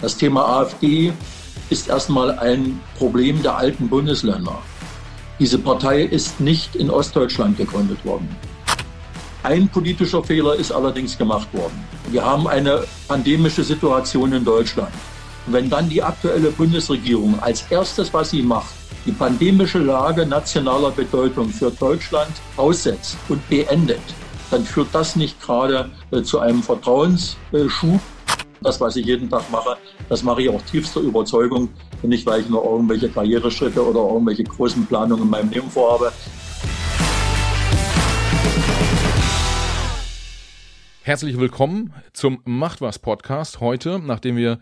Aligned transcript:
Das 0.00 0.16
Thema 0.16 0.60
AfD 0.60 1.12
ist 1.68 1.88
erstmal 1.88 2.38
ein 2.38 2.80
Problem 2.96 3.42
der 3.42 3.56
alten 3.56 3.88
Bundesländer. 3.88 4.58
Diese 5.38 5.58
Partei 5.58 6.02
ist 6.02 6.40
nicht 6.40 6.74
in 6.74 6.90
Ostdeutschland 6.90 7.58
gegründet 7.58 8.02
worden. 8.04 8.28
Ein 9.42 9.68
politischer 9.68 10.24
Fehler 10.24 10.54
ist 10.54 10.72
allerdings 10.72 11.16
gemacht 11.16 11.52
worden. 11.52 11.84
Wir 12.10 12.24
haben 12.24 12.46
eine 12.46 12.84
pandemische 13.08 13.62
Situation 13.62 14.32
in 14.32 14.44
Deutschland. 14.44 14.92
wenn 15.46 15.70
dann 15.70 15.88
die 15.88 16.02
aktuelle 16.02 16.50
Bundesregierung 16.50 17.38
als 17.40 17.64
erstes, 17.70 18.12
was 18.12 18.30
sie 18.30 18.42
macht, 18.42 18.74
die 19.06 19.12
pandemische 19.12 19.78
Lage 19.78 20.26
nationaler 20.26 20.90
Bedeutung 20.90 21.48
für 21.48 21.70
Deutschland 21.70 22.32
aussetzt 22.56 23.16
und 23.28 23.46
beendet, 23.48 24.00
dann 24.50 24.64
führt 24.64 24.88
das 24.92 25.16
nicht 25.16 25.40
gerade 25.40 25.90
äh, 26.10 26.22
zu 26.22 26.40
einem 26.40 26.62
Vertrauensschub 26.62 28.00
das, 28.62 28.78
was 28.78 28.94
ich 28.96 29.06
jeden 29.06 29.30
Tag 29.30 29.50
mache, 29.50 29.78
das 30.10 30.22
mache 30.22 30.42
ich 30.42 30.50
auch 30.50 30.60
tiefster 30.62 31.00
Überzeugung 31.00 31.70
nicht, 32.02 32.26
weil 32.26 32.42
ich 32.42 32.48
nur 32.50 32.62
irgendwelche 32.62 33.08
Karriereschritte 33.08 33.82
oder 33.82 34.00
irgendwelche 34.00 34.44
großen 34.44 34.84
Planungen 34.84 35.24
in 35.24 35.30
meinem 35.30 35.50
Leben 35.50 35.70
vorhabe. 35.70 36.12
Herzlich 41.02 41.38
willkommen 41.38 41.94
zum 42.12 42.42
Macht 42.44 42.82
was 42.82 42.98
Podcast 42.98 43.60
heute, 43.60 43.98
nachdem 43.98 44.36
wir 44.36 44.58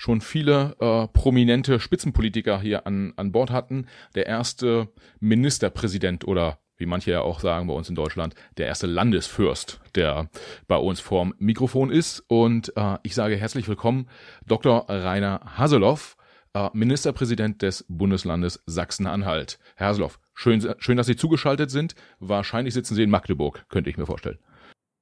schon 0.00 0.22
viele 0.22 0.76
äh, 0.80 1.08
prominente 1.08 1.78
Spitzenpolitiker 1.78 2.58
hier 2.58 2.86
an, 2.86 3.12
an 3.16 3.32
Bord 3.32 3.50
hatten. 3.50 3.86
Der 4.14 4.24
erste 4.24 4.88
Ministerpräsident 5.20 6.26
oder 6.26 6.58
wie 6.78 6.86
manche 6.86 7.10
ja 7.10 7.20
auch 7.20 7.40
sagen 7.40 7.66
bei 7.66 7.74
uns 7.74 7.90
in 7.90 7.94
Deutschland, 7.94 8.34
der 8.56 8.66
erste 8.66 8.86
Landesfürst, 8.86 9.78
der 9.94 10.30
bei 10.66 10.78
uns 10.78 11.00
vorm 11.00 11.34
Mikrofon 11.38 11.90
ist. 11.90 12.24
Und 12.28 12.74
äh, 12.76 12.96
ich 13.02 13.14
sage 13.14 13.36
herzlich 13.36 13.68
willkommen, 13.68 14.08
Dr. 14.46 14.86
Rainer 14.88 15.42
Haseloff, 15.58 16.16
äh, 16.54 16.70
Ministerpräsident 16.72 17.60
des 17.60 17.84
Bundeslandes 17.86 18.62
Sachsen-Anhalt. 18.64 19.58
Herr 19.76 19.88
Haseloff, 19.88 20.18
schön, 20.32 20.66
schön, 20.78 20.96
dass 20.96 21.08
Sie 21.08 21.16
zugeschaltet 21.16 21.70
sind. 21.70 21.94
Wahrscheinlich 22.20 22.72
sitzen 22.72 22.94
Sie 22.94 23.02
in 23.02 23.10
Magdeburg, 23.10 23.66
könnte 23.68 23.90
ich 23.90 23.98
mir 23.98 24.06
vorstellen. 24.06 24.38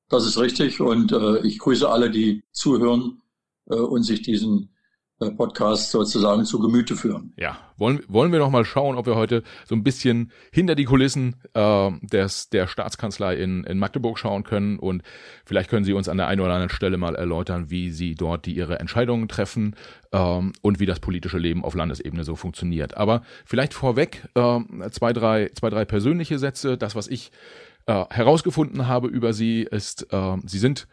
Das 0.08 0.26
ist 0.26 0.38
richtig 0.38 0.80
und 0.80 1.12
äh, 1.12 1.38
ich 1.46 1.60
grüße 1.60 1.88
alle, 1.88 2.10
die 2.10 2.42
zuhören 2.50 3.22
äh, 3.70 3.76
und 3.76 4.02
sich 4.02 4.22
diesen 4.22 4.74
Podcast 5.19 5.91
sozusagen 5.91 6.44
zu 6.44 6.61
Gemüte 6.61 6.94
führen. 6.94 7.33
Ja, 7.36 7.58
wollen, 7.77 8.00
wollen 8.08 8.30
wir 8.30 8.38
noch 8.38 8.50
mal 8.50 8.64
schauen, 8.64 8.97
ob 8.97 9.06
wir 9.06 9.16
heute 9.16 9.42
so 9.66 9.75
ein 9.75 9.83
bisschen 9.83 10.30
hinter 10.52 10.77
die 10.77 10.84
Kulissen 10.84 11.34
äh, 11.55 11.91
des, 12.02 12.50
der 12.50 12.69
Staatskanzlei 12.69 13.34
in, 13.34 13.64
in 13.64 13.78
Magdeburg 13.78 14.19
schauen 14.19 14.44
können 14.44 14.78
und 14.78 15.02
vielleicht 15.44 15.70
können 15.70 15.84
Sie 15.84 15.92
uns 15.92 16.08
an 16.08 16.19
der 16.19 16.28
einen 16.28 16.41
oder 16.41 16.52
anderen 16.52 16.70
Stelle 16.70 16.98
mal 16.98 17.16
erläutern, 17.16 17.69
wie 17.69 17.91
Sie 17.91 18.14
dort 18.14 18.47
die 18.47 18.55
Ihre 18.55 18.78
Entscheidungen 18.78 19.27
treffen 19.27 19.75
ähm, 20.12 20.52
und 20.62 20.78
wie 20.78 20.86
das 20.86 21.00
politische 21.00 21.38
Leben 21.38 21.64
auf 21.64 21.75
Landesebene 21.75 22.22
so 22.22 22.36
funktioniert. 22.36 22.97
Aber 22.97 23.22
vielleicht 23.44 23.75
vorweg 23.75 24.28
äh, 24.34 24.60
zwei, 24.91 25.12
drei, 25.12 25.50
zwei, 25.55 25.70
drei 25.70 25.84
persönliche 25.84 26.38
Sätze. 26.38 26.78
Das, 26.78 26.94
was 26.94 27.08
ich 27.08 27.32
äh, 27.86 28.05
herausgefunden 28.10 28.86
habe 28.86 29.08
über 29.08 29.32
Sie, 29.32 29.62
ist, 29.62 30.12
äh, 30.12 30.36
Sie 30.44 30.58
sind 30.58 30.86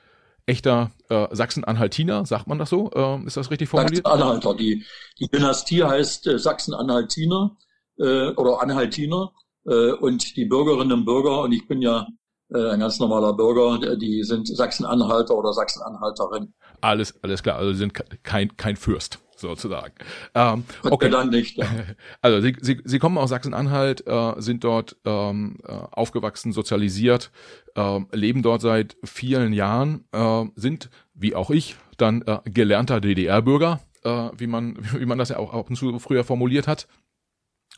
echter 0.45 0.91
äh, 1.09 1.27
Sachsen-Anhaltiner, 1.31 2.25
sagt 2.25 2.47
man 2.47 2.59
das 2.59 2.69
so? 2.69 2.91
Äh, 2.91 3.25
ist 3.25 3.37
das 3.37 3.51
richtig 3.51 3.69
formuliert? 3.69 4.05
Sachsen-Anhalter. 4.05 4.55
Die, 4.55 4.85
die 5.19 5.27
Dynastie 5.27 5.83
heißt 5.83 6.27
äh, 6.27 6.39
Sachsen-Anhaltiner 6.39 7.57
äh, 7.97 8.29
oder 8.29 8.61
Anhaltiner 8.61 9.31
äh, 9.65 9.91
und 9.91 10.35
die 10.35 10.45
Bürgerinnen 10.45 10.91
und 10.91 11.05
Bürger, 11.05 11.41
und 11.41 11.51
ich 11.51 11.67
bin 11.67 11.81
ja 11.81 12.07
äh, 12.53 12.71
ein 12.71 12.79
ganz 12.79 12.99
normaler 12.99 13.33
Bürger, 13.33 13.95
die 13.97 14.23
sind 14.23 14.47
Sachsen-Anhalter 14.47 15.35
oder 15.35 15.53
Sachsen-Anhalterin. 15.53 16.53
Alles, 16.81 17.21
alles 17.23 17.41
klar, 17.41 17.57
also 17.57 17.71
sie 17.71 17.79
sind 17.79 17.93
kein, 18.23 18.55
kein 18.57 18.75
Fürst 18.75 19.24
sozusagen. 19.35 19.93
Ähm, 20.33 20.63
okay. 20.83 21.09
Dann 21.09 21.29
nicht, 21.29 21.57
ja. 21.57 21.67
Also 22.21 22.41
Sie, 22.41 22.55
Sie, 22.61 22.81
Sie 22.83 22.99
kommen 22.99 23.17
aus 23.17 23.29
Sachsen-Anhalt, 23.29 24.05
äh, 24.07 24.33
sind 24.37 24.63
dort 24.63 24.97
ähm, 25.05 25.57
äh, 25.63 25.71
aufgewachsen, 25.71 26.51
sozialisiert, 26.51 27.31
äh, 27.75 27.99
leben 28.11 28.41
dort 28.41 28.61
seit 28.61 28.97
vielen 29.03 29.53
Jahren, 29.53 30.05
äh, 30.11 30.45
sind, 30.55 30.89
wie 31.13 31.35
auch 31.35 31.49
ich, 31.51 31.75
dann 31.97 32.21
äh, 32.23 32.39
gelernter 32.45 33.01
DDR-Bürger, 33.01 33.81
äh, 34.03 34.29
wie, 34.37 34.47
man, 34.47 34.77
wie 34.97 35.05
man 35.05 35.17
das 35.17 35.29
ja 35.29 35.37
auch 35.37 35.53
ab 35.53 35.69
und 35.69 35.75
zu 35.75 35.97
früher 35.99 36.23
formuliert 36.23 36.67
hat, 36.67 36.87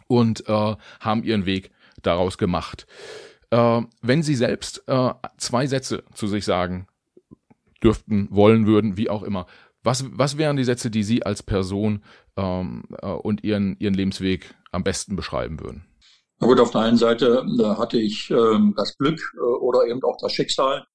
und 0.07 0.47
äh, 0.47 0.75
haben 0.99 1.23
ihren 1.23 1.45
Weg 1.45 1.71
daraus 2.01 2.37
gemacht. 2.37 2.87
Äh, 3.49 3.81
wenn 4.01 4.23
Sie 4.23 4.35
selbst 4.35 4.83
äh, 4.87 5.13
zwei 5.37 5.67
Sätze 5.67 6.03
zu 6.13 6.27
sich 6.27 6.45
sagen 6.45 6.87
dürften, 7.83 8.27
wollen 8.31 8.65
würden, 8.65 8.97
wie 8.97 9.09
auch 9.09 9.23
immer, 9.23 9.45
was, 9.87 10.05
was 10.11 10.37
wären 10.37 10.57
die 10.57 10.65
Sätze, 10.65 10.91
die 10.91 11.03
Sie 11.03 11.23
als 11.23 11.41
Person 11.41 12.03
ähm, 12.35 12.83
äh, 13.01 13.07
und 13.07 13.43
Ihren, 13.43 13.77
Ihren 13.79 13.93
Lebensweg 13.93 14.53
am 14.71 14.83
besten 14.83 15.15
beschreiben 15.15 15.59
würden? 15.59 15.85
Na 16.39 16.47
gut, 16.47 16.59
auf 16.59 16.71
der 16.71 16.81
einen 16.81 16.97
Seite 16.97 17.43
da 17.57 17.77
hatte 17.77 17.97
ich 17.97 18.29
ähm, 18.29 18.73
das 18.77 18.95
Glück 18.97 19.19
äh, 19.35 19.39
oder 19.39 19.87
eben 19.87 20.03
auch 20.03 20.17
das 20.21 20.33
Schicksal, 20.33 20.85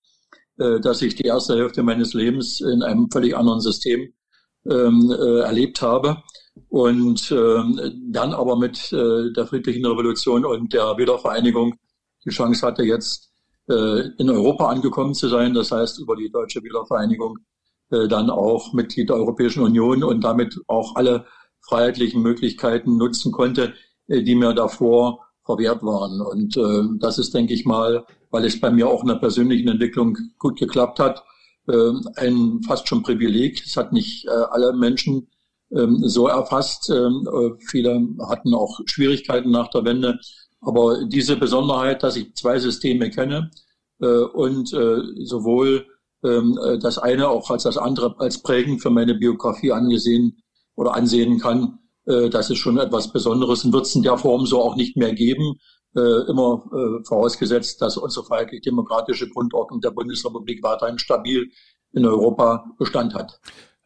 äh, 0.58 0.78
dass 0.80 1.02
ich 1.02 1.14
die 1.14 1.24
erste 1.24 1.56
Hälfte 1.56 1.82
meines 1.82 2.12
Lebens 2.12 2.60
in 2.60 2.82
einem 2.82 3.10
völlig 3.10 3.34
anderen 3.34 3.60
System 3.60 4.12
ähm, 4.70 5.10
äh, 5.10 5.40
erlebt 5.40 5.80
habe 5.82 6.22
und 6.68 7.32
ähm, 7.32 8.10
dann 8.12 8.34
aber 8.34 8.56
mit 8.56 8.92
äh, 8.92 9.32
der 9.32 9.46
friedlichen 9.46 9.86
Revolution 9.86 10.44
und 10.44 10.72
der 10.72 10.96
Wiedervereinigung 10.98 11.74
die 12.24 12.30
Chance 12.30 12.64
hatte, 12.64 12.84
jetzt 12.84 13.32
äh, 13.68 14.02
in 14.18 14.28
Europa 14.28 14.68
angekommen 14.68 15.14
zu 15.14 15.28
sein, 15.28 15.54
das 15.54 15.72
heißt 15.72 15.98
über 15.98 16.14
die 16.14 16.30
deutsche 16.30 16.62
Wiedervereinigung 16.62 17.38
äh, 17.92 18.08
dann 18.08 18.30
auch 18.30 18.72
Mitglied 18.72 19.10
der 19.10 19.16
Europäischen 19.16 19.62
Union 19.62 20.02
und 20.02 20.22
damit 20.22 20.58
auch 20.66 20.96
alle 20.96 21.26
freiheitlichen 21.60 22.22
Möglichkeiten 22.22 22.96
nutzen 22.96 23.32
konnte, 23.32 23.74
äh, 24.08 24.22
die 24.22 24.34
mir 24.34 24.54
davor 24.54 25.20
verwehrt 25.44 25.82
waren. 25.82 26.20
Und 26.20 26.56
äh, 26.56 26.98
das 26.98 27.18
ist, 27.18 27.34
denke 27.34 27.54
ich 27.54 27.64
mal, 27.64 28.04
weil 28.30 28.44
es 28.44 28.60
bei 28.60 28.70
mir 28.70 28.88
auch 28.88 29.02
in 29.02 29.08
der 29.08 29.16
persönlichen 29.16 29.68
Entwicklung 29.68 30.16
gut 30.38 30.58
geklappt 30.58 30.98
hat, 30.98 31.22
äh, 31.68 31.92
ein 32.16 32.62
fast 32.66 32.88
schon 32.88 33.02
Privileg. 33.02 33.62
Es 33.64 33.76
hat 33.76 33.92
nicht 33.92 34.26
äh, 34.26 34.30
alle 34.30 34.72
Menschen 34.72 35.28
ähm, 35.70 35.98
so 36.08 36.28
erfasst. 36.28 36.90
Ähm, 36.90 37.28
äh, 37.32 37.50
viele 37.66 38.08
hatten 38.28 38.54
auch 38.54 38.80
Schwierigkeiten 38.86 39.50
nach 39.50 39.68
der 39.68 39.84
Wende. 39.84 40.18
Aber 40.60 41.04
diese 41.04 41.36
Besonderheit, 41.36 42.02
dass 42.02 42.16
ich 42.16 42.34
zwei 42.34 42.58
Systeme 42.58 43.10
kenne 43.10 43.50
äh, 44.00 44.06
und 44.06 44.72
äh, 44.72 45.00
sowohl 45.24 45.78
äh, 45.78 46.01
das 46.22 46.98
eine 46.98 47.28
auch 47.28 47.50
als 47.50 47.64
das 47.64 47.76
andere 47.76 48.14
als 48.18 48.42
prägend 48.42 48.80
für 48.80 48.90
meine 48.90 49.14
Biografie 49.14 49.72
angesehen 49.72 50.42
oder 50.76 50.94
ansehen 50.94 51.38
kann. 51.38 51.80
Äh, 52.06 52.30
das 52.30 52.50
ist 52.50 52.58
schon 52.58 52.78
etwas 52.78 53.12
Besonderes 53.12 53.64
und 53.64 53.72
wird 53.72 53.86
es 53.86 53.94
in 53.94 54.02
der 54.02 54.18
Form 54.18 54.46
so 54.46 54.62
auch 54.62 54.76
nicht 54.76 54.96
mehr 54.96 55.14
geben. 55.14 55.58
Äh, 55.94 56.30
immer 56.30 56.64
äh, 56.72 57.04
vorausgesetzt, 57.04 57.82
dass 57.82 57.98
unsere 57.98 58.24
freiheitlich-demokratische 58.24 59.28
Grundordnung 59.28 59.82
der 59.82 59.90
Bundesrepublik 59.90 60.62
weiterhin 60.62 60.98
stabil 60.98 61.50
in 61.92 62.06
Europa 62.06 62.64
Bestand 62.78 63.14
hat. 63.14 63.38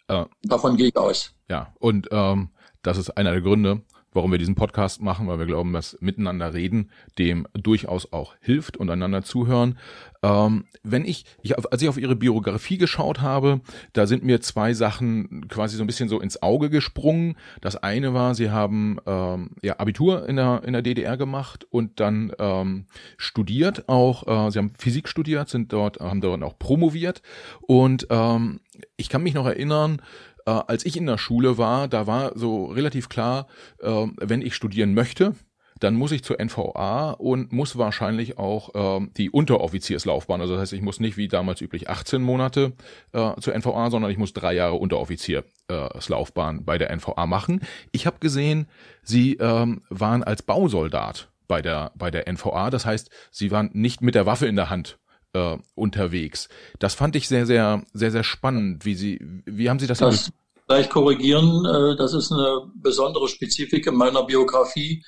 Äh, 0.07 0.25
Davon 0.43 0.77
gehe 0.77 0.89
ich 0.89 0.97
aus. 0.97 1.35
Ja, 1.51 1.75
und 1.81 2.07
ähm, 2.13 2.51
das 2.83 2.99
ist 2.99 3.11
einer 3.17 3.33
der 3.33 3.41
Gründe, 3.41 3.83
warum 4.17 4.33
wir 4.33 4.39
diesen 4.39 4.55
Podcast 4.55 5.03
machen, 5.03 5.29
weil 5.29 5.39
wir 5.39 5.47
glauben, 5.47 5.73
dass 5.73 5.97
miteinander 6.01 6.55
reden 6.55 6.91
dem 7.19 7.47
durchaus 7.53 8.13
auch 8.13 8.35
hilft 8.41 8.77
und 8.77 8.91
einander 8.91 9.23
zuhören. 9.23 9.79
Ähm, 10.23 10.65
wenn 10.83 11.05
ich, 11.05 11.25
ich, 11.43 11.57
als 11.57 11.83
ich 11.83 11.89
auf 11.89 11.99
ihre 11.99 12.17
Biografie 12.17 12.79
geschaut 12.79 13.21
habe, 13.21 13.61
da 13.93 14.07
sind 14.07 14.25
mir 14.25 14.41
zwei 14.41 14.73
Sachen 14.73 15.47
quasi 15.49 15.77
so 15.77 15.85
ein 15.85 15.87
bisschen 15.87 16.09
so 16.09 16.21
ins 16.21 16.43
Auge 16.43 16.71
gesprungen. 16.71 17.37
Das 17.61 17.77
eine 17.77 18.15
war, 18.15 18.35
sie 18.35 18.51
haben 18.51 18.99
ähm, 19.07 19.51
ja 19.63 19.79
Abitur 19.79 20.29
in 20.29 20.37
der 20.37 20.63
in 20.65 20.73
der 20.73 20.83
DDR 20.83 21.17
gemacht 21.17 21.67
und 21.71 22.01
dann 22.01 22.33
ähm, 22.39 22.87
studiert 23.19 23.89
auch. 23.89 24.27
Äh, 24.27 24.51
sie 24.51 24.59
haben 24.59 24.73
Physik 24.79 25.09
studiert, 25.09 25.49
sind 25.49 25.73
dort 25.73 26.01
haben 26.01 26.21
dort 26.21 26.43
auch 26.43 26.59
promoviert 26.59 27.23
und 27.61 28.07
ähm, 28.11 28.61
ich 28.97 29.09
kann 29.09 29.23
mich 29.23 29.35
noch 29.35 29.47
erinnern, 29.47 30.01
äh, 30.47 30.51
als 30.51 30.87
ich 30.87 30.97
in 30.97 31.07
der 31.07 31.19
Schule 31.19 31.59
war, 31.59 31.89
da 31.89 32.07
war 32.07 32.33
so 32.37 32.67
relativ 32.67 33.09
klar, 33.09 33.47
äh, 33.81 34.07
wenn 34.17 34.43
ich 34.43 34.55
studieren 34.55 34.95
möchte, 34.95 35.35
dann 35.79 35.95
muss 35.95 36.13
ich 36.13 36.25
zur 36.25 36.41
NVA 36.41 37.11
und 37.11 37.53
muss 37.53 37.77
wahrscheinlich 37.77 38.39
auch 38.39 39.01
äh, 39.01 39.07
die 39.17 39.31
Unteroffizierslaufbahn, 39.31 40.41
also 40.41 40.55
das 40.55 40.63
heißt, 40.63 40.73
ich 40.73 40.83
muss 40.83 41.01
nicht 41.01 41.17
wie 41.17 41.29
damals 41.29 41.61
üblich 41.61 41.91
18 41.91 42.23
Monate 42.23 42.73
äh, 43.13 43.39
zur 43.41 43.55
NVA, 43.55 43.91
sondern 43.91 44.11
ich 44.11 44.19
muss 44.19 44.33
drei 44.33 44.55
Jahre 44.55 44.77
Unteroffizierslaufbahn 44.77 46.59
äh, 46.59 46.63
bei 46.63 46.79
der 46.79 46.97
NVA 46.97 47.27
machen. 47.27 47.61
Ich 47.93 48.07
habe 48.07 48.19
gesehen, 48.21 48.69
sie 49.03 49.35
ähm, 49.35 49.83
waren 49.91 50.25
als 50.25 50.43
Bausoldat 50.43 51.29
bei 51.47 51.63
der 51.63 51.93
bei 51.95 52.11
der 52.11 52.27
NVA, 52.33 52.71
das 52.71 52.87
heißt, 52.87 53.11
sie 53.31 53.51
waren 53.51 53.71
nicht 53.73 54.01
mit 54.01 54.15
der 54.15 54.27
Waffe 54.27 54.47
in 54.47 54.57
der 54.57 54.71
Hand 54.71 54.99
äh, 55.37 55.59
unterwegs. 55.75 56.49
Das 56.79 56.95
fand 56.95 57.17
ich 57.17 57.29
sehr, 57.29 57.47
sehr, 57.47 57.83
sehr, 57.93 58.11
sehr 58.11 58.25
spannend. 58.25 58.85
Wie 58.85 58.95
Sie, 58.95 59.21
wie 59.45 59.69
haben 59.69 59.79
Sie 59.79 59.87
das? 59.87 59.99
Das 59.99 60.33
vielleicht 60.67 60.91
korrigieren. 60.91 61.65
Äh, 61.65 61.97
das 61.97 62.15
ist 62.15 62.33
eine 62.33 62.71
besondere 62.75 63.29
Spezifik 63.29 63.87
in 63.87 63.95
meiner 63.95 64.25
Biografie, 64.25 65.05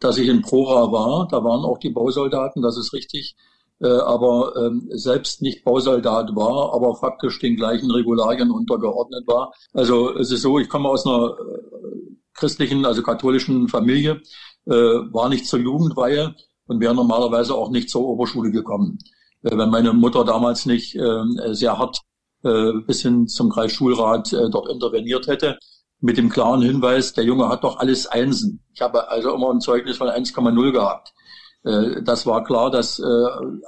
dass 0.00 0.18
ich 0.18 0.28
in 0.28 0.42
Prora 0.42 0.90
war. 0.92 1.28
Da 1.28 1.44
waren 1.44 1.64
auch 1.64 1.78
die 1.78 1.90
Bausoldaten, 1.90 2.62
das 2.62 2.76
ist 2.76 2.92
richtig. 2.92 3.36
Äh, 3.80 3.88
aber 3.88 4.54
ähm, 4.56 4.88
selbst 4.90 5.42
nicht 5.42 5.64
Bausoldat 5.64 6.36
war, 6.36 6.72
aber 6.74 6.94
faktisch 6.94 7.40
den 7.40 7.56
gleichen 7.56 7.90
Regularien 7.90 8.50
untergeordnet 8.50 9.26
war. 9.26 9.52
Also 9.72 10.16
es 10.16 10.30
ist 10.30 10.42
so, 10.42 10.58
ich 10.58 10.68
komme 10.68 10.88
aus 10.88 11.04
einer 11.04 11.30
äh, 11.30 12.12
christlichen, 12.34 12.86
also 12.86 13.02
katholischen 13.02 13.68
Familie, 13.68 14.22
äh, 14.66 14.72
war 14.72 15.28
nicht 15.28 15.46
zur 15.46 15.58
Jugendweihe 15.58 16.34
und 16.66 16.80
wäre 16.80 16.94
normalerweise 16.94 17.54
auch 17.54 17.70
nicht 17.70 17.90
zur 17.90 18.02
Oberschule 18.02 18.52
gekommen. 18.52 18.98
Äh, 19.42 19.56
wenn 19.56 19.70
meine 19.70 19.92
Mutter 19.92 20.24
damals 20.24 20.66
nicht 20.66 20.96
äh, 20.96 21.22
sehr 21.52 21.78
hart 21.78 22.00
äh, 22.44 22.72
bis 22.86 23.02
hin 23.02 23.28
zum 23.28 23.50
Kreisschulrat 23.50 24.32
dort 24.32 24.68
interveniert 24.68 25.26
hätte, 25.26 25.58
mit 26.00 26.16
dem 26.16 26.28
klaren 26.28 26.62
Hinweis, 26.62 27.12
der 27.12 27.24
Junge 27.24 27.48
hat 27.48 27.62
doch 27.62 27.78
alles 27.78 28.08
Einsen. 28.08 28.64
Ich 28.74 28.80
habe 28.80 29.08
also 29.08 29.34
immer 29.34 29.52
ein 29.52 29.60
Zeugnis 29.60 29.98
von 29.98 30.08
1,0 30.08 30.72
gehabt. 30.72 31.12
Das 31.62 32.26
war 32.26 32.42
klar, 32.42 32.72
dass 32.72 33.00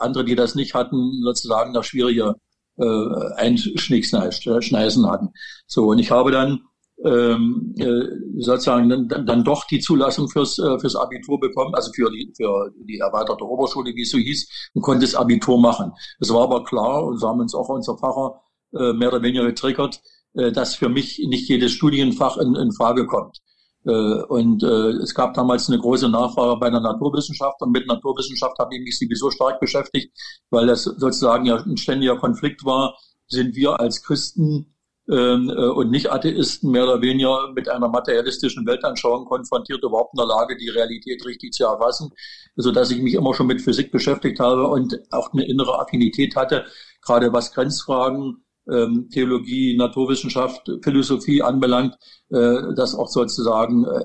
andere, 0.01 0.25
die 0.25 0.35
das 0.35 0.57
nicht 0.57 0.75
hatten, 0.75 1.23
sozusagen 1.23 1.71
noch 1.71 1.85
schwierige 1.85 2.35
Einschneisen 2.77 5.09
hatten. 5.09 5.29
So, 5.69 5.87
und 5.87 6.01
ich 6.01 6.11
habe 6.11 6.33
dann 6.33 6.63
ähm, 7.05 7.75
äh, 7.79 8.41
sozusagen 8.41 8.89
dann, 8.89 9.27
dann 9.27 9.45
doch 9.45 9.65
die 9.67 9.81
Zulassung 9.81 10.29
fürs, 10.29 10.59
äh, 10.59 10.79
fürs 10.79 10.97
Abitur 10.97 11.41
bekommen, 11.41 11.75
also 11.75 11.91
für 11.93 12.11
die, 12.11 12.33
für 12.37 12.71
die 12.89 12.99
erweiterte 12.99 13.45
Oberschule, 13.45 13.95
wie 13.95 14.03
es 14.03 14.11
so 14.11 14.19
hieß, 14.19 14.71
und 14.75 14.83
konnte 14.83 15.05
das 15.05 15.15
Abitur 15.15 15.59
machen. 15.59 15.93
Es 16.21 16.33
war 16.33 16.43
aber 16.43 16.65
klar, 16.65 17.05
und 17.05 17.19
so 17.19 17.29
haben 17.29 17.41
uns 17.41 17.55
auch 17.55 17.69
unser 17.69 17.97
Pfarrer 17.97 18.41
äh, 18.75 18.93
mehr 18.93 19.09
oder 19.09 19.23
weniger 19.23 19.45
getriggert, 19.45 20.01
äh, 20.35 20.53
dass 20.53 20.77
für 20.77 20.89
mich 20.89 21.19
nicht 21.27 21.49
jedes 21.49 21.73
Studienfach 21.73 22.37
in, 22.37 22.55
in 22.55 22.73
Frage 22.73 23.07
kommt. 23.07 23.39
Äh, 23.87 23.91
und 23.91 24.63
äh, 24.63 24.91
es 25.03 25.15
gab 25.15 25.35
damals 25.35 25.69
eine 25.69 25.79
große 25.79 26.09
Nachfrage 26.09 26.59
bei 26.59 26.71
der 26.71 26.81
Naturwissenschaft 26.81 27.61
und 27.61 27.71
mit 27.71 27.87
Naturwissenschaft 27.87 28.59
habe 28.59 28.75
ich 28.75 28.83
mich 28.83 28.99
sowieso 28.99 29.31
stark 29.31 29.61
beschäftigt, 29.61 30.17
weil 30.51 30.67
das 30.67 30.85
sozusagen 30.85 31.45
ja 31.45 31.57
ein 31.57 31.77
ständiger 31.77 32.17
Konflikt 32.17 32.65
war. 32.65 32.97
Sind 33.27 33.57
wir 33.57 33.81
als 33.81 34.03
Christen 34.03 34.74
und 35.07 35.91
Nicht-Atheisten 35.91 36.71
mehr 36.71 36.85
oder 36.85 37.03
weniger 37.03 37.53
mit 37.55 37.69
einer 37.69 37.89
materialistischen 37.89 38.67
Weltanschauung 38.67 39.27
konfrontiert, 39.27 39.83
überhaupt 39.83 40.15
in 40.15 40.19
der 40.19 40.27
Lage, 40.27 40.57
die 40.57 40.71
Realität 40.71 41.27
richtig 41.27 41.53
zu 41.53 41.65
erfassen, 41.65 42.11
so 42.57 42.73
dass 42.73 42.91
ich 42.91 43.03
mich 43.03 43.13
immer 43.13 43.35
schon 43.35 43.47
mit 43.47 43.61
Physik 43.61 43.93
beschäftigt 43.93 44.41
habe 44.41 44.67
und 44.67 44.99
auch 45.11 45.33
eine 45.35 45.47
innere 45.47 45.79
Affinität 45.79 46.37
hatte, 46.37 46.65
gerade 47.03 47.33
was 47.35 47.53
Grenzfragen, 47.53 48.45
ähm, 48.71 49.09
Theologie, 49.11 49.77
Naturwissenschaft, 49.77 50.71
Philosophie 50.83 51.43
anbelangt, 51.43 51.97
äh, 52.31 52.75
das 52.77 52.95
auch 52.95 53.09
sozusagen 53.09 53.85
äh, 53.85 54.05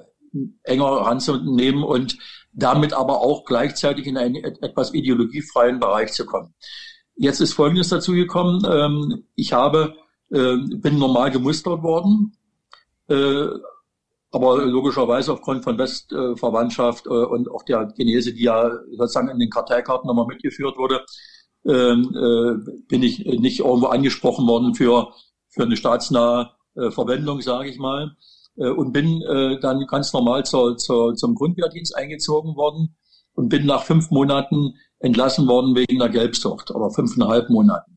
enger 0.63 0.85
ranzunehmen 0.85 1.83
und 1.83 2.17
damit 2.51 2.93
aber 2.93 3.21
auch 3.21 3.45
gleichzeitig 3.45 4.07
in 4.07 4.17
einen 4.17 4.35
etwas 4.35 4.93
ideologiefreien 4.93 5.79
Bereich 5.79 6.13
zu 6.13 6.25
kommen. 6.25 6.53
Jetzt 7.15 7.41
ist 7.41 7.53
Folgendes 7.53 7.89
dazu 7.89 8.13
gekommen. 8.13 8.61
Ähm, 8.69 9.23
ich 9.35 9.53
habe 9.53 9.95
äh, 10.31 10.57
bin 10.57 10.99
normal 10.99 11.31
gemustert 11.31 11.81
worden, 11.83 12.37
äh, 13.07 13.47
aber 14.31 14.65
logischerweise 14.65 15.33
aufgrund 15.33 15.63
von 15.63 15.77
Westverwandtschaft 15.77 17.07
äh, 17.07 17.09
und 17.09 17.49
auch 17.49 17.63
der 17.63 17.85
Genese, 17.97 18.33
die 18.33 18.43
ja 18.43 18.71
sozusagen 18.95 19.29
in 19.29 19.39
den 19.39 19.49
Karteikarten 19.49 20.07
nochmal 20.07 20.27
mitgeführt 20.27 20.77
wurde, 20.77 21.03
ähm, 21.65 22.15
äh, 22.15 22.71
bin 22.87 23.03
ich 23.03 23.25
nicht 23.25 23.59
irgendwo 23.59 23.87
angesprochen 23.87 24.47
worden 24.47 24.75
für, 24.75 25.11
für 25.49 25.63
eine 25.63 25.75
staatsnahe 25.75 26.51
äh, 26.75 26.91
Verwendung, 26.91 27.41
sage 27.41 27.69
ich 27.69 27.77
mal, 27.77 28.15
äh, 28.57 28.69
und 28.69 28.93
bin 28.93 29.21
dann 29.61 29.85
ganz 29.87 30.13
normal 30.13 30.45
zur, 30.45 30.77
zur, 30.77 31.15
zum 31.15 31.35
Grundwehrdienst 31.35 31.95
eingezogen 31.95 32.55
worden 32.55 32.95
und 33.33 33.49
bin 33.49 33.65
nach 33.65 33.83
fünf 33.83 34.09
Monaten 34.11 34.75
entlassen 34.99 35.47
worden 35.47 35.75
wegen 35.75 35.99
der 35.99 36.09
Gelbsucht 36.09 36.71
oder 36.71 36.91
fünfeinhalb 36.91 37.49
Monaten. 37.49 37.88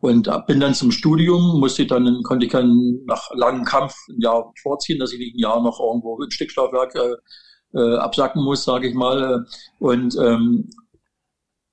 Und 0.00 0.28
bin 0.46 0.60
dann 0.60 0.74
zum 0.74 0.90
Studium, 0.92 1.58
musste 1.58 1.86
dann, 1.86 2.22
konnte 2.22 2.46
ich 2.46 2.52
dann 2.52 3.00
nach 3.06 3.30
langem 3.34 3.64
Kampf 3.64 3.94
ein 4.10 4.20
Jahr 4.20 4.52
vorziehen, 4.62 4.98
dass 4.98 5.12
ich 5.12 5.18
nicht 5.18 5.36
ein 5.36 5.40
Jahr 5.40 5.62
noch 5.62 5.80
irgendwo 5.80 6.22
ein 6.22 6.30
Stickstoffwerk 6.30 6.94
äh, 6.94 7.78
äh, 7.78 7.96
absacken 7.96 8.42
muss, 8.44 8.64
sage 8.64 8.88
ich 8.88 8.94
mal. 8.94 9.46
Und 9.78 10.16
ähm, 10.16 10.68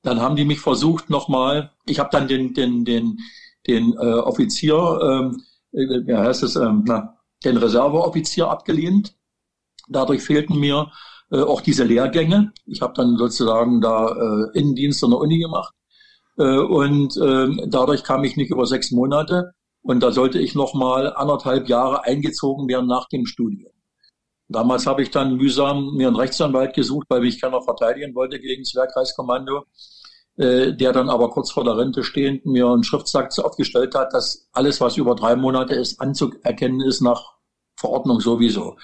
dann 0.04 0.22
haben 0.22 0.36
die 0.36 0.46
mich 0.46 0.62
versucht 0.62 1.10
nochmal, 1.10 1.72
ich 1.86 2.00
habe 2.00 2.10
dann 2.12 2.28
den, 2.28 2.54
den, 2.54 2.86
den, 2.86 3.20
den 3.68 3.94
äh, 3.94 4.14
Offizier, 4.14 5.00
ähm, 5.04 5.44
äh, 5.74 6.08
wie 6.08 6.16
heißt 6.16 6.44
es, 6.44 6.56
ähm, 6.56 6.84
na, 6.88 7.18
den 7.44 7.58
Reserveoffizier 7.58 8.50
abgelehnt. 8.50 9.16
Dadurch 9.90 10.24
fehlten 10.24 10.58
mir 10.60 10.92
äh, 11.30 11.42
auch 11.42 11.60
diese 11.60 11.84
Lehrgänge. 11.84 12.54
Ich 12.66 12.82
habe 12.82 12.94
dann 12.96 13.18
sozusagen 13.18 13.82
da 13.82 14.08
äh, 14.08 14.58
Innendienst 14.58 15.04
an 15.04 15.10
der 15.10 15.20
Uni 15.20 15.40
gemacht 15.40 15.74
äh, 15.74 15.83
und 16.42 17.18
äh, 17.18 17.68
dadurch 17.68 18.04
kam 18.04 18.24
ich 18.24 18.38
nicht 18.38 18.52
über 18.52 18.66
sechs 18.66 18.92
Monate. 18.92 19.54
Und 19.84 20.00
da 20.00 20.12
sollte 20.12 20.40
ich 20.40 20.56
noch 20.56 20.74
mal 20.74 21.14
anderthalb 21.14 21.68
Jahre 21.68 22.06
eingezogen 22.06 22.68
werden 22.70 22.88
nach 22.88 23.08
dem 23.10 23.26
Studium. 23.26 23.72
Damals 24.48 24.88
habe 24.88 25.02
ich 25.02 25.12
dann 25.12 25.36
mühsam 25.36 25.94
mir 25.96 26.08
einen 26.08 26.16
Rechtsanwalt 26.16 26.74
gesucht, 26.74 27.08
weil 27.10 27.22
mich 27.22 27.42
keiner 27.42 27.62
verteidigen 27.62 28.16
wollte 28.16 28.40
gegen 28.40 28.64
das 28.64 28.76
Wehrkreiskommando, 28.76 29.66
äh, 30.38 30.74
der 30.74 30.94
dann 30.94 31.10
aber 31.10 31.30
kurz 31.32 31.52
vor 31.52 31.64
der 31.64 31.78
Rente 31.78 32.04
stehend 32.04 32.46
mir 32.46 32.68
einen 32.68 32.84
Schriftsack 32.84 33.38
aufgestellt 33.40 33.94
hat, 33.96 34.14
dass 34.14 34.48
alles, 34.54 34.80
was 34.80 34.98
über 34.98 35.16
drei 35.16 35.36
Monate 35.36 35.76
ist, 35.76 36.00
anzuerkennen 36.00 36.82
ist 36.82 37.02
nach 37.02 37.34
Verordnung 37.76 38.22
sowieso. 38.22 38.78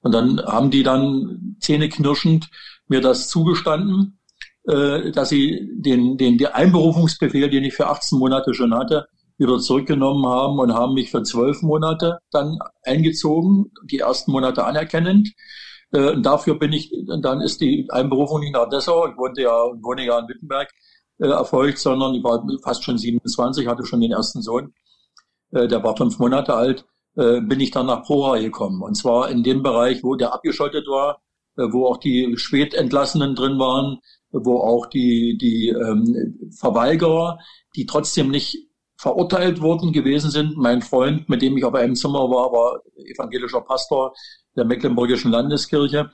Und 0.00 0.12
dann 0.12 0.40
haben 0.44 0.70
die 0.70 0.82
dann 0.82 1.56
zähneknirschend 1.60 2.48
mir 2.88 3.00
das 3.00 3.28
zugestanden 3.28 4.18
äh, 4.18 4.21
dass 4.64 5.28
sie 5.28 5.68
den, 5.72 6.16
den, 6.16 6.38
den 6.38 6.46
Einberufungsbefehl, 6.46 7.50
den 7.50 7.64
ich 7.64 7.74
für 7.74 7.88
18 7.88 8.16
Monate 8.18 8.54
schon 8.54 8.72
hatte, 8.74 9.08
wieder 9.38 9.58
zurückgenommen 9.58 10.26
haben 10.26 10.58
und 10.58 10.74
haben 10.74 10.94
mich 10.94 11.10
für 11.10 11.22
zwölf 11.22 11.62
Monate 11.62 12.18
dann 12.30 12.58
eingezogen, 12.84 13.72
die 13.84 13.98
ersten 13.98 14.32
Monate 14.32 14.64
anerkennend. 14.64 15.32
Äh, 15.92 16.12
und 16.12 16.22
dafür 16.24 16.58
bin 16.58 16.72
ich, 16.72 16.92
dann 17.20 17.40
ist 17.40 17.60
die 17.60 17.86
Einberufung 17.90 18.40
nicht 18.40 18.52
nach 18.52 18.68
Dessau, 18.68 19.08
ich 19.08 19.16
wohnte 19.16 19.42
ja, 19.42 19.52
wohne 19.82 20.06
ja 20.06 20.18
in 20.18 20.28
Wittenberg, 20.28 20.70
äh, 21.18 21.26
erfolgt, 21.26 21.78
sondern 21.78 22.14
ich 22.14 22.24
war 22.24 22.46
fast 22.62 22.84
schon 22.84 22.98
27, 22.98 23.66
hatte 23.66 23.84
schon 23.84 24.00
den 24.00 24.12
ersten 24.12 24.42
Sohn, 24.42 24.72
äh, 25.52 25.68
der 25.68 25.82
war 25.82 25.96
fünf 25.96 26.18
Monate 26.18 26.54
alt, 26.54 26.84
äh, 27.16 27.40
bin 27.40 27.60
ich 27.60 27.70
dann 27.70 27.86
nach 27.86 28.04
Prora 28.04 28.38
gekommen. 28.38 28.82
Und 28.82 28.94
zwar 28.96 29.28
in 29.30 29.42
dem 29.42 29.62
Bereich, 29.62 30.02
wo 30.02 30.14
der 30.14 30.32
abgeschottet 30.32 30.86
war, 30.86 31.20
äh, 31.56 31.64
wo 31.70 31.86
auch 31.86 31.98
die 31.98 32.34
Spätentlassenen 32.36 33.34
drin 33.34 33.58
waren, 33.58 33.98
wo 34.32 34.58
auch 34.58 34.86
die, 34.86 35.36
die 35.38 35.68
ähm, 35.68 36.50
Verweigerer, 36.58 37.38
die 37.76 37.86
trotzdem 37.86 38.30
nicht 38.30 38.58
verurteilt 38.96 39.60
wurden 39.60 39.92
gewesen 39.92 40.30
sind. 40.30 40.56
Mein 40.56 40.80
Freund, 40.82 41.28
mit 41.28 41.42
dem 41.42 41.56
ich 41.56 41.64
auf 41.64 41.74
einem 41.74 41.94
Zimmer 41.94 42.30
war, 42.30 42.52
war 42.52 42.80
evangelischer 42.96 43.60
Pastor 43.60 44.14
der 44.56 44.64
Mecklenburgischen 44.64 45.30
Landeskirche, 45.30 46.10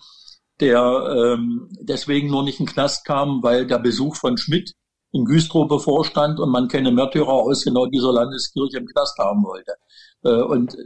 der 0.60 1.36
ähm, 1.36 1.68
deswegen 1.80 2.28
nur 2.28 2.42
nicht 2.42 2.60
in 2.60 2.66
Knast 2.66 3.04
kam, 3.04 3.42
weil 3.42 3.66
der 3.66 3.78
Besuch 3.78 4.16
von 4.16 4.38
Schmidt 4.38 4.74
in 5.12 5.24
Güstrow 5.24 5.68
bevorstand 5.68 6.38
und 6.40 6.50
man 6.50 6.68
keine 6.68 6.90
Märtyrer 6.90 7.28
aus 7.28 7.64
genau 7.64 7.86
dieser 7.86 8.12
Landeskirche 8.12 8.78
im 8.78 8.86
Knast 8.86 9.18
haben 9.18 9.44
wollte. 9.44 9.72
Äh, 10.24 10.42
und 10.42 10.76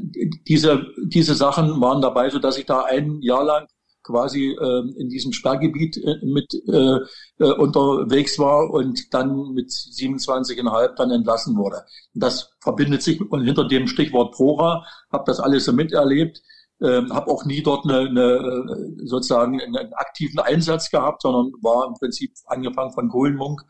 diese, 0.49 0.85
diese 1.07 1.35
Sachen 1.35 1.81
waren 1.81 2.03
dabei, 2.03 2.31
so 2.31 2.39
dass 2.39 2.59
ich 2.59 2.67
da 2.67 2.83
ein 2.83 3.21
Jahr 3.23 3.45
lang 3.45 3.67
quasi 4.03 4.57
äh, 4.61 4.83
in 4.99 5.09
diesem 5.09 5.33
Sperrgebiet 5.33 5.97
äh, 5.97 6.17
mit 6.23 6.53
äh, 6.69 6.99
äh, 7.39 7.53
unterwegs 7.53 8.39
war 8.39 8.71
und 8.71 9.13
dann 9.15 9.53
mit 9.55 9.71
27,5 9.71 10.95
dann 10.97 11.11
entlassen 11.11 11.57
wurde. 11.57 11.85
Das 12.15 12.51
verbindet 12.61 13.03
sich 13.03 13.21
und 13.21 13.45
hinter 13.45 13.67
dem 13.67 13.87
Stichwort 13.87 14.35
Prora, 14.35 14.85
habe 15.13 15.25
das 15.27 15.41
alles 15.41 15.65
so 15.65 15.73
miterlebt, 15.73 16.43
äh, 16.81 17.03
habe 17.11 17.31
auch 17.31 17.45
nie 17.45 17.63
dort 17.63 17.85
eine, 17.85 18.09
eine 18.09 18.23
äh, 18.23 19.07
sozusagen 19.07 19.61
einen 19.61 19.93
aktiven 19.95 20.41
Einsatz 20.41 20.91
gehabt, 20.91 21.23
sondern 21.23 21.53
war 21.63 21.87
im 21.87 21.95
Prinzip 21.95 22.33
angefangen 22.47 22.93
von 22.93 23.09
Kohlenmunk 23.09 23.63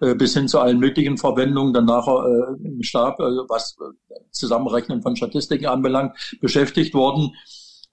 äh, 0.00 0.14
bis 0.14 0.34
hin 0.34 0.48
zu 0.48 0.58
allen 0.58 0.78
möglichen 0.78 1.18
Verwendungen, 1.18 1.72
dann 1.72 1.84
nachher 1.84 2.24
äh, 2.24 2.66
im 2.66 2.82
Stab, 2.82 3.20
äh, 3.20 3.24
was 3.48 3.76
äh, 3.80 4.14
Zusammenrechnen 4.30 5.02
von 5.02 5.16
Statistiken 5.16 5.66
anbelangt, 5.66 6.38
beschäftigt 6.40 6.94
worden. 6.94 7.32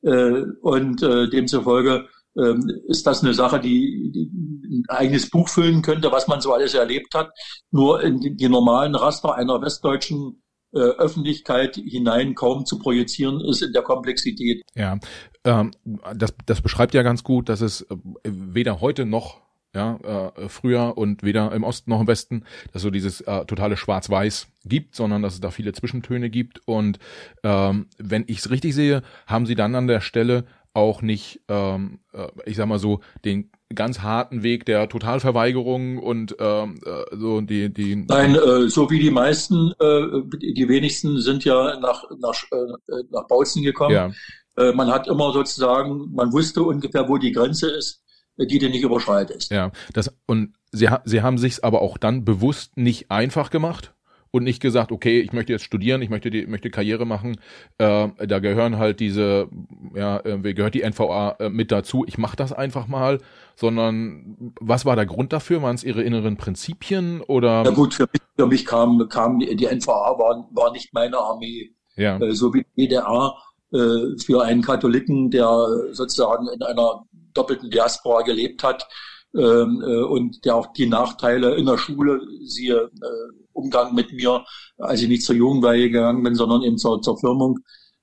Äh, 0.07 0.45
und 0.61 1.03
äh, 1.03 1.29
demzufolge 1.29 2.07
ähm, 2.37 2.71
ist 2.87 3.05
das 3.05 3.23
eine 3.23 3.33
Sache, 3.33 3.59
die, 3.59 4.11
die 4.13 4.29
ein 4.77 4.83
eigenes 4.87 5.29
Buch 5.29 5.49
füllen 5.49 5.81
könnte, 5.81 6.11
was 6.11 6.27
man 6.27 6.39
so 6.39 6.53
alles 6.53 6.73
erlebt 6.73 7.13
hat. 7.13 7.31
Nur 7.71 8.01
in 8.01 8.19
die, 8.19 8.35
die 8.35 8.47
normalen 8.47 8.95
Raster 8.95 9.35
einer 9.35 9.61
westdeutschen 9.61 10.41
äh, 10.73 10.79
Öffentlichkeit 10.79 11.75
hinein 11.75 12.35
kaum 12.35 12.65
zu 12.65 12.79
projizieren 12.79 13.41
ist 13.41 13.61
in 13.61 13.73
der 13.73 13.81
Komplexität. 13.81 14.61
Ja, 14.75 14.97
ähm, 15.43 15.71
das, 16.15 16.33
das 16.45 16.61
beschreibt 16.61 16.93
ja 16.93 17.03
ganz 17.03 17.23
gut, 17.23 17.49
dass 17.49 17.61
es 17.61 17.81
äh, 17.81 17.95
weder 18.23 18.79
heute 18.79 19.05
noch 19.05 19.41
ja, 19.77 20.31
äh, 20.35 20.49
früher 20.49 20.97
und 20.97 21.21
weder 21.21 21.51
im 21.51 21.63
Osten 21.63 21.91
noch 21.91 22.01
im 22.01 22.07
Westen, 22.07 22.43
dass 22.73 22.81
so 22.81 22.89
dieses 22.89 23.21
äh, 23.21 23.45
totale 23.45 23.77
Schwarz-Weiß 23.77 24.47
gibt, 24.65 24.95
sondern 24.95 25.21
dass 25.21 25.35
es 25.35 25.39
da 25.39 25.51
viele 25.51 25.71
Zwischentöne 25.71 26.31
gibt. 26.31 26.61
Und 26.65 26.97
ähm, 27.43 27.85
wenn 27.99 28.23
ich 28.27 28.39
es 28.39 28.49
richtig 28.49 28.73
sehe, 28.73 29.03
haben 29.27 29.45
sie 29.45 29.55
dann 29.55 29.75
an 29.75 29.87
der 29.87 30.01
Stelle 30.01 30.45
auch 30.73 31.01
nicht, 31.01 31.41
ähm, 31.47 31.99
äh, 32.13 32.27
ich 32.45 32.57
sag 32.57 32.67
mal 32.67 32.79
so, 32.79 33.01
den 33.23 33.51
ganz 33.73 34.01
harten 34.01 34.41
Weg 34.41 34.65
der 34.65 34.89
Totalverweigerung 34.89 35.99
und 35.99 36.35
ähm, 36.39 36.79
äh, 36.85 37.15
so 37.15 37.41
die 37.41 37.71
die 37.71 37.95
Nein, 38.07 38.35
äh, 38.35 38.69
so 38.69 38.89
wie 38.89 38.99
die 38.99 39.11
meisten, 39.11 39.73
äh, 39.79 40.01
die 40.39 40.67
wenigsten 40.69 41.19
sind 41.19 41.43
ja 41.45 41.79
nach 41.79 42.03
nach 42.19 42.43
äh, 42.51 43.03
nach 43.11 43.27
Bautzen 43.27 43.61
gekommen. 43.61 43.93
Ja. 43.93 44.11
Äh, 44.57 44.71
man 44.73 44.89
hat 44.89 45.07
immer 45.07 45.33
sozusagen, 45.33 46.13
man 46.13 46.31
wusste 46.31 46.63
ungefähr, 46.63 47.07
wo 47.07 47.17
die 47.17 47.31
Grenze 47.31 47.69
ist, 47.69 48.01
die 48.37 48.59
du 48.59 48.69
nicht 48.69 48.83
überschreitest. 48.83 49.51
Ja, 49.51 49.71
das 49.93 50.15
und 50.25 50.53
sie 50.71 50.89
sie 51.05 51.21
haben 51.21 51.37
sich's 51.37 51.59
aber 51.59 51.81
auch 51.81 51.97
dann 51.97 52.25
bewusst 52.25 52.77
nicht 52.77 53.11
einfach 53.11 53.49
gemacht 53.49 53.93
und 54.31 54.43
nicht 54.43 54.61
gesagt, 54.61 54.91
okay, 54.91 55.19
ich 55.19 55.33
möchte 55.33 55.53
jetzt 55.53 55.63
studieren, 55.63 56.01
ich 56.01 56.09
möchte 56.09 56.29
die, 56.29 56.45
möchte 56.45 56.69
Karriere 56.69 57.05
machen. 57.05 57.37
Äh, 57.77 58.09
da 58.27 58.39
gehören 58.39 58.77
halt 58.77 58.99
diese, 58.99 59.47
ja, 59.95 60.19
äh, 60.25 60.53
gehört 60.53 60.73
die 60.73 60.83
NVA 60.83 61.37
äh, 61.39 61.49
mit 61.49 61.71
dazu. 61.71 62.05
Ich 62.07 62.17
mache 62.17 62.35
das 62.35 62.53
einfach 62.53 62.87
mal, 62.87 63.19
sondern 63.55 64.53
was 64.59 64.85
war 64.85 64.95
der 64.95 65.05
Grund 65.05 65.33
dafür? 65.33 65.61
Waren 65.61 65.75
es 65.75 65.83
ihre 65.83 66.03
inneren 66.03 66.37
Prinzipien 66.37 67.21
oder? 67.21 67.63
Na 67.63 67.71
gut, 67.71 67.93
für 67.93 68.07
mich, 68.11 68.21
für 68.35 68.47
mich 68.47 68.65
kam, 68.65 69.07
kam 69.09 69.39
die, 69.39 69.55
die 69.55 69.65
NVA 69.65 70.17
war, 70.17 70.47
war 70.51 70.71
nicht 70.71 70.93
meine 70.93 71.17
Armee. 71.17 71.71
Ja. 71.95 72.17
Äh, 72.19 72.33
so 72.33 72.53
wie 72.53 72.65
die 72.75 72.87
DDR 72.87 73.35
äh, 73.73 74.17
für 74.23 74.43
einen 74.43 74.61
Katholiken, 74.61 75.31
der 75.31 75.67
sozusagen 75.91 76.47
in 76.53 76.61
einer 76.61 77.03
doppelten 77.37 77.69
Diaspora 77.69 78.23
gelebt 78.23 78.63
hat, 78.63 78.87
ähm, 79.35 79.83
äh, 79.85 80.03
und 80.03 80.45
der 80.45 80.55
auch 80.55 80.73
die 80.73 80.87
Nachteile 80.87 81.55
in 81.55 81.65
der 81.65 81.77
Schule, 81.77 82.21
siehe 82.45 82.75
äh, 82.75 83.45
Umgang 83.53 83.93
mit 83.93 84.13
mir, 84.13 84.45
als 84.77 85.01
ich 85.01 85.07
nicht 85.09 85.23
zur 85.23 85.35
Jugendweihe 85.35 85.89
gegangen 85.89 86.23
bin, 86.23 86.35
sondern 86.35 86.63
eben 86.63 86.77
zur, 86.77 87.01
zur 87.01 87.19
Firmung, 87.19 87.59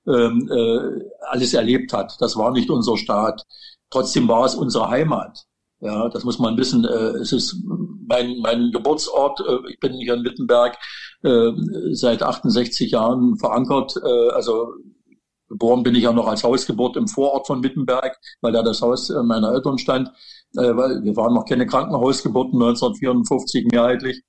ähm, 0.06 0.48
äh, 0.50 1.04
alles 1.28 1.54
erlebt 1.54 1.92
hat. 1.92 2.16
Das 2.20 2.36
war 2.36 2.50
nicht 2.52 2.70
unser 2.70 2.96
Staat. 2.96 3.42
Trotzdem 3.90 4.28
war 4.28 4.44
es 4.44 4.54
unsere 4.54 4.88
Heimat. 4.88 5.44
Ja, 5.80 6.08
das 6.08 6.24
muss 6.24 6.38
man 6.38 6.56
wissen. 6.56 6.84
Äh, 6.84 7.18
es 7.20 7.32
ist 7.32 7.56
mein, 8.06 8.38
mein 8.40 8.70
Geburtsort. 8.72 9.40
Äh, 9.40 9.70
ich 9.70 9.80
bin 9.80 9.94
hier 9.94 10.14
in 10.14 10.24
Wittenberg 10.24 10.76
äh, 11.22 11.50
seit 11.92 12.22
68 12.22 12.90
Jahren 12.90 13.36
verankert. 13.38 13.94
Äh, 13.96 14.30
also 14.30 14.74
geboren 15.48 15.82
bin 15.82 15.94
ich 15.94 16.04
ja 16.04 16.12
noch 16.12 16.26
als 16.26 16.44
Hausgeburt 16.44 16.96
im 16.96 17.08
Vorort 17.08 17.46
von 17.46 17.62
Wittenberg, 17.62 18.18
weil 18.40 18.52
da 18.52 18.62
das 18.62 18.82
Haus 18.82 19.10
äh, 19.10 19.22
meiner 19.22 19.52
Eltern 19.52 19.78
stand. 19.78 20.08
Äh, 20.56 20.76
weil 20.76 21.02
wir 21.02 21.16
waren 21.16 21.34
noch 21.34 21.44
keine 21.44 21.66
Krankenhausgeburten 21.66 22.60
1954 22.60 23.66
mehrheitlich 23.70 24.22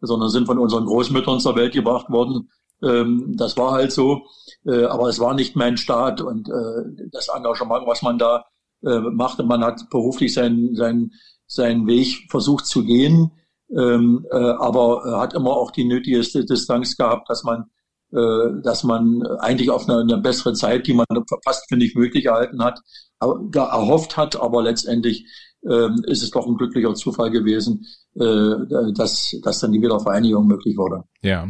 sondern 0.00 0.28
sind 0.28 0.46
von 0.46 0.60
unseren 0.60 0.86
Großmüttern 0.86 1.40
zur 1.40 1.56
Welt 1.56 1.72
gebracht 1.72 2.08
worden. 2.08 2.50
Ähm, 2.84 3.34
das 3.36 3.56
war 3.56 3.72
halt 3.72 3.90
so, 3.90 4.26
äh, 4.64 4.84
aber 4.84 5.08
es 5.08 5.18
war 5.18 5.34
nicht 5.34 5.56
mein 5.56 5.76
Staat 5.76 6.20
und 6.20 6.48
das 7.10 7.28
Engagement, 7.34 7.84
was 7.86 8.02
man 8.02 8.16
da 8.18 8.44
machte, 8.80 9.42
man 9.42 9.64
hat 9.64 9.90
beruflich 9.90 10.32
seinen, 10.32 10.76
seinen, 10.76 11.10
seinen 11.48 11.88
Weg 11.88 12.30
versucht 12.30 12.64
zu 12.66 12.84
gehen, 12.84 13.32
ähm, 13.76 14.24
äh, 14.30 14.36
aber 14.36 15.18
hat 15.20 15.34
immer 15.34 15.50
auch 15.50 15.70
die 15.70 15.84
nötigste 15.84 16.44
Distanz 16.44 16.96
gehabt, 16.96 17.28
dass 17.28 17.42
man 17.42 17.64
dass 18.10 18.84
man 18.84 19.22
eigentlich 19.40 19.68
auf 19.70 19.88
eine, 19.88 20.00
eine 20.00 20.18
bessere 20.18 20.54
Zeit, 20.54 20.86
die 20.86 20.94
man 20.94 21.04
fast 21.44 21.68
für 21.68 21.76
nicht 21.76 21.94
möglich 21.94 22.24
erhalten 22.24 22.64
hat, 22.64 22.80
erhofft 23.20 24.16
hat, 24.16 24.40
aber 24.40 24.62
letztendlich 24.62 25.26
ähm, 25.64 26.02
ist 26.06 26.22
es 26.22 26.30
doch 26.30 26.46
ein 26.46 26.56
glücklicher 26.56 26.94
Zufall 26.94 27.30
gewesen, 27.30 27.86
äh, 28.14 28.92
dass, 28.94 29.36
dass 29.42 29.60
dann 29.60 29.72
die 29.72 29.82
Wiedervereinigung 29.82 30.46
möglich 30.46 30.76
wurde. 30.76 31.04
Ja. 31.22 31.48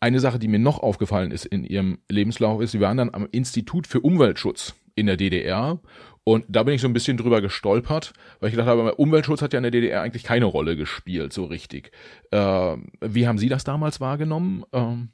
Eine 0.00 0.20
Sache, 0.20 0.38
die 0.38 0.48
mir 0.48 0.58
noch 0.58 0.80
aufgefallen 0.80 1.30
ist 1.30 1.46
in 1.46 1.64
Ihrem 1.64 1.98
Lebenslauf, 2.08 2.60
ist, 2.60 2.72
Sie 2.72 2.80
waren 2.80 2.96
dann 2.96 3.14
am 3.14 3.28
Institut 3.30 3.86
für 3.86 4.00
Umweltschutz 4.00 4.74
in 4.96 5.06
der 5.06 5.16
DDR. 5.16 5.80
Und 6.24 6.44
da 6.48 6.62
bin 6.62 6.74
ich 6.74 6.80
so 6.80 6.88
ein 6.88 6.92
bisschen 6.92 7.16
drüber 7.16 7.40
gestolpert, 7.40 8.12
weil 8.40 8.48
ich 8.48 8.54
gedacht 8.54 8.68
habe, 8.68 8.94
Umweltschutz 8.94 9.42
hat 9.42 9.52
ja 9.52 9.58
in 9.58 9.64
der 9.64 9.70
DDR 9.70 10.02
eigentlich 10.02 10.24
keine 10.24 10.46
Rolle 10.46 10.76
gespielt, 10.76 11.32
so 11.32 11.44
richtig. 11.44 11.92
Äh, 12.30 12.76
wie 13.00 13.28
haben 13.28 13.38
Sie 13.38 13.48
das 13.48 13.64
damals 13.64 14.00
wahrgenommen? 14.00 14.64
Ähm 14.72 15.10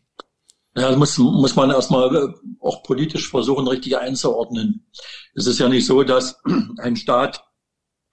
ja, 0.78 0.88
das 0.88 0.96
muss, 0.96 1.18
muss 1.18 1.56
man 1.56 1.70
erstmal 1.70 2.14
äh, 2.14 2.28
auch 2.60 2.82
politisch 2.82 3.28
versuchen, 3.28 3.66
richtig 3.68 3.96
einzuordnen. 3.96 4.86
Es 5.34 5.46
ist 5.46 5.58
ja 5.58 5.68
nicht 5.68 5.86
so, 5.86 6.02
dass 6.02 6.40
ein 6.78 6.96
Staat 6.96 7.44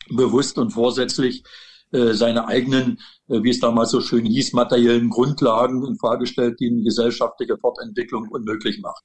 bewusst 0.09 0.57
und 0.57 0.71
vorsätzlich 0.71 1.43
äh, 1.91 2.13
seine 2.13 2.47
eigenen, 2.47 2.99
äh, 3.27 3.43
wie 3.43 3.51
es 3.51 3.59
damals 3.59 3.91
so 3.91 4.01
schön 4.01 4.25
hieß, 4.25 4.53
materiellen 4.53 5.09
Grundlagen 5.09 5.85
in 5.85 5.97
Frage 5.97 6.25
stellt, 6.25 6.59
die 6.59 6.67
eine 6.67 6.83
gesellschaftliche 6.83 7.57
Fortentwicklung 7.57 8.27
unmöglich 8.29 8.79
macht. 8.81 9.03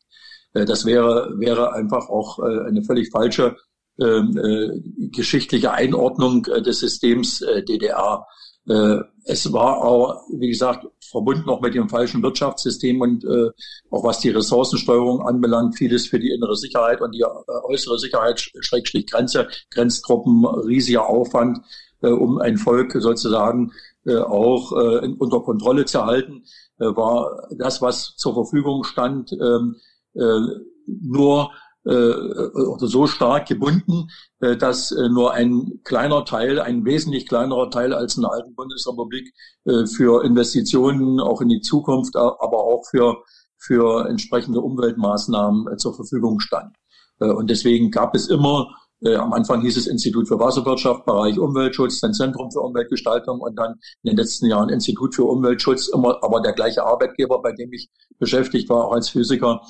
Äh, 0.54 0.64
das 0.64 0.84
wäre, 0.86 1.34
wäre 1.38 1.72
einfach 1.74 2.08
auch 2.08 2.38
eine 2.38 2.82
völlig 2.82 3.10
falsche 3.10 3.56
ähm, 4.00 4.36
äh, 4.36 5.08
geschichtliche 5.10 5.72
Einordnung 5.72 6.42
des 6.44 6.80
Systems 6.80 7.44
DDR. 7.68 8.26
Äh, 8.68 8.98
es 9.24 9.52
war 9.52 9.84
auch, 9.84 10.22
wie 10.32 10.48
gesagt, 10.48 10.86
verbunden 11.00 11.46
noch 11.46 11.60
mit 11.60 11.74
dem 11.74 11.88
falschen 11.88 12.22
Wirtschaftssystem 12.22 13.00
und 13.00 13.24
äh, 13.24 13.50
auch 13.90 14.04
was 14.04 14.20
die 14.20 14.30
Ressourcensteuerung 14.30 15.22
anbelangt, 15.22 15.76
vieles 15.76 16.06
für 16.06 16.18
die 16.18 16.30
innere 16.30 16.56
Sicherheit 16.56 17.00
und 17.00 17.12
die 17.14 17.20
äh, 17.20 17.26
äußere 17.64 17.98
Sicherheit, 17.98 18.40
Schrägstrich 18.60 19.06
Grenze, 19.06 19.48
Grenztruppen, 19.70 20.44
riesiger 20.44 21.08
Aufwand, 21.08 21.60
äh, 22.02 22.08
um 22.08 22.38
ein 22.38 22.56
Volk 22.56 22.92
sozusagen 22.92 23.72
äh, 24.06 24.16
auch 24.16 24.72
äh, 24.72 25.08
unter 25.18 25.40
Kontrolle 25.40 25.84
zu 25.84 26.04
halten, 26.04 26.44
äh, 26.78 26.84
war 26.84 27.48
das, 27.56 27.82
was 27.82 28.14
zur 28.16 28.34
Verfügung 28.34 28.84
stand, 28.84 29.32
ähm, 29.32 29.76
äh, 30.14 30.40
nur 30.86 31.44
äh, 31.44 31.69
oder 31.84 32.87
so 32.87 33.06
stark 33.06 33.49
gebunden, 33.49 34.08
äh, 34.40 34.56
dass 34.56 34.92
äh, 34.92 35.08
nur 35.08 35.32
ein 35.32 35.80
kleiner 35.84 36.25
Teil, 36.25 36.60
ein 36.60 36.84
wesentlich 36.84 37.26
kleinerer 37.26 37.70
Teil 37.70 37.94
als 37.94 38.16
in 38.16 38.22
der 38.22 38.32
alten 38.32 38.54
Bundesrepublik 38.54 39.32
äh, 39.64 39.87
für 39.87 40.25
Investitionen 40.25 41.20
auch 41.20 41.40
in 41.40 41.49
die 41.49 41.60
Zukunft, 41.60 42.16
aber 42.16 42.64
auch 42.64 42.84
für, 42.90 43.22
für 43.58 44.06
entsprechende 44.08 44.60
Umweltmaßnahmen 44.60 45.72
äh, 45.72 45.76
zur 45.76 45.94
Verfügung 45.94 46.40
stand. 46.40 46.76
Äh, 47.20 47.30
und 47.30 47.49
deswegen 47.49 47.90
gab 47.90 48.14
es 48.14 48.28
immer 48.28 48.68
äh, 49.02 49.14
am 49.16 49.32
Anfang 49.32 49.62
hieß 49.62 49.78
es 49.78 49.87
Institut 49.87 50.28
für 50.28 50.38
Wasserwirtschaft, 50.38 51.06
Bereich 51.06 51.38
Umweltschutz, 51.38 52.00
dann 52.00 52.12
Zentrum 52.12 52.50
für 52.50 52.60
Umweltgestaltung 52.60 53.40
und 53.40 53.58
dann 53.58 53.76
in 54.02 54.10
den 54.10 54.16
letzten 54.18 54.46
Jahren 54.46 54.68
Institut 54.68 55.14
für 55.14 55.25
Umweltschutz, 55.25 55.88
immer 55.88 56.22
aber 56.22 56.42
der 56.42 56.52
gleiche 56.52 56.84
Arbeitgeber, 56.84 57.40
bei 57.40 57.52
dem 57.52 57.72
ich 57.72 57.88
beschäftigt 58.18 58.68
war, 58.68 58.84
auch 58.84 58.92
als 58.92 59.08
Physiker, 59.08 59.62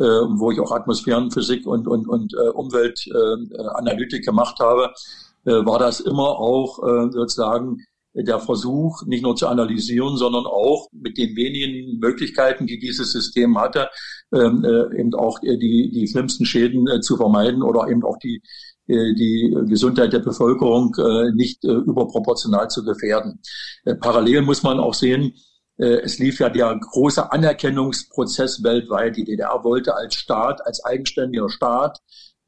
äh, 0.00 0.04
wo 0.04 0.50
ich 0.50 0.58
auch 0.60 0.72
Atmosphärenphysik 0.72 1.66
und, 1.66 1.86
und, 1.86 2.08
und 2.08 2.34
äh, 2.34 2.48
Umweltanalytik 2.48 4.22
äh, 4.22 4.24
gemacht 4.24 4.58
habe, 4.58 4.92
äh, 5.44 5.64
war 5.64 5.78
das 5.78 6.00
immer 6.00 6.38
auch 6.38 6.78
äh, 6.82 7.10
sozusagen 7.12 7.84
der 8.12 8.40
Versuch, 8.40 9.06
nicht 9.06 9.22
nur 9.22 9.36
zu 9.36 9.46
analysieren, 9.46 10.16
sondern 10.16 10.44
auch 10.44 10.88
mit 10.92 11.16
den 11.16 11.36
wenigen 11.36 11.98
Möglichkeiten, 12.00 12.66
die 12.66 12.78
dieses 12.78 13.12
System 13.12 13.56
hatte, 13.58 13.88
ähm, 14.34 14.64
äh, 14.64 15.00
eben 15.00 15.14
auch 15.14 15.38
die, 15.38 15.90
die 15.92 16.08
schlimmsten 16.08 16.44
Schäden 16.44 16.88
äh, 16.88 17.00
zu 17.00 17.16
vermeiden 17.16 17.62
oder 17.62 17.88
eben 17.88 18.02
auch 18.02 18.18
die, 18.18 18.42
äh, 18.88 19.14
die 19.14 19.54
Gesundheit 19.68 20.12
der 20.12 20.20
Bevölkerung 20.20 20.94
äh, 20.98 21.30
nicht 21.32 21.64
äh, 21.64 21.68
überproportional 21.68 22.68
zu 22.68 22.84
gefährden. 22.84 23.40
Parallel 24.00 24.42
muss 24.42 24.62
man 24.62 24.80
auch 24.80 24.94
sehen, 24.94 25.32
es 25.82 26.18
lief 26.18 26.40
ja 26.40 26.50
der 26.50 26.78
große 26.78 27.32
Anerkennungsprozess 27.32 28.62
weltweit. 28.62 29.16
Die 29.16 29.24
DDR 29.24 29.64
wollte 29.64 29.94
als 29.94 30.14
Staat, 30.14 30.66
als 30.66 30.84
eigenständiger 30.84 31.48
Staat 31.48 32.00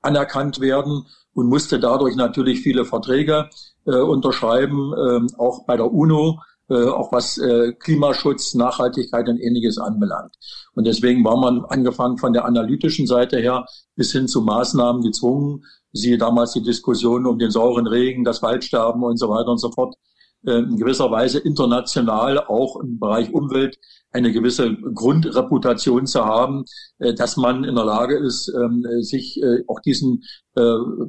anerkannt 0.03 0.61
werden 0.61 1.07
und 1.35 1.49
musste 1.49 1.81
dadurch 1.81 2.17
natürlich 2.17 2.61
viele 2.61 2.85
Verträge 2.85 3.49
äh, 3.87 3.97
unterschreiben, 3.97 4.93
äh, 4.93 5.39
auch 5.39 5.65
bei 5.67 5.77
der 5.77 5.93
UNO, 5.93 6.41
äh, 6.69 6.89
auch 6.89 7.13
was 7.13 7.39
äh, 7.39 7.73
Klimaschutz, 7.73 8.55
Nachhaltigkeit 8.55 9.29
und 9.29 9.39
ähnliches 9.39 9.79
anbelangt. 9.79 10.35
Und 10.75 10.87
deswegen 10.87 11.25
war 11.25 11.37
man 11.37 11.65
angefangen 11.65 12.19
von 12.19 12.33
der 12.33 12.45
analytischen 12.45 13.07
Seite 13.07 13.39
her 13.39 13.67
bis 13.97 14.13
hin 14.13 14.29
zu 14.29 14.43
Maßnahmen 14.43 15.03
gezwungen, 15.03 15.65
siehe 15.93 16.19
damals 16.19 16.53
die 16.53 16.63
Diskussion 16.63 17.27
um 17.27 17.39
den 17.39 17.51
sauren 17.51 17.87
Regen, 17.87 18.25
das 18.25 18.43
Waldsterben 18.43 19.03
und 19.03 19.19
so 19.19 19.29
weiter 19.29 19.51
und 19.51 19.59
so 19.59 19.71
fort, 19.71 19.95
äh, 19.95 19.99
in 20.45 20.77
gewisser 20.77 21.11
Weise 21.11 21.39
international 21.39 22.39
auch 22.39 22.81
im 22.81 22.99
Bereich 22.99 23.33
Umwelt 23.33 23.79
eine 24.11 24.33
gewisse 24.33 24.75
Grundreputation 24.75 26.07
zu 26.07 26.25
haben, 26.25 26.65
äh, 26.99 27.15
dass 27.15 27.37
man 27.37 27.65
in 27.65 27.75
der 27.75 27.85
Lage 27.85 28.17
ist, 28.19 28.53
ähm, 28.55 28.85
sich 29.01 29.41
äh, 29.43 29.63
auch 29.67 29.81
diesen 29.81 30.25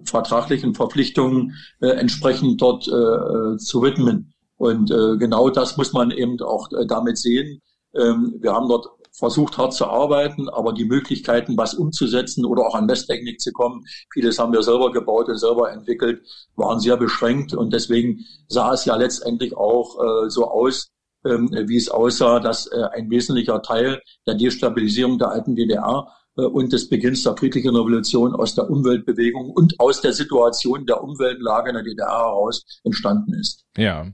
vertraglichen 0.05 0.73
Verpflichtungen 0.73 1.51
entsprechend 1.81 2.61
dort 2.61 2.85
zu 2.85 3.81
widmen. 3.81 4.33
Und 4.55 4.89
genau 4.89 5.49
das 5.49 5.75
muss 5.75 5.91
man 5.91 6.11
eben 6.11 6.39
auch 6.39 6.69
damit 6.87 7.17
sehen. 7.17 7.61
Ähm, 7.93 8.35
wir 8.39 8.53
haben 8.53 8.69
dort 8.69 8.87
versucht 9.13 9.57
hart 9.57 9.73
zu 9.73 9.85
arbeiten, 9.85 10.49
aber 10.49 10.73
die 10.73 10.85
Möglichkeiten, 10.85 11.55
was 11.57 11.73
umzusetzen 11.73 12.45
oder 12.45 12.65
auch 12.65 12.75
an 12.75 12.87
Messtechnik 12.87 13.39
zu 13.39 13.51
kommen, 13.51 13.85
vieles 14.11 14.39
haben 14.39 14.53
wir 14.53 14.63
selber 14.63 14.91
gebaut 14.91 15.29
und 15.29 15.37
selber 15.37 15.71
entwickelt, 15.71 16.21
waren 16.55 16.79
sehr 16.79 16.97
beschränkt 16.97 17.53
und 17.53 17.73
deswegen 17.73 18.25
sah 18.47 18.73
es 18.73 18.85
ja 18.85 18.95
letztendlich 18.95 19.55
auch 19.55 19.97
äh, 19.99 20.29
so 20.29 20.49
aus, 20.49 20.89
ähm, 21.25 21.49
wie 21.67 21.77
es 21.77 21.89
aussah, 21.89 22.39
dass 22.39 22.67
äh, 22.67 22.83
ein 22.93 23.09
wesentlicher 23.09 23.61
Teil 23.61 24.01
der 24.25 24.35
Destabilisierung 24.35 25.19
der 25.19 25.29
alten 25.29 25.55
DDR 25.55 26.07
und 26.35 26.73
des 26.73 26.89
Beginns 26.89 27.21
der 27.21 27.37
friedlichen 27.37 27.75
Revolution 27.75 28.33
aus 28.33 28.55
der 28.55 28.67
Umweltbewegung 28.67 29.51
und 29.51 29.79
aus 29.79 30.01
der 30.01 30.13
Situation 30.13 30.87
der 30.87 31.03
Umweltlage 31.03 31.69
in 31.69 31.75
der 31.75 31.83
DDR 31.83 32.07
heraus 32.07 32.65
entstanden 32.83 33.35
ist. 33.35 33.65
Ja. 33.77 34.07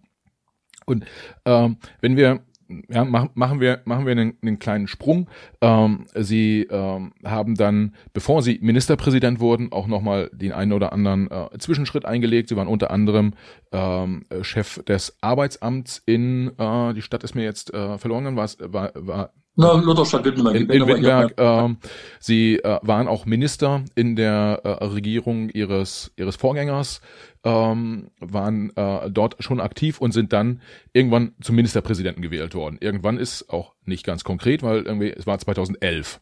Und 0.86 1.06
ähm, 1.46 1.78
wenn 2.02 2.18
wir 2.18 2.44
ja, 2.90 3.04
machen, 3.04 3.30
machen 3.34 3.60
wir, 3.60 3.82
machen 3.86 4.06
wir 4.06 4.12
einen, 4.12 4.38
einen 4.42 4.60
kleinen 4.60 4.88
Sprung. 4.88 5.28
Ähm, 5.62 6.06
sie 6.16 6.68
ähm, 6.70 7.14
haben 7.24 7.56
dann, 7.56 7.96
bevor 8.14 8.42
Sie 8.42 8.60
Ministerpräsident 8.62 9.40
wurden, 9.40 9.72
auch 9.72 9.88
nochmal 9.88 10.30
den 10.34 10.52
einen 10.52 10.74
oder 10.74 10.94
anderen 10.94 11.30
äh, 11.32 11.58
Zwischenschritt 11.58 12.06
eingelegt. 12.06 12.50
Sie 12.50 12.56
waren 12.56 12.68
unter 12.68 12.92
anderem 12.92 13.34
ähm, 13.72 14.24
Chef 14.42 14.84
des 14.84 15.18
Arbeitsamts 15.22 16.02
in, 16.06 16.52
äh, 16.58 16.94
die 16.94 17.02
Stadt 17.02 17.24
ist 17.24 17.36
mir 17.36 17.44
jetzt 17.44 17.74
äh, 17.74 17.98
verloren, 17.98 18.36
war, 18.36 18.50
war, 18.60 18.92
war 18.96 19.34
na, 19.60 19.74
Lutherstadt 19.74 20.26
Wittenberg. 20.26 20.56
In, 20.56 20.70
in 20.70 20.88
Wittenberg. 20.88 21.34
Äh, 21.38 21.76
sie 22.20 22.56
äh, 22.56 22.80
waren 22.82 23.08
auch 23.08 23.26
Minister 23.26 23.84
in 23.96 24.16
der 24.16 24.62
äh, 24.64 24.86
Regierung 24.86 25.50
ihres 25.50 26.12
ihres 26.16 26.36
Vorgängers, 26.36 27.02
ähm, 27.44 28.10
waren 28.20 28.76
äh, 28.76 29.12
dort 29.12 29.36
schon 29.40 29.60
aktiv 29.60 30.00
und 30.00 30.14
sind 30.14 30.34
dann 30.34 30.62
irgendwann 30.94 31.34
zum 31.42 31.56
Ministerpräsidenten 31.56 32.22
gewählt 32.22 32.56
worden. 32.56 32.78
Irgendwann 32.80 33.18
ist 33.18 33.50
auch 33.50 33.74
nicht 33.86 34.06
ganz 34.06 34.24
konkret, 34.24 34.64
weil 34.64 34.84
irgendwie 34.84 35.10
es 35.10 35.28
war 35.28 35.38
2011. 35.38 36.22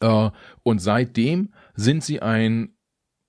Äh, 0.00 0.30
und 0.62 0.78
seitdem 0.80 1.52
sind 1.74 2.02
sie 2.02 2.22
ein 2.22 2.74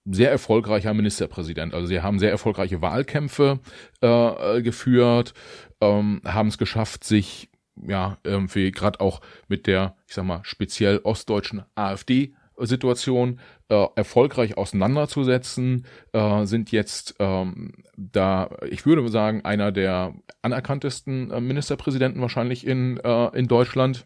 sehr 0.06 0.32
erfolgreicher 0.32 0.94
Ministerpräsident. 0.94 1.74
Also 1.74 1.88
sie 1.88 2.02
haben 2.02 2.18
sehr 2.18 2.32
erfolgreiche 2.32 2.82
Wahlkämpfe 2.82 3.60
äh, 4.02 4.62
geführt, 4.62 5.34
ähm, 5.80 6.22
haben 6.26 6.48
es 6.48 6.58
geschafft, 6.58 7.04
sich 7.04 7.51
ja, 7.76 8.18
irgendwie 8.24 8.72
gerade 8.72 9.00
auch 9.00 9.22
mit 9.48 9.68
der, 9.68 9.96
ich 10.08 10.14
sag 10.14 10.26
mal, 10.26 10.42
speziell 10.44 11.00
ostdeutschen 11.04 11.64
AfD 11.76 12.34
Situation 12.58 13.40
äh, 13.70 13.88
erfolgreich 13.96 14.58
auseinanderzusetzen, 14.58 15.86
äh, 16.14 16.46
sind 16.46 16.72
jetzt 16.72 17.16
ähm, 17.20 17.74
da, 17.98 18.50
ich 18.70 18.86
würde 18.86 19.08
sagen, 19.10 19.44
einer 19.46 19.72
der 19.72 20.14
anerkanntesten 20.42 21.32
äh, 21.32 21.42
Ministerpräsidenten 21.42 22.22
wahrscheinlich 22.22 22.66
in, 22.66 22.98
äh, 22.98 23.38
in 23.38 23.48
Deutschland. 23.48 24.06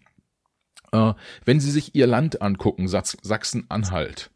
Äh, 0.92 1.14
wenn 1.44 1.60
Sie 1.60 1.72
sich 1.72 1.96
Ihr 1.96 2.08
Land 2.08 2.42
angucken, 2.42 2.88
Sachsen-Anhalt, 2.88 4.32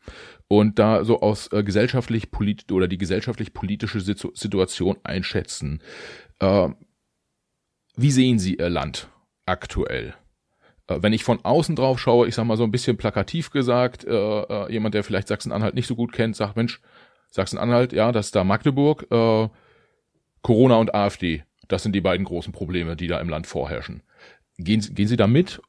und 0.51 0.79
da 0.79 1.05
so 1.05 1.21
aus 1.21 1.51
äh, 1.53 1.63
gesellschaftlich 1.63 2.31
polit 2.31 2.71
oder 2.71 2.87
die 2.87 2.97
gesellschaftlich 2.97 3.53
politische 3.53 4.01
Situ 4.01 4.31
Situation 4.33 4.97
einschätzen, 5.03 5.81
äh, 6.39 6.69
wie 7.95 8.11
sehen 8.11 8.39
Sie 8.39 8.55
Ihr 8.55 8.69
Land? 8.69 9.09
Aktuell. 9.49 10.13
Äh, 10.87 11.01
wenn 11.01 11.13
ich 11.13 11.23
von 11.23 11.43
außen 11.43 11.75
drauf 11.75 11.99
schaue, 11.99 12.27
ich 12.27 12.35
sag 12.35 12.45
mal 12.45 12.57
so 12.57 12.63
ein 12.63 12.71
bisschen 12.71 12.97
plakativ 12.97 13.51
gesagt, 13.51 14.05
äh, 14.05 14.11
äh, 14.11 14.71
jemand, 14.71 14.95
der 14.95 15.03
vielleicht 15.03 15.27
Sachsen-Anhalt 15.27 15.75
nicht 15.75 15.87
so 15.87 15.95
gut 15.95 16.13
kennt, 16.13 16.35
sagt, 16.35 16.55
Mensch, 16.55 16.81
Sachsen-Anhalt, 17.31 17.93
ja, 17.93 18.11
das 18.11 18.27
ist 18.27 18.35
da 18.35 18.43
Magdeburg, 18.43 19.05
äh, 19.11 19.49
Corona 20.41 20.77
und 20.77 20.93
AfD, 20.93 21.43
das 21.67 21.83
sind 21.83 21.93
die 21.93 22.01
beiden 22.01 22.25
großen 22.25 22.53
Probleme, 22.53 22.95
die 22.95 23.07
da 23.07 23.19
im 23.19 23.29
Land 23.29 23.47
vorherrschen. 23.47 24.03
Gehen, 24.57 24.81
gehen 24.93 25.07
Sie 25.07 25.17
da 25.17 25.27
mit? 25.27 25.61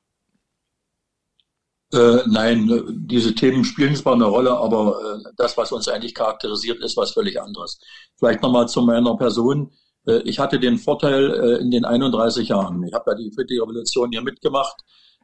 Äh, 1.93 2.23
nein, 2.27 2.71
diese 2.89 3.35
Themen 3.35 3.65
spielen 3.65 3.97
zwar 3.97 4.15
eine 4.15 4.25
Rolle, 4.25 4.53
aber 4.53 5.21
äh, 5.27 5.33
das, 5.37 5.57
was 5.57 5.73
uns 5.73 5.89
eigentlich 5.89 6.15
charakterisiert, 6.15 6.79
ist 6.83 6.97
was 6.97 7.13
völlig 7.13 7.41
anderes. 7.41 7.81
Vielleicht 8.17 8.43
nochmal 8.43 8.69
zu 8.69 8.83
meiner 8.83 9.17
Person. 9.17 9.73
Äh, 10.07 10.21
ich 10.25 10.39
hatte 10.39 10.59
den 10.59 10.79
Vorteil 10.79 11.31
äh, 11.31 11.63
in 11.63 11.71
den 11.71 11.85
31 11.85 12.49
Jahren. 12.49 12.83
Ich 12.85 12.93
habe 12.93 13.11
ja 13.11 13.17
die 13.17 13.31
friedliche 13.33 13.63
Revolution 13.63 14.11
hier 14.11 14.23
mitgemacht. 14.23 14.77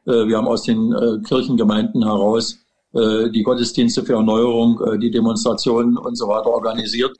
Äh, 0.05 0.27
wir 0.27 0.37
haben 0.37 0.47
aus 0.47 0.63
den 0.63 1.23
Kirchengemeinden 1.27 2.03
heraus 2.03 2.59
die 2.93 3.43
Gottesdienste 3.43 4.03
für 4.03 4.13
Erneuerung, 4.13 4.81
die 4.99 5.11
Demonstrationen 5.11 5.97
und 5.97 6.15
so 6.15 6.29
weiter 6.29 6.47
organisiert 6.47 7.15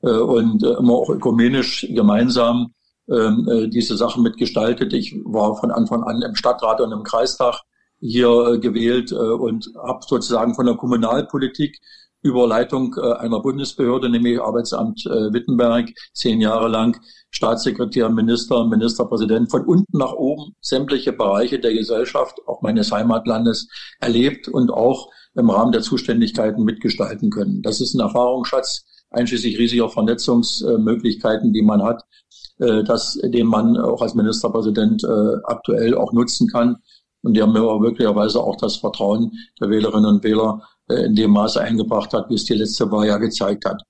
und 0.00 0.62
immer 0.62 0.94
auch 0.94 1.08
ökumenisch 1.08 1.86
gemeinsam 1.88 2.74
ähm, 3.08 3.70
diese 3.70 3.96
Sachen 3.96 4.24
mitgestaltet. 4.24 4.92
Ich 4.92 5.14
war 5.24 5.56
von 5.56 5.70
Anfang 5.70 6.02
an 6.02 6.20
im 6.22 6.34
Stadtrat 6.34 6.80
und 6.80 6.90
im 6.92 7.04
Kreistag 7.04 7.60
hier 8.00 8.58
gewählt 8.58 9.12
und 9.12 9.70
habe 9.76 10.00
sozusagen 10.06 10.54
von 10.54 10.66
der 10.66 10.74
Kommunalpolitik 10.74 11.78
über 12.22 12.46
Leitung 12.46 12.94
äh, 12.96 13.12
einer 13.14 13.40
Bundesbehörde, 13.40 14.08
nämlich 14.08 14.40
Arbeitsamt 14.40 15.04
äh, 15.06 15.32
Wittenberg, 15.32 15.90
zehn 16.14 16.40
Jahre 16.40 16.68
lang 16.68 17.00
Staatssekretär, 17.30 18.08
Minister, 18.10 18.66
Ministerpräsident, 18.66 19.50
von 19.50 19.64
unten 19.64 19.98
nach 19.98 20.12
oben 20.12 20.54
sämtliche 20.60 21.12
Bereiche 21.12 21.58
der 21.58 21.72
Gesellschaft, 21.72 22.38
auch 22.46 22.62
meines 22.62 22.92
Heimatlandes, 22.92 23.68
erlebt 24.00 24.48
und 24.48 24.70
auch 24.70 25.10
im 25.34 25.50
Rahmen 25.50 25.72
der 25.72 25.82
Zuständigkeiten 25.82 26.62
mitgestalten 26.62 27.30
können. 27.30 27.62
Das 27.62 27.80
ist 27.80 27.94
ein 27.94 28.00
Erfahrungsschatz, 28.00 28.84
einschließlich 29.10 29.58
riesiger 29.58 29.88
Vernetzungsmöglichkeiten, 29.88 31.52
die 31.52 31.62
man 31.62 31.82
hat, 31.82 32.04
äh, 32.58 32.84
das, 32.84 33.18
den 33.22 33.46
man 33.46 33.76
auch 33.78 34.02
als 34.02 34.14
Ministerpräsident 34.14 35.04
aktuell 35.44 35.96
auch 35.96 36.12
nutzen 36.12 36.48
kann. 36.48 36.76
Und 37.22 37.34
die 37.34 37.42
haben 37.42 37.52
mir 37.52 37.62
wirklicherweise 37.62 38.40
auch 38.40 38.56
das 38.56 38.76
Vertrauen 38.76 39.32
der 39.60 39.70
Wählerinnen 39.70 40.06
und 40.06 40.24
Wähler 40.24 40.60
äh, 40.81 40.81
in 40.94 41.14
dem 41.14 41.32
Maße 41.32 41.60
eingebracht 41.60 42.12
hat, 42.12 42.28
wie 42.30 42.34
es 42.34 42.44
die 42.44 42.54
letzte 42.54 42.90
Wahl 42.90 43.06
ja 43.06 43.18
gezeigt 43.18 43.64
hat. 43.64 43.82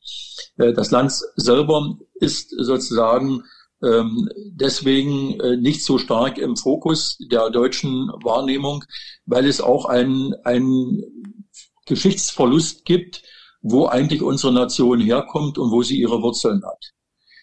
Äh, 0.57 0.73
das 0.73 0.91
Land 0.91 1.13
selber 1.37 1.97
ist 2.15 2.51
sozusagen 2.51 3.43
ähm, 3.83 4.29
deswegen 4.37 5.41
äh, 5.41 5.57
nicht 5.57 5.85
so 5.85 5.99
stark 5.99 6.39
im 6.39 6.57
Fokus 6.57 7.19
der 7.19 7.51
deutschen 7.51 8.09
Wahrnehmung, 8.23 8.85
weil 9.27 9.47
es 9.47 9.61
auch 9.61 9.87
einen, 9.87 10.35
einen 10.45 11.03
Geschichtsverlust 11.87 12.85
gibt, 12.85 13.23
wo 13.61 13.87
eigentlich 13.87 14.23
unsere 14.23 14.53
Nation 14.53 15.01
herkommt 15.01 15.59
und 15.59 15.71
wo 15.71 15.83
sie 15.83 15.99
ihre 15.99 16.23
Wurzeln 16.23 16.63
hat. 16.65 16.93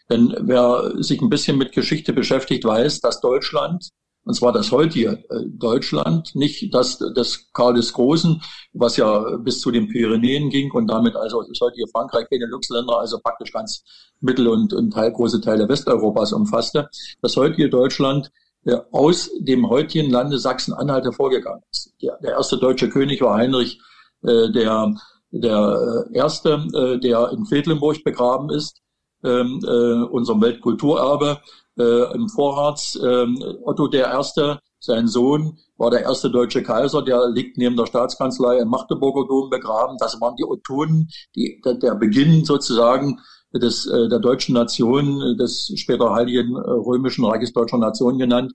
Denn 0.10 0.36
wer 0.40 0.94
sich 1.04 1.22
ein 1.22 1.30
bisschen 1.30 1.58
mit 1.58 1.72
Geschichte 1.72 2.14
beschäftigt, 2.14 2.64
weiß, 2.64 3.02
dass 3.02 3.22
Deutschland 3.22 3.90
und 4.30 4.36
zwar 4.36 4.54
das 4.54 4.72
heutige 4.72 5.24
äh, 5.32 5.44
Deutschland, 5.48 6.36
nicht 6.36 6.72
das 6.72 7.00
des 7.00 7.52
Karl 7.52 7.74
des 7.74 7.92
Großen, 7.94 8.40
was 8.74 8.96
ja 8.96 9.38
bis 9.38 9.60
zu 9.60 9.72
den 9.72 9.88
Pyrenäen 9.88 10.52
ging 10.52 10.72
und 10.72 10.86
damit 10.86 11.16
also 11.16 11.42
das 11.42 11.60
heutige 11.60 11.88
Frankreich, 11.88 12.30
Benelux-Länder, 12.30 13.00
also 13.00 13.18
praktisch 13.24 13.52
ganz 13.52 13.84
Mittel- 14.22 14.48
und, 14.48 14.72
und 14.72 14.92
Teil, 14.92 15.12
große 15.14 15.42
Teile 15.42 15.68
Westeuropas 15.68 16.32
umfasste. 16.32 16.90
Das 17.24 17.38
heutige 17.38 17.72
Deutschland 17.72 18.30
äh, 18.66 18.78
aus 18.92 19.32
dem 19.40 19.68
heutigen 19.68 20.12
Lande 20.12 20.38
Sachsen-Anhalt 20.38 21.06
hervorgegangen 21.06 21.64
ist. 21.72 21.96
Der, 22.00 22.20
der, 22.22 22.34
erste 22.34 22.60
deutsche 22.60 22.88
König 22.88 23.22
war 23.22 23.36
Heinrich 23.36 23.82
äh, 24.22 24.52
der, 24.52 24.94
der 25.32 26.06
äh, 26.12 26.16
erste, 26.16 26.68
äh, 26.76 27.00
der 27.00 27.32
in 27.32 27.46
Quedlinburg 27.46 28.04
begraben 28.04 28.52
ist, 28.52 28.80
ähm, 29.24 29.60
äh, 29.66 30.04
unserem 30.04 30.40
Weltkulturerbe 30.40 31.40
äh, 31.80 32.14
im 32.14 32.30
Vorrats. 32.30 32.96
Äh, 32.96 33.26
Otto 33.64 33.88
der 33.88 34.08
Erste, 34.08 34.60
sein 34.80 35.08
Sohn, 35.08 35.58
war 35.78 35.90
der 35.90 36.04
erste 36.04 36.30
deutsche 36.30 36.64
Kaiser, 36.64 37.02
der 37.02 37.30
liegt 37.30 37.58
neben 37.58 37.76
der 37.76 37.86
Staatskanzlei 37.86 38.60
im 38.60 38.70
Magdeburger 38.70 39.28
Dom 39.28 39.50
begraben. 39.50 39.98
Das 40.00 40.20
waren 40.22 40.36
die 40.36 40.46
Ottonen, 40.46 41.10
die, 41.36 41.62
der, 41.64 41.76
der 41.76 41.96
Beginn 41.96 42.46
sozusagen 42.46 43.20
des, 43.54 43.88
äh, 43.88 44.08
der 44.10 44.20
deutschen 44.20 44.54
Nation, 44.54 45.38
des 45.38 45.72
später 45.76 46.14
Heiligen 46.14 46.56
äh, 46.56 46.60
Römischen 46.60 47.26
Reiches 47.26 47.54
Deutscher 47.54 47.78
Nation 47.78 48.18
genannt, 48.18 48.54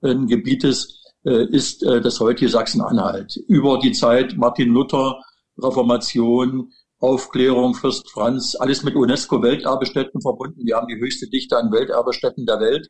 äh, 0.00 0.14
Gebietes, 0.14 1.00
äh, 1.24 1.46
ist 1.46 1.82
äh, 1.82 2.00
das 2.00 2.18
heutige 2.20 2.50
Sachsen-Anhalt. 2.50 3.36
Über 3.48 3.78
die 3.78 3.92
Zeit 3.92 4.36
Martin 4.36 4.70
Luther, 4.70 5.20
Reformation, 5.58 6.72
Aufklärung, 7.02 7.74
Fürst 7.74 8.08
Franz, 8.10 8.54
alles 8.58 8.84
mit 8.84 8.94
UNESCO-Welterbestätten 8.94 10.20
verbunden. 10.20 10.64
Wir 10.64 10.76
haben 10.76 10.86
die 10.86 11.00
höchste 11.00 11.28
Dichte 11.28 11.56
an 11.56 11.72
Welterbestätten 11.72 12.46
der 12.46 12.60
Welt, 12.60 12.88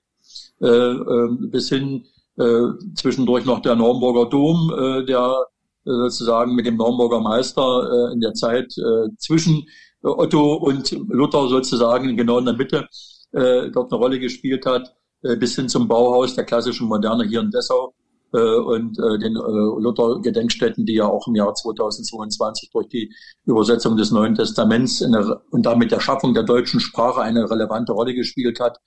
äh, 0.60 0.66
äh, 0.66 1.48
bis 1.48 1.70
hin 1.70 2.04
äh, 2.38 2.68
zwischendurch 2.94 3.46
noch 3.46 3.60
der 3.60 3.74
Naumburger 3.74 4.28
Dom, 4.28 4.70
äh, 4.70 5.04
der 5.06 5.46
äh, 5.86 5.90
sozusagen 5.90 6.54
mit 6.54 6.66
dem 6.66 6.76
Naumburger 6.76 7.20
Meister 7.20 7.62
äh, 7.62 8.12
in 8.12 8.20
der 8.20 8.34
Zeit 8.34 8.72
äh, 8.76 9.08
zwischen 9.18 9.64
Otto 10.02 10.54
und 10.54 10.90
Luther 11.08 11.48
sozusagen 11.48 12.16
genau 12.16 12.38
in 12.38 12.44
der 12.44 12.54
Mitte 12.54 12.86
äh, 13.32 13.70
dort 13.70 13.92
eine 13.92 14.00
Rolle 14.00 14.20
gespielt 14.20 14.66
hat, 14.66 14.94
äh, 15.22 15.36
bis 15.36 15.56
hin 15.56 15.68
zum 15.68 15.88
Bauhaus 15.88 16.34
der 16.34 16.44
klassischen 16.44 16.86
Moderne 16.86 17.24
hier 17.24 17.40
in 17.40 17.50
Dessau 17.50 17.94
äh, 18.32 18.56
und 18.56 18.98
äh, 18.98 19.18
den 19.18 19.36
äh, 19.36 19.80
Luther-Gedenkstätten, 19.80 20.86
die 20.86 20.94
ja 20.94 21.06
auch 21.06 21.26
im 21.28 21.34
Jahr 21.34 21.54
2022 21.54 22.70
durch 22.72 22.88
die 22.88 23.12
Übersetzung 23.44 23.96
des 23.96 24.10
Neuen 24.10 24.34
Testaments 24.34 25.02
eine, 25.02 25.40
und 25.50 25.66
damit 25.66 25.90
der 25.90 26.00
Schaffung 26.00 26.34
der 26.34 26.44
deutschen 26.44 26.80
Sprache 26.80 27.20
eine 27.20 27.50
relevante 27.50 27.92
Rolle 27.92 28.14
gespielt 28.14 28.60
hat. 28.60 28.78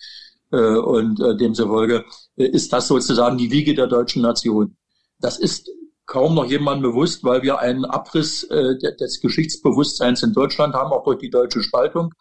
Äh, 0.52 0.78
und 0.78 1.20
äh, 1.22 1.36
demzufolge 1.36 2.06
äh, 2.38 2.46
ist 2.46 2.72
das 2.72 2.88
sozusagen 2.88 3.38
die 3.38 3.52
Wiege 3.52 3.74
der 3.74 3.88
deutschen 3.88 4.22
Nation. 4.22 4.78
Das 5.20 5.40
ist 5.40 5.70
kaum 6.06 6.36
noch 6.36 6.46
jemandem 6.46 6.92
bewusst, 6.92 7.24
weil 7.24 7.42
wir 7.42 7.60
einen 7.60 7.86
Abriss 7.86 8.44
äh, 8.44 8.78
des 9.00 9.22
Geschichtsbewusstseins 9.22 10.24
in 10.24 10.34
Deutschland 10.34 10.74
haben, 10.74 10.92
auch 10.92 11.04
durch 11.04 11.20
die 11.20 11.30
deutsche 11.30 11.64
Spaltung, 11.64 12.14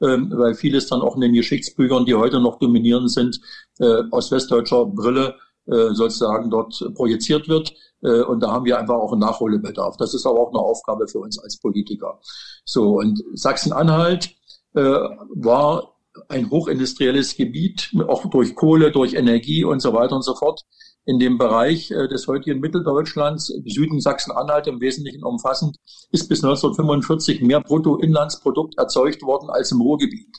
ähm, 0.00 0.32
weil 0.34 0.54
vieles 0.54 0.86
dann 0.86 1.00
auch 1.00 1.16
in 1.16 1.22
den 1.22 1.32
Geschichtsbüchern, 1.32 2.04
die 2.04 2.14
heute 2.14 2.40
noch 2.40 2.58
dominierend 2.58 3.10
sind, 3.10 3.40
äh, 3.78 4.02
aus 4.10 4.30
westdeutscher 4.30 4.86
Brille 4.86 5.34
äh, 5.66 5.94
sozusagen 5.94 6.50
dort 6.50 6.84
projiziert 6.94 7.48
wird. 7.48 7.72
Äh, 8.02 8.22
und 8.22 8.40
da 8.40 8.52
haben 8.52 8.64
wir 8.64 8.78
einfach 8.78 8.96
auch 8.96 9.12
einen 9.12 9.20
Nachholbedarf. 9.20 9.96
Das 9.96 10.14
ist 10.14 10.26
aber 10.26 10.40
auch 10.40 10.50
eine 10.50 10.58
Aufgabe 10.58 11.06
für 11.08 11.20
uns 11.20 11.38
als 11.38 11.58
Politiker. 11.58 12.20
So, 12.64 12.98
und 12.98 13.22
Sachsen-Anhalt 13.34 14.34
äh, 14.74 14.80
war 14.80 15.96
ein 16.28 16.50
hochindustrielles 16.50 17.36
Gebiet, 17.36 17.90
auch 18.06 18.26
durch 18.26 18.54
Kohle, 18.54 18.90
durch 18.90 19.14
Energie 19.14 19.64
und 19.64 19.80
so 19.80 19.92
weiter 19.92 20.16
und 20.16 20.22
so 20.22 20.34
fort. 20.34 20.62
In 21.04 21.18
dem 21.18 21.38
Bereich 21.38 21.90
äh, 21.90 22.06
des 22.08 22.26
heutigen 22.28 22.60
Mitteldeutschlands, 22.60 23.46
Süden 23.66 24.00
Sachsen-Anhalt 24.00 24.66
im 24.66 24.80
Wesentlichen 24.80 25.24
umfassend, 25.24 25.76
ist 26.10 26.28
bis 26.28 26.44
1945 26.44 27.40
mehr 27.42 27.60
Bruttoinlandsprodukt 27.60 28.78
erzeugt 28.78 29.22
worden 29.22 29.48
als 29.50 29.72
im 29.72 29.80
Ruhrgebiet. 29.80 30.36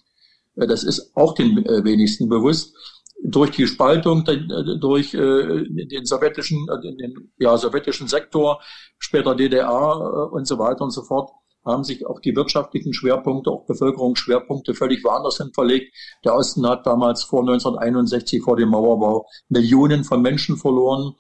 Das 0.55 0.83
ist 0.83 1.15
auch 1.15 1.33
den 1.33 1.65
wenigsten 1.65 2.29
bewusst 2.29 2.75
durch 3.23 3.51
die 3.51 3.67
Spaltung, 3.67 4.25
äh, 4.27 4.77
durch 4.79 5.13
äh, 5.13 5.63
den 5.67 6.05
sowjetischen, 6.05 6.67
äh, 6.69 6.81
den 6.81 7.31
ja, 7.39 7.57
sowjetischen 7.57 8.07
Sektor, 8.07 8.61
später 8.99 9.35
DDR 9.35 10.31
und 10.31 10.45
so 10.45 10.59
weiter 10.59 10.81
und 10.81 10.91
so 10.91 11.03
fort, 11.03 11.31
haben 11.65 11.85
sich 11.85 12.05
auch 12.05 12.19
die 12.19 12.35
wirtschaftlichen 12.35 12.93
Schwerpunkte, 12.93 13.49
auch 13.49 13.65
Bevölkerungsschwerpunkte 13.65 14.73
völlig 14.73 15.03
woanders 15.05 15.37
hin 15.37 15.51
verlegt. 15.53 15.95
Der 16.25 16.35
Osten 16.35 16.67
hat 16.67 16.85
damals 16.85 17.23
vor 17.23 17.39
1961, 17.39 18.43
vor 18.43 18.57
dem 18.57 18.69
Mauerbau, 18.69 19.25
Millionen 19.47 20.03
von 20.03 20.21
Menschen 20.21 20.57
verloren. 20.57 21.13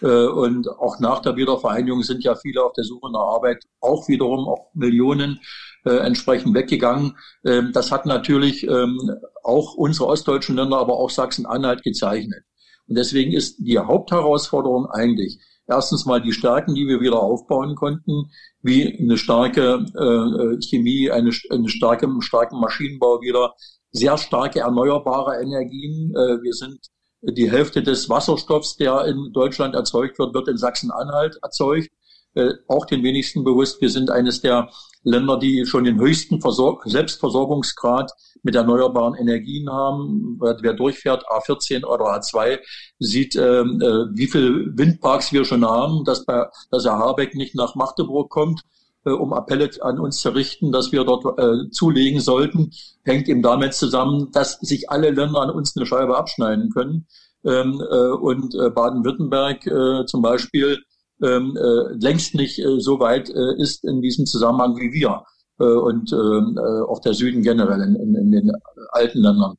Und 0.00 0.68
auch 0.68 0.98
nach 0.98 1.20
der 1.20 1.36
Wiedervereinigung 1.36 2.02
sind 2.02 2.24
ja 2.24 2.34
viele 2.34 2.64
auf 2.64 2.72
der 2.72 2.84
Suche 2.84 3.12
nach 3.12 3.34
Arbeit, 3.34 3.62
auch 3.80 4.08
wiederum 4.08 4.48
auch 4.48 4.70
Millionen 4.74 5.38
äh, 5.84 5.96
entsprechend 5.96 6.54
weggegangen. 6.54 7.16
Ähm, 7.44 7.70
das 7.72 7.90
hat 7.90 8.06
natürlich 8.06 8.64
ähm, 8.64 8.98
auch 9.42 9.74
unsere 9.74 10.06
ostdeutschen 10.06 10.56
Länder, 10.56 10.78
aber 10.78 10.98
auch 10.98 11.10
Sachsen-Anhalt 11.10 11.82
gezeichnet. 11.82 12.44
Und 12.88 12.96
deswegen 12.96 13.32
ist 13.32 13.58
die 13.58 13.78
Hauptherausforderung 13.78 14.86
eigentlich 14.86 15.38
erstens 15.68 16.04
mal 16.06 16.20
die 16.20 16.32
Stärken, 16.32 16.74
die 16.74 16.86
wir 16.86 17.00
wieder 17.00 17.22
aufbauen 17.22 17.74
konnten, 17.74 18.30
wie 18.62 18.98
eine 18.98 19.16
starke 19.16 19.84
äh, 19.94 20.60
Chemie, 20.64 21.10
eine, 21.10 21.30
eine 21.50 21.68
starke, 21.68 22.08
starken 22.20 22.60
Maschinenbau 22.60 23.20
wieder, 23.20 23.54
sehr 23.90 24.18
starke 24.18 24.60
erneuerbare 24.60 25.40
Energien. 25.40 26.14
Äh, 26.14 26.42
wir 26.42 26.52
sind 26.52 26.78
die 27.22 27.50
Hälfte 27.50 27.82
des 27.82 28.08
Wasserstoffs, 28.08 28.76
der 28.76 29.04
in 29.04 29.32
Deutschland 29.32 29.74
erzeugt 29.74 30.18
wird, 30.18 30.34
wird 30.34 30.48
in 30.48 30.56
Sachsen-Anhalt 30.56 31.38
erzeugt. 31.42 31.88
Äh, 32.34 32.54
auch 32.66 32.86
den 32.86 33.02
wenigsten 33.02 33.44
bewusst. 33.44 33.80
Wir 33.80 33.90
sind 33.90 34.10
eines 34.10 34.40
der 34.40 34.70
Länder, 35.04 35.38
die 35.38 35.66
schon 35.66 35.84
den 35.84 36.00
höchsten 36.00 36.40
Versorg 36.40 36.82
Selbstversorgungsgrad 36.84 38.12
mit 38.42 38.54
erneuerbaren 38.54 39.14
Energien 39.14 39.70
haben. 39.70 40.38
Wer 40.40 40.74
durchfährt, 40.74 41.24
A14 41.26 41.84
oder 41.84 42.06
A2, 42.06 42.58
sieht, 42.98 43.36
ähm, 43.36 43.80
äh, 43.80 44.16
wie 44.16 44.26
viel 44.26 44.72
Windparks 44.76 45.32
wir 45.32 45.44
schon 45.44 45.64
haben, 45.64 46.04
dass, 46.04 46.24
bei, 46.24 46.46
dass 46.70 46.84
Herr 46.84 46.98
Habeck 46.98 47.34
nicht 47.34 47.54
nach 47.54 47.74
Magdeburg 47.74 48.30
kommt, 48.30 48.62
äh, 49.04 49.10
um 49.10 49.32
Appelle 49.32 49.70
an 49.80 49.98
uns 49.98 50.20
zu 50.20 50.30
richten, 50.30 50.72
dass 50.72 50.92
wir 50.92 51.04
dort 51.04 51.38
äh, 51.38 51.70
zulegen 51.70 52.20
sollten, 52.20 52.72
hängt 53.04 53.28
eben 53.28 53.42
damit 53.42 53.74
zusammen, 53.74 54.30
dass 54.32 54.58
sich 54.60 54.90
alle 54.90 55.10
Länder 55.10 55.40
an 55.40 55.50
uns 55.50 55.76
eine 55.76 55.86
Scheibe 55.86 56.16
abschneiden 56.16 56.70
können. 56.70 57.06
Ähm, 57.44 57.82
äh, 57.90 58.12
und 58.12 58.54
äh, 58.54 58.70
Baden-Württemberg 58.70 59.66
äh, 59.66 60.06
zum 60.06 60.22
Beispiel 60.22 60.78
ähm, 61.22 61.56
äh, 61.56 61.94
längst 61.98 62.34
nicht 62.34 62.58
äh, 62.58 62.80
so 62.80 63.00
weit 63.00 63.30
äh, 63.30 63.60
ist 63.60 63.84
in 63.84 64.02
diesem 64.02 64.26
Zusammenhang 64.26 64.76
wie 64.76 64.92
wir 64.92 65.24
äh, 65.58 65.64
und 65.64 66.12
ähm, 66.12 66.58
äh, 66.58 66.82
auch 66.82 67.00
der 67.00 67.14
Süden 67.14 67.42
generell 67.42 67.80
in, 67.80 67.96
in, 67.96 68.14
in 68.14 68.30
den 68.32 68.52
alten 68.90 69.18
Ländern. 69.20 69.54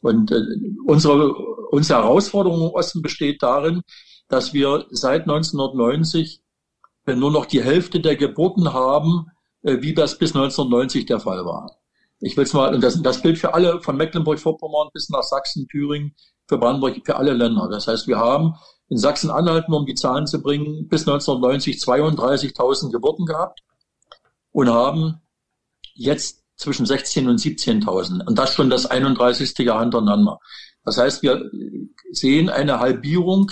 Und 0.00 0.30
äh, 0.30 0.42
unsere, 0.86 1.34
unsere 1.70 2.02
Herausforderung 2.02 2.60
im 2.60 2.74
Osten 2.74 3.02
besteht 3.02 3.42
darin, 3.42 3.82
dass 4.28 4.52
wir 4.52 4.86
seit 4.90 5.22
1990 5.22 6.42
nur 7.06 7.30
noch 7.30 7.46
die 7.46 7.62
Hälfte 7.62 8.00
der 8.00 8.16
Geburten 8.16 8.72
haben, 8.72 9.26
äh, 9.62 9.80
wie 9.80 9.94
das 9.94 10.18
bis 10.18 10.34
1990 10.34 11.06
der 11.06 11.20
Fall 11.20 11.44
war. 11.44 11.70
Ich 12.20 12.36
will 12.36 12.44
es 12.44 12.52
mal, 12.52 12.74
und 12.74 12.82
das, 12.82 13.00
das 13.02 13.22
gilt 13.22 13.38
für 13.38 13.54
alle, 13.54 13.80
von 13.82 13.96
Mecklenburg-Vorpommern 13.96 14.88
bis 14.92 15.08
nach 15.10 15.22
Sachsen, 15.22 15.68
Thüringen, 15.68 16.14
für 16.48 16.58
Brandenburg, 16.58 17.00
für 17.04 17.16
alle 17.16 17.32
Länder. 17.32 17.68
Das 17.70 17.86
heißt, 17.86 18.08
wir 18.08 18.18
haben 18.18 18.54
in 18.88 18.98
Sachsen-Anhalt, 18.98 19.68
nur 19.68 19.80
um 19.80 19.86
die 19.86 19.94
Zahlen 19.94 20.26
zu 20.26 20.40
bringen, 20.40 20.88
bis 20.88 21.06
1990 21.06 21.78
32.000 21.78 22.92
Geburten 22.92 23.26
gehabt 23.26 23.60
und 24.52 24.70
haben 24.70 25.20
jetzt 25.94 26.44
zwischen 26.56 26.86
16 26.86 27.28
und 27.28 27.38
17.000 27.38 28.26
und 28.26 28.38
das 28.38 28.54
schon 28.54 28.70
das 28.70 28.86
31. 28.86 29.58
Jahr 29.58 29.80
hintereinander. 29.80 30.38
Das 30.84 30.98
heißt, 30.98 31.22
wir 31.22 31.50
sehen 32.12 32.48
eine 32.48 32.78
Halbierung 32.78 33.50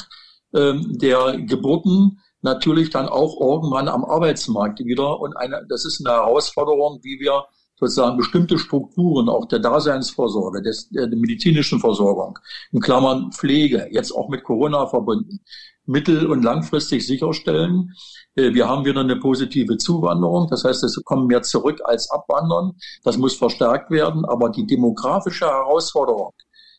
ähm, 0.54 0.98
der 0.98 1.38
Geburten 1.38 2.20
natürlich 2.40 2.90
dann 2.90 3.08
auch 3.08 3.40
irgendwann 3.40 3.88
am 3.88 4.04
Arbeitsmarkt 4.04 4.78
wieder 4.80 5.20
und 5.20 5.36
eine, 5.36 5.66
das 5.68 5.84
ist 5.84 6.04
eine 6.04 6.14
Herausforderung, 6.14 7.00
wie 7.02 7.18
wir 7.18 7.44
sozusagen 7.76 8.16
bestimmte 8.16 8.58
Strukturen 8.58 9.28
auch 9.28 9.46
der 9.46 9.58
Daseinsvorsorge, 9.58 10.62
des, 10.62 10.88
der, 10.90 11.06
der 11.06 11.18
medizinischen 11.18 11.80
Versorgung, 11.80 12.38
in 12.72 12.80
Klammern 12.80 13.32
Pflege, 13.32 13.88
jetzt 13.90 14.12
auch 14.12 14.28
mit 14.28 14.44
Corona 14.44 14.86
verbunden, 14.86 15.40
mittel- 15.86 16.26
und 16.26 16.42
langfristig 16.42 17.06
sicherstellen. 17.06 17.92
Äh, 18.36 18.54
wir 18.54 18.68
haben 18.68 18.84
wieder 18.84 19.00
eine 19.00 19.16
positive 19.16 19.76
Zuwanderung, 19.76 20.48
das 20.48 20.64
heißt, 20.64 20.84
es 20.84 21.02
kommen 21.04 21.26
mehr 21.26 21.42
zurück 21.42 21.80
als 21.84 22.10
abwandern. 22.10 22.72
Das 23.02 23.18
muss 23.18 23.34
verstärkt 23.34 23.90
werden, 23.90 24.24
aber 24.24 24.50
die 24.50 24.66
demografische 24.66 25.46
Herausforderung 25.46 26.32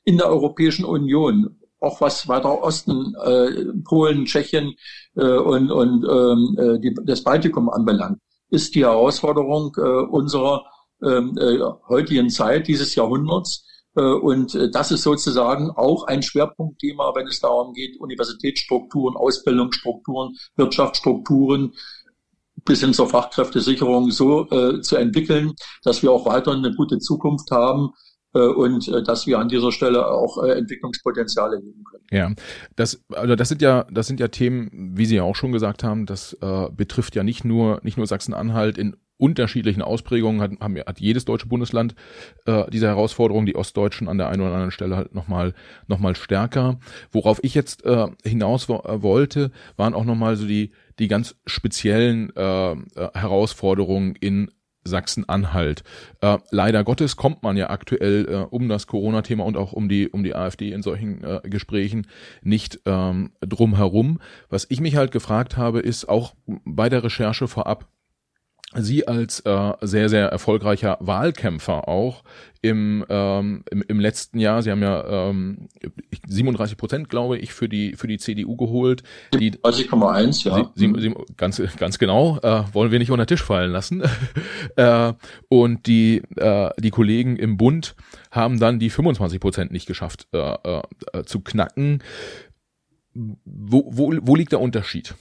in 0.05 0.17
der 0.17 0.29
Europäischen 0.29 0.85
Union, 0.85 1.59
auch 1.79 1.99
was 2.01 2.27
weiter 2.27 2.63
Osten, 2.63 3.15
äh, 3.23 3.65
Polen, 3.83 4.25
Tschechien 4.25 4.73
äh, 5.15 5.37
und, 5.37 5.71
und 5.71 6.05
ähm, 6.05 6.57
äh, 6.57 6.79
die, 6.79 6.95
das 7.03 7.23
Baltikum 7.23 7.69
anbelangt, 7.69 8.19
ist 8.49 8.75
die 8.75 8.85
Herausforderung 8.85 9.75
äh, 9.77 9.81
unserer 9.81 10.63
äh, 11.01 11.59
heutigen 11.87 12.29
Zeit 12.29 12.67
dieses 12.67 12.95
Jahrhunderts. 12.95 13.65
Äh, 13.95 14.01
und 14.01 14.55
äh, 14.55 14.69
das 14.71 14.91
ist 14.91 15.03
sozusagen 15.03 15.71
auch 15.71 16.05
ein 16.05 16.21
Schwerpunktthema, 16.21 17.13
wenn 17.15 17.27
es 17.27 17.39
darum 17.39 17.73
geht, 17.73 17.99
Universitätsstrukturen, 17.99 19.15
Ausbildungsstrukturen, 19.15 20.35
Wirtschaftsstrukturen 20.55 21.73
bis 22.63 22.79
hin 22.79 22.93
zur 22.93 23.09
Fachkräftesicherung 23.09 24.09
so 24.09 24.45
zu 24.81 24.95
entwickeln, 24.95 25.51
dass 25.83 26.01
wir 26.01 26.11
auch 26.11 26.25
weiter 26.25 26.53
eine 26.53 26.73
gute 26.73 26.97
Zukunft 26.97 27.51
haben 27.51 27.91
und 28.31 28.87
dass 29.07 29.27
wir 29.27 29.37
an 29.37 29.49
dieser 29.49 29.71
Stelle 29.71 30.07
auch 30.07 30.41
Entwicklungspotenziale 30.41 31.57
heben 31.57 31.83
können. 31.83 32.05
Ja, 32.11 32.31
das 32.75 33.03
also 33.13 33.35
das 33.35 33.49
sind 33.49 33.61
ja 33.61 33.85
das 33.91 34.07
sind 34.07 34.19
ja 34.19 34.29
Themen, 34.29 34.93
wie 34.97 35.05
Sie 35.05 35.17
ja 35.17 35.23
auch 35.23 35.35
schon 35.35 35.51
gesagt 35.51 35.83
haben, 35.83 36.05
das 36.05 36.33
äh, 36.41 36.69
betrifft 36.71 37.15
ja 37.15 37.23
nicht 37.23 37.43
nur 37.45 37.81
nicht 37.83 37.97
nur 37.97 38.07
Sachsen-Anhalt 38.07 38.77
in 38.77 38.95
unterschiedlichen 39.17 39.81
Ausprägungen 39.81 40.41
hat, 40.41 40.51
haben, 40.59 40.77
hat 40.77 40.99
jedes 40.99 41.25
deutsche 41.25 41.47
Bundesland 41.47 41.95
äh, 42.45 42.69
diese 42.71 42.87
Herausforderung, 42.87 43.45
die 43.45 43.55
Ostdeutschen 43.55 44.07
an 44.07 44.17
der 44.17 44.29
einen 44.29 44.41
oder 44.41 44.51
anderen 44.51 44.71
Stelle 44.71 44.95
halt 44.95 45.15
nochmal 45.15 45.53
noch 45.87 45.99
mal 45.99 46.15
stärker. 46.15 46.79
Worauf 47.11 47.39
ich 47.43 47.53
jetzt 47.53 47.85
äh, 47.85 48.07
hinaus 48.23 48.67
wo, 48.69 48.75
äh, 48.79 49.01
wollte, 49.01 49.51
waren 49.77 49.93
auch 49.93 50.05
nochmal 50.05 50.35
so 50.35 50.45
die, 50.45 50.71
die 50.99 51.07
ganz 51.07 51.35
speziellen 51.45 52.35
äh, 52.35 52.71
äh, 52.71 52.75
Herausforderungen 53.13 54.15
in 54.15 54.51
Sachsen-Anhalt. 54.87 55.83
Äh, 56.21 56.37
leider 56.51 56.83
Gottes 56.83 57.15
kommt 57.15 57.43
man 57.43 57.57
ja 57.57 57.69
aktuell 57.69 58.27
äh, 58.29 58.35
um 58.35 58.69
das 58.69 58.87
Corona-Thema 58.87 59.43
und 59.43 59.57
auch 59.57 59.73
um 59.73 59.89
die 59.89 60.07
um 60.09 60.23
die 60.23 60.35
AfD 60.35 60.71
in 60.71 60.83
solchen 60.83 61.23
äh, 61.23 61.41
Gesprächen 61.43 62.07
nicht 62.43 62.81
ähm, 62.85 63.31
drum 63.41 63.75
herum. 63.75 64.19
Was 64.49 64.67
ich 64.69 64.79
mich 64.81 64.95
halt 64.95 65.11
gefragt 65.11 65.57
habe, 65.57 65.79
ist 65.79 66.07
auch 66.07 66.35
bei 66.45 66.89
der 66.89 67.03
Recherche 67.03 67.47
vorab, 67.47 67.87
Sie 68.77 69.07
als 69.07 69.39
äh, 69.41 69.73
sehr, 69.81 70.09
sehr 70.09 70.27
erfolgreicher 70.27 70.97
Wahlkämpfer 70.99 71.87
auch 71.87 72.23
im, 72.61 73.05
ähm, 73.09 73.63
im, 73.69 73.83
im 73.87 73.99
letzten 73.99 74.39
Jahr, 74.39 74.63
Sie 74.63 74.71
haben 74.71 74.81
ja 74.81 75.29
ähm, 75.29 75.67
37 76.27 76.77
Prozent, 76.77 77.09
glaube 77.09 77.37
ich, 77.37 77.53
für 77.53 77.69
die, 77.69 77.95
für 77.95 78.07
die 78.07 78.17
CDU 78.17 78.55
geholt. 78.55 79.03
30,1, 79.51 80.47
ja. 80.47 80.71
Sie, 80.73 80.91
Sie, 80.95 81.01
Sie, 81.01 81.15
ganz, 81.37 81.61
ganz 81.77 81.99
genau, 81.99 82.39
äh, 82.39 82.63
wollen 82.73 82.91
wir 82.91 82.99
nicht 82.99 83.11
unter 83.11 83.27
Tisch 83.27 83.43
fallen 83.43 83.71
lassen. 83.71 84.03
äh, 84.77 85.13
und 85.47 85.85
die, 85.85 86.23
äh, 86.37 86.69
die 86.79 86.89
Kollegen 86.89 87.37
im 87.37 87.57
Bund 87.57 87.95
haben 88.31 88.59
dann 88.59 88.79
die 88.79 88.89
25 88.89 89.39
Prozent 89.39 89.71
nicht 89.71 89.85
geschafft 89.85 90.27
äh, 90.33 90.39
äh, 90.39 91.23
zu 91.25 91.41
knacken. 91.41 92.03
Wo, 93.13 93.85
wo, 93.91 94.13
wo 94.21 94.35
liegt 94.35 94.51
der 94.51 94.59
Unterschied? 94.59 95.13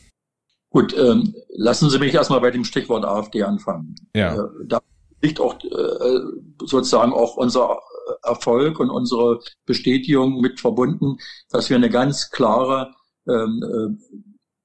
Gut, 0.74 0.92
ähm, 0.98 1.36
lassen 1.50 1.88
Sie 1.88 2.00
mich 2.00 2.12
erstmal 2.12 2.40
bei 2.40 2.50
dem 2.50 2.64
Stichwort 2.64 3.04
AfD 3.04 3.44
anfangen. 3.44 3.94
Ja. 4.12 4.34
Äh, 4.34 4.48
da 4.66 4.80
liegt 5.22 5.38
auch 5.38 5.54
äh, 5.62 6.18
sozusagen 6.66 7.12
auch 7.12 7.36
unser 7.36 7.78
Erfolg 8.24 8.80
und 8.80 8.90
unsere 8.90 9.38
Bestätigung 9.66 10.40
mit 10.40 10.58
verbunden, 10.58 11.18
dass 11.48 11.70
wir 11.70 11.76
eine 11.76 11.90
ganz 11.90 12.32
klare, 12.32 12.92
ähm, 13.28 13.62
äh, 13.62 14.18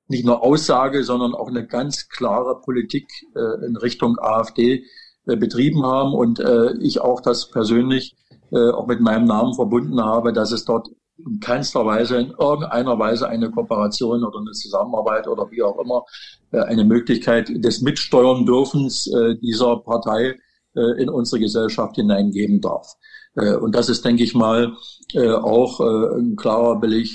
nicht 0.08 0.26
nur 0.26 0.42
Aussage, 0.42 1.04
sondern 1.04 1.36
auch 1.36 1.48
eine 1.48 1.68
ganz 1.68 2.10
klare 2.10 2.60
Politik 2.60 3.08
äh, 3.36 3.68
in 3.68 3.78
Richtung 3.78 4.18
AfD 4.18 4.86
äh, 5.28 5.36
betrieben 5.36 5.86
haben 5.86 6.16
und 6.16 6.40
äh, 6.40 6.74
ich 6.80 7.02
auch 7.02 7.22
das 7.22 7.52
persönlich 7.52 8.16
äh, 8.52 8.72
auch 8.72 8.88
mit 8.88 9.00
meinem 9.00 9.26
Namen 9.26 9.54
verbunden 9.54 10.04
habe, 10.04 10.34
dass 10.34 10.52
es 10.54 10.66
dort 10.66 10.90
in 11.26 11.40
keinster 11.40 11.86
Weise, 11.86 12.18
in 12.18 12.32
irgendeiner 12.32 12.98
Weise 12.98 13.28
eine 13.28 13.50
Kooperation 13.50 14.24
oder 14.24 14.40
eine 14.40 14.52
Zusammenarbeit 14.52 15.28
oder 15.28 15.50
wie 15.52 15.62
auch 15.64 15.80
immer 15.80 16.06
äh, 16.52 16.60
eine 16.62 16.84
Möglichkeit 16.84 17.50
des 17.50 17.82
Mitsteuern 17.82 18.46
dürfens 18.46 19.08
äh, 19.08 19.36
dieser 19.38 19.78
Partei 19.78 20.36
äh, 20.76 21.02
in 21.02 21.10
unsere 21.10 21.40
Gesellschaft 21.40 21.96
hineingeben 21.96 22.62
darf. 22.62 22.96
Und 23.36 23.76
das 23.76 23.90
ist, 23.90 24.04
denke 24.04 24.24
ich 24.24 24.34
mal, 24.34 24.74
auch 25.16 25.80
ein 25.80 26.36
klarer 26.36 26.80
Beleg 26.80 27.10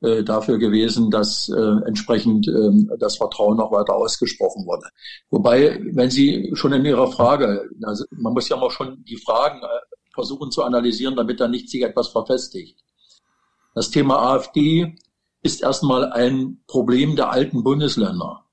dafür 0.00 0.58
gewesen, 0.58 1.10
dass 1.10 1.48
entsprechend 1.48 2.46
ähm, 2.48 2.92
das 2.98 3.16
Vertrauen 3.16 3.56
noch 3.56 3.72
weiter 3.72 3.94
ausgesprochen 3.94 4.66
wurde. 4.66 4.84
Wobei, 5.30 5.80
wenn 5.94 6.10
Sie 6.10 6.50
schon 6.52 6.74
in 6.74 6.84
Ihrer 6.84 7.10
Frage, 7.10 7.68
also 7.82 8.04
man 8.10 8.34
muss 8.34 8.50
ja 8.50 8.58
mal 8.58 8.70
schon 8.70 9.02
die 9.04 9.16
Fragen 9.16 9.62
versuchen 10.14 10.50
zu 10.50 10.62
analysieren, 10.62 11.16
damit 11.16 11.40
da 11.40 11.48
nicht 11.48 11.70
sich 11.70 11.82
etwas 11.82 12.08
verfestigt. 12.08 12.78
Das 13.74 13.90
Thema 13.90 14.18
AfD 14.18 14.96
ist 15.42 15.62
erstmal 15.62 16.12
ein 16.12 16.62
Problem 16.66 17.16
der 17.16 17.30
alten 17.30 17.62
Bundesländer. 17.64 18.44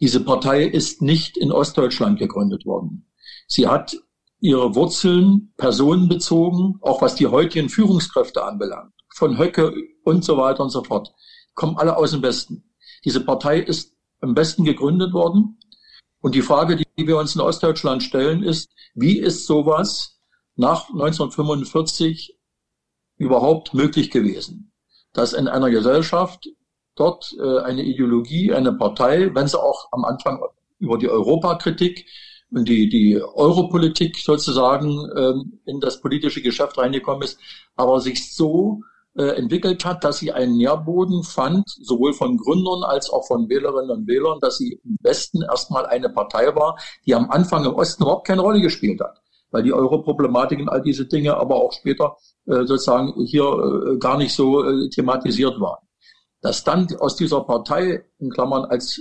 Diese 0.00 0.24
Partei 0.24 0.64
ist 0.64 1.02
nicht 1.02 1.36
in 1.36 1.52
Ostdeutschland 1.52 2.18
gegründet 2.18 2.64
worden. 2.66 3.10
Sie 3.46 3.66
hat 3.66 3.96
ihre 4.40 4.74
Wurzeln 4.74 5.52
personenbezogen, 5.56 6.78
auch 6.80 7.02
was 7.02 7.14
die 7.14 7.26
heutigen 7.26 7.68
Führungskräfte 7.68 8.44
anbelangt, 8.44 8.92
von 9.14 9.38
Höcke 9.38 9.74
und 10.04 10.24
so 10.24 10.36
weiter 10.36 10.62
und 10.62 10.70
so 10.70 10.82
fort, 10.82 11.12
kommen 11.54 11.76
alle 11.76 11.96
aus 11.96 12.12
dem 12.12 12.22
Westen. 12.22 12.64
Diese 13.04 13.20
Partei 13.20 13.60
ist 13.60 13.94
im 14.22 14.36
Westen 14.36 14.64
gegründet 14.64 15.12
worden. 15.12 15.58
Und 16.20 16.34
die 16.34 16.42
Frage, 16.42 16.76
die 16.76 17.06
wir 17.06 17.18
uns 17.18 17.34
in 17.34 17.40
Ostdeutschland 17.40 18.02
stellen, 18.02 18.42
ist, 18.42 18.70
wie 18.94 19.18
ist 19.18 19.46
sowas 19.46 20.20
nach 20.56 20.88
1945 20.90 22.38
überhaupt 23.20 23.74
möglich 23.74 24.10
gewesen, 24.10 24.72
dass 25.12 25.34
in 25.34 25.46
einer 25.46 25.70
Gesellschaft 25.70 26.48
dort 26.96 27.36
äh, 27.38 27.58
eine 27.58 27.82
Ideologie, 27.82 28.52
eine 28.54 28.72
Partei, 28.72 29.30
wenn 29.34 29.46
sie 29.46 29.60
auch 29.60 29.88
am 29.92 30.04
Anfang 30.04 30.42
über 30.78 30.96
die 30.96 31.08
Europakritik 31.08 32.06
und 32.50 32.66
die, 32.66 32.88
die 32.88 33.20
Europolitik 33.22 34.16
sozusagen 34.16 35.06
ähm, 35.16 35.60
in 35.66 35.80
das 35.80 36.00
politische 36.00 36.40
Geschäft 36.40 36.78
reingekommen 36.78 37.22
ist, 37.22 37.38
aber 37.76 38.00
sich 38.00 38.34
so 38.34 38.80
äh, 39.14 39.36
entwickelt 39.36 39.84
hat, 39.84 40.02
dass 40.02 40.18
sie 40.18 40.32
einen 40.32 40.56
Nährboden 40.56 41.22
fand, 41.22 41.68
sowohl 41.68 42.14
von 42.14 42.38
Gründern 42.38 42.84
als 42.84 43.10
auch 43.10 43.26
von 43.26 43.50
Wählerinnen 43.50 43.90
und 43.90 44.08
Wählern, 44.08 44.38
dass 44.40 44.56
sie 44.56 44.80
im 44.82 44.96
Westen 45.02 45.42
erstmal 45.42 45.84
eine 45.84 46.08
Partei 46.08 46.54
war, 46.54 46.78
die 47.04 47.14
am 47.14 47.30
Anfang 47.30 47.66
im 47.66 47.74
Osten 47.74 48.04
überhaupt 48.04 48.26
keine 48.26 48.40
Rolle 48.40 48.62
gespielt 48.62 49.00
hat 49.02 49.20
weil 49.50 49.62
die 49.62 49.72
Euro-Problematik 49.72 50.58
und 50.60 50.68
all 50.68 50.82
diese 50.82 51.06
Dinge 51.06 51.36
aber 51.36 51.56
auch 51.56 51.72
später 51.72 52.16
äh, 52.46 52.64
sozusagen 52.64 53.24
hier 53.24 53.44
äh, 53.44 53.98
gar 53.98 54.16
nicht 54.16 54.34
so 54.34 54.64
äh, 54.64 54.88
thematisiert 54.90 55.60
waren. 55.60 55.86
Dass 56.40 56.64
dann 56.64 56.88
aus 56.98 57.16
dieser 57.16 57.42
Partei, 57.42 58.04
in 58.18 58.30
Klammern 58.30 58.64
als 58.64 59.00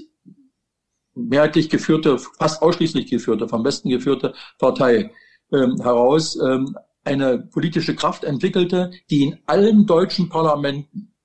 mehrheitlich 1.16 1.70
geführte, 1.70 2.18
fast 2.18 2.62
ausschließlich 2.62 3.10
geführte, 3.10 3.48
vom 3.48 3.64
Westen 3.64 3.90
geführte 3.90 4.34
Partei 4.58 5.12
ähm, 5.52 5.78
heraus 5.82 6.38
ähm, 6.42 6.76
eine 7.04 7.40
politische 7.40 7.96
Kraft 7.96 8.24
entwickelte, 8.24 8.92
die 9.10 9.24
in 9.24 9.40
allen 9.46 9.86
deutschen 9.86 10.30
Parlamenten 10.30 11.16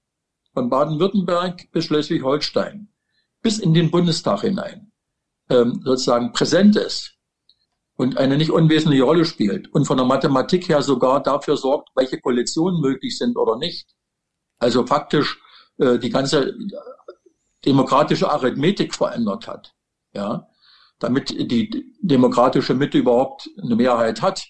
von 0.53 0.71
Baden-Württemberg 0.71 1.71
bis 1.73 1.87
Schleswig-Holstein 1.87 2.89
bis 3.43 3.59
in 3.59 3.75
den 3.75 3.91
Bundestag 3.91 4.41
hinein 4.41 4.93
ähm, 5.51 5.81
sozusagen 5.85 6.33
präsent 6.33 6.77
ist 6.77 7.14
und 7.97 8.19
eine 8.19 8.37
nicht 8.37 8.51
unwesentliche 8.51 9.05
Rolle 9.05 9.25
spielt 9.25 9.73
und 9.73 9.87
von 9.87 9.97
der 9.97 10.07
Mathematik 10.07 10.69
her 10.69 10.83
sogar 10.83 11.23
dafür 11.23 11.57
sorgt, 11.57 11.91
welche 11.95 12.21
Koalitionen 12.21 12.81
möglich 12.81 13.17
sind 13.17 13.37
oder 13.37 13.57
nicht. 13.57 13.95
Also 14.59 14.87
faktisch 14.87 15.41
äh, 15.79 15.99
die 15.99 16.11
ganze 16.11 16.55
demokratische 17.65 18.31
Arithmetik 18.31 18.95
verändert 18.95 19.47
hat, 19.47 19.75
ja, 20.13 20.49
damit 20.99 21.31
die 21.31 21.95
demokratische 22.01 22.75
Mitte 22.75 22.99
überhaupt 22.99 23.49
eine 23.63 23.77
Mehrheit 23.77 24.23
hat 24.23 24.49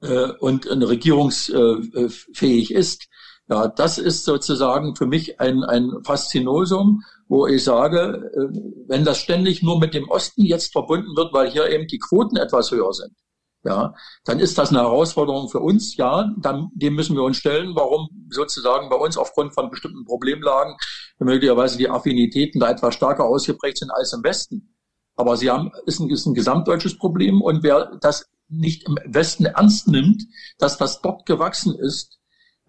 äh, 0.00 0.30
und 0.38 0.68
eine 0.70 0.88
regierungsfähig 0.88 2.72
ist. 2.72 3.08
Ja, 3.48 3.66
das 3.66 3.98
ist 3.98 4.24
sozusagen 4.24 4.94
für 4.94 5.06
mich 5.06 5.40
ein, 5.40 5.64
ein 5.64 6.04
Faszinosum, 6.04 7.02
wo 7.30 7.46
ich 7.46 7.62
sage, 7.62 8.30
äh, 8.34 8.58
wenn 8.88 9.04
das 9.04 9.18
ständig 9.18 9.62
nur 9.62 9.78
mit 9.78 9.94
dem 9.94 10.08
Osten 10.10 10.44
jetzt 10.44 10.72
verbunden 10.72 11.16
wird, 11.16 11.32
weil 11.32 11.48
hier 11.48 11.70
eben 11.70 11.86
die 11.86 12.00
Quoten 12.00 12.36
etwas 12.36 12.72
höher 12.72 12.92
sind, 12.92 13.14
ja, 13.62 13.94
dann 14.24 14.40
ist 14.40 14.58
das 14.58 14.70
eine 14.70 14.80
Herausforderung 14.80 15.48
für 15.48 15.60
uns, 15.60 15.96
ja, 15.96 16.28
dann, 16.40 16.70
dem 16.74 16.94
müssen 16.94 17.14
wir 17.14 17.22
uns 17.22 17.36
stellen, 17.36 17.76
warum 17.76 18.08
sozusagen 18.30 18.88
bei 18.88 18.96
uns 18.96 19.16
aufgrund 19.16 19.54
von 19.54 19.70
bestimmten 19.70 20.04
Problemlagen 20.04 20.74
möglicherweise 21.20 21.78
die 21.78 21.88
Affinitäten 21.88 22.60
da 22.60 22.68
etwas 22.68 22.94
stärker 22.94 23.24
ausgeprägt 23.24 23.78
sind 23.78 23.90
als 23.92 24.12
im 24.12 24.24
Westen. 24.24 24.74
Aber 25.14 25.36
sie 25.36 25.50
haben, 25.50 25.70
ist 25.86 26.00
ein, 26.00 26.10
ist 26.10 26.26
ein 26.26 26.34
gesamtdeutsches 26.34 26.98
Problem 26.98 27.42
und 27.42 27.62
wer 27.62 27.96
das 28.00 28.26
nicht 28.48 28.88
im 28.88 28.98
Westen 29.04 29.44
ernst 29.44 29.86
nimmt, 29.86 30.24
dass 30.58 30.78
das 30.78 31.00
dort 31.00 31.26
gewachsen 31.26 31.78
ist, 31.78 32.19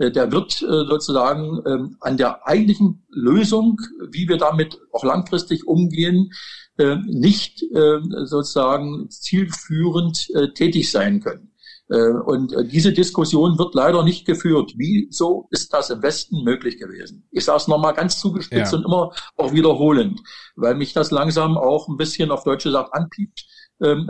der 0.09 0.31
wird 0.31 0.61
äh, 0.61 0.65
sozusagen 0.65 1.61
ähm, 1.65 1.97
an 1.99 2.17
der 2.17 2.47
eigentlichen 2.47 3.05
Lösung, 3.09 3.79
wie 4.09 4.27
wir 4.27 4.37
damit 4.37 4.79
auch 4.91 5.03
langfristig 5.03 5.67
umgehen, 5.67 6.31
äh, 6.77 6.95
nicht 7.05 7.63
sozusagen 8.23 9.09
zielführend 9.09 10.29
tätig 10.55 10.89
sein 10.89 11.19
können. 11.19 11.51
Und 11.89 12.55
diese 12.71 12.93
Diskussion 12.93 13.59
wird 13.59 13.75
leider 13.75 14.03
nicht 14.03 14.25
geführt. 14.25 14.71
Wieso 14.77 15.47
ist 15.51 15.73
das 15.73 15.89
im 15.89 16.01
Westen 16.01 16.43
möglich 16.43 16.79
gewesen? 16.79 17.27
Ich 17.31 17.43
sage 17.43 17.57
es 17.57 17.67
nochmal 17.67 17.93
ganz 17.93 18.19
zugespitzt 18.19 18.71
ja. 18.71 18.77
und 18.77 18.85
immer 18.85 19.11
auch 19.35 19.51
wiederholend, 19.51 20.21
weil 20.55 20.75
mich 20.75 20.93
das 20.93 21.11
langsam 21.11 21.57
auch 21.57 21.89
ein 21.89 21.97
bisschen 21.97 22.31
auf 22.31 22.45
deutsche 22.45 22.71
Sache 22.71 22.93
anpiept, 22.93 23.43
ähm, 23.43 23.51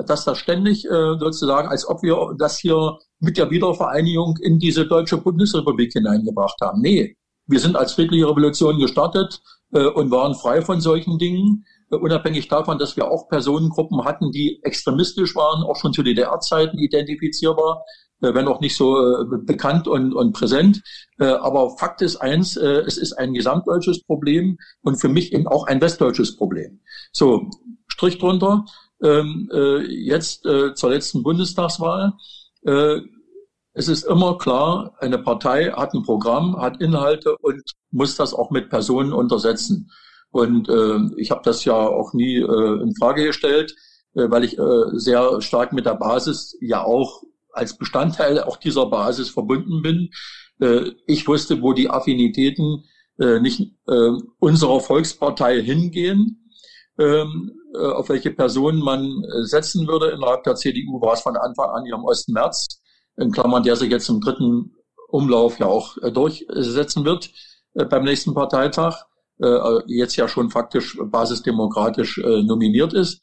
dass 0.06 0.26
das 0.26 0.38
ständig 0.38 0.86
sozusagen, 0.90 1.70
als 1.70 1.88
ob 1.88 2.04
wir 2.04 2.36
das 2.38 2.58
hier 2.58 2.98
mit 3.22 3.38
der 3.38 3.50
Wiedervereinigung 3.50 4.38
in 4.42 4.60
diese 4.60 4.86
deutsche 4.86 5.18
Bundesrepublik 5.18 5.94
hineingebracht 5.94 6.60
haben. 6.62 6.82
Nee, 6.82 7.16
wir 7.48 7.60
sind 7.60 7.76
als 7.76 7.94
friedliche 7.94 8.28
Revolution 8.28 8.80
gestartet 8.80 9.42
äh, 9.74 9.86
und 9.86 10.12
waren 10.12 10.36
frei 10.36 10.62
von 10.62 10.82
solchen 10.82 11.18
Dingen, 11.18 11.66
äh, 11.92 11.96
unabhängig 11.96 12.48
davon, 12.48 12.80
dass 12.80 12.96
wir 12.96 13.12
auch 13.12 13.28
Personengruppen 13.30 14.04
hatten, 14.06 14.32
die 14.32 14.60
extremistisch 14.64 15.36
waren, 15.36 15.64
auch 15.64 15.76
schon 15.76 15.94
zu 15.94 16.04
DDR-Zeiten 16.04 16.78
identifizierbar, 16.78 17.84
äh, 18.22 18.34
wenn 18.34 18.48
auch 18.48 18.62
nicht 18.62 18.76
so 18.76 18.98
äh, 18.98 19.26
bekannt 19.46 19.88
und, 19.88 20.14
und 20.14 20.34
präsent. 20.34 20.82
Äh, 21.20 21.26
aber 21.26 21.78
Fakt 21.78 22.02
ist 22.02 22.18
eins, 22.18 22.58
äh, 22.58 22.84
es 22.88 22.98
ist 22.98 23.14
ein 23.14 23.34
gesamtdeutsches 23.34 24.04
Problem 24.04 24.58
und 24.82 24.96
für 25.00 25.10
mich 25.10 25.34
eben 25.34 25.48
auch 25.48 25.68
ein 25.68 25.82
westdeutsches 25.82 26.38
Problem. 26.38 26.80
So, 27.12 27.50
Strich 27.88 28.18
drunter. 28.18 28.66
Ähm, 29.04 29.50
äh, 29.52 29.80
jetzt 29.80 30.46
äh, 30.46 30.74
zur 30.74 30.92
letzten 30.92 31.24
Bundestagswahl. 31.24 32.14
Äh, 32.64 33.02
es 33.74 33.88
ist 33.88 34.04
immer 34.04 34.38
klar, 34.38 34.96
eine 35.00 35.18
Partei 35.18 35.72
hat 35.72 35.94
ein 35.94 36.04
Programm, 36.04 36.58
hat 36.62 36.82
Inhalte 36.82 37.38
und 37.38 37.62
muss 37.92 38.16
das 38.16 38.34
auch 38.34 38.52
mit 38.52 38.70
Personen 38.70 39.14
untersetzen. 39.14 39.92
Und 40.32 40.70
äh, 40.70 41.00
ich 41.18 41.32
habe 41.32 41.42
das 41.44 41.64
ja 41.66 41.76
auch 41.76 42.14
nie 42.14 42.38
äh, 42.38 42.82
in 42.82 42.96
Frage 42.96 43.26
gestellt, 43.26 43.76
äh, 44.14 44.30
weil 44.30 44.44
ich 44.44 44.58
äh, 44.58 44.86
sehr 44.94 45.42
stark 45.42 45.74
mit 45.74 45.86
der 45.86 45.96
Basis 45.96 46.58
ja 46.62 46.84
auch 46.84 47.24
als 47.54 47.78
Bestandteil 47.78 48.42
auch 48.42 48.58
dieser 48.58 48.86
Basis 48.86 49.30
verbunden 49.30 49.82
bin. 49.82 50.10
Äh, 50.60 50.92
ich 51.08 51.28
wusste, 51.28 51.62
wo 51.62 51.74
die 51.74 51.90
Affinitäten 51.90 52.86
äh, 53.20 53.40
nicht 53.40 53.62
äh, 53.88 54.12
unserer 54.40 54.80
Volkspartei 54.80 55.62
hingehen, 55.62 56.50
ähm, 56.98 57.52
äh, 57.52 57.61
auf 57.78 58.10
welche 58.10 58.32
Personen 58.32 58.80
man 58.80 59.24
äh, 59.24 59.44
setzen 59.44 59.88
würde. 59.88 60.12
Innerhalb 60.12 60.44
der 60.44 60.56
CDU 60.56 61.02
war 61.02 61.14
es 61.14 61.22
von 61.22 61.38
Anfang 61.38 61.70
an 61.70 61.86
hier 61.86 61.96
im 61.96 62.04
Osten 62.04 62.34
März, 62.34 62.82
in 63.18 63.32
Klammern, 63.32 63.64
der 63.64 63.76
sich 63.76 63.92
jetzt 63.92 64.10
im 64.10 64.22
dritten 64.22 64.76
Umlauf 65.10 65.60
ja 65.60 65.68
auch 65.68 65.98
äh, 65.98 66.12
durchsetzen 66.12 67.06
wird 67.06 67.32
beim 67.74 68.04
nächsten 68.04 68.34
Parteitag, 68.34 69.06
jetzt 69.88 70.18
ja 70.18 70.28
schon 70.28 70.50
faktisch 70.50 71.00
basisdemokratisch 71.02 72.18
nominiert 72.18 72.92
ist. 72.92 73.22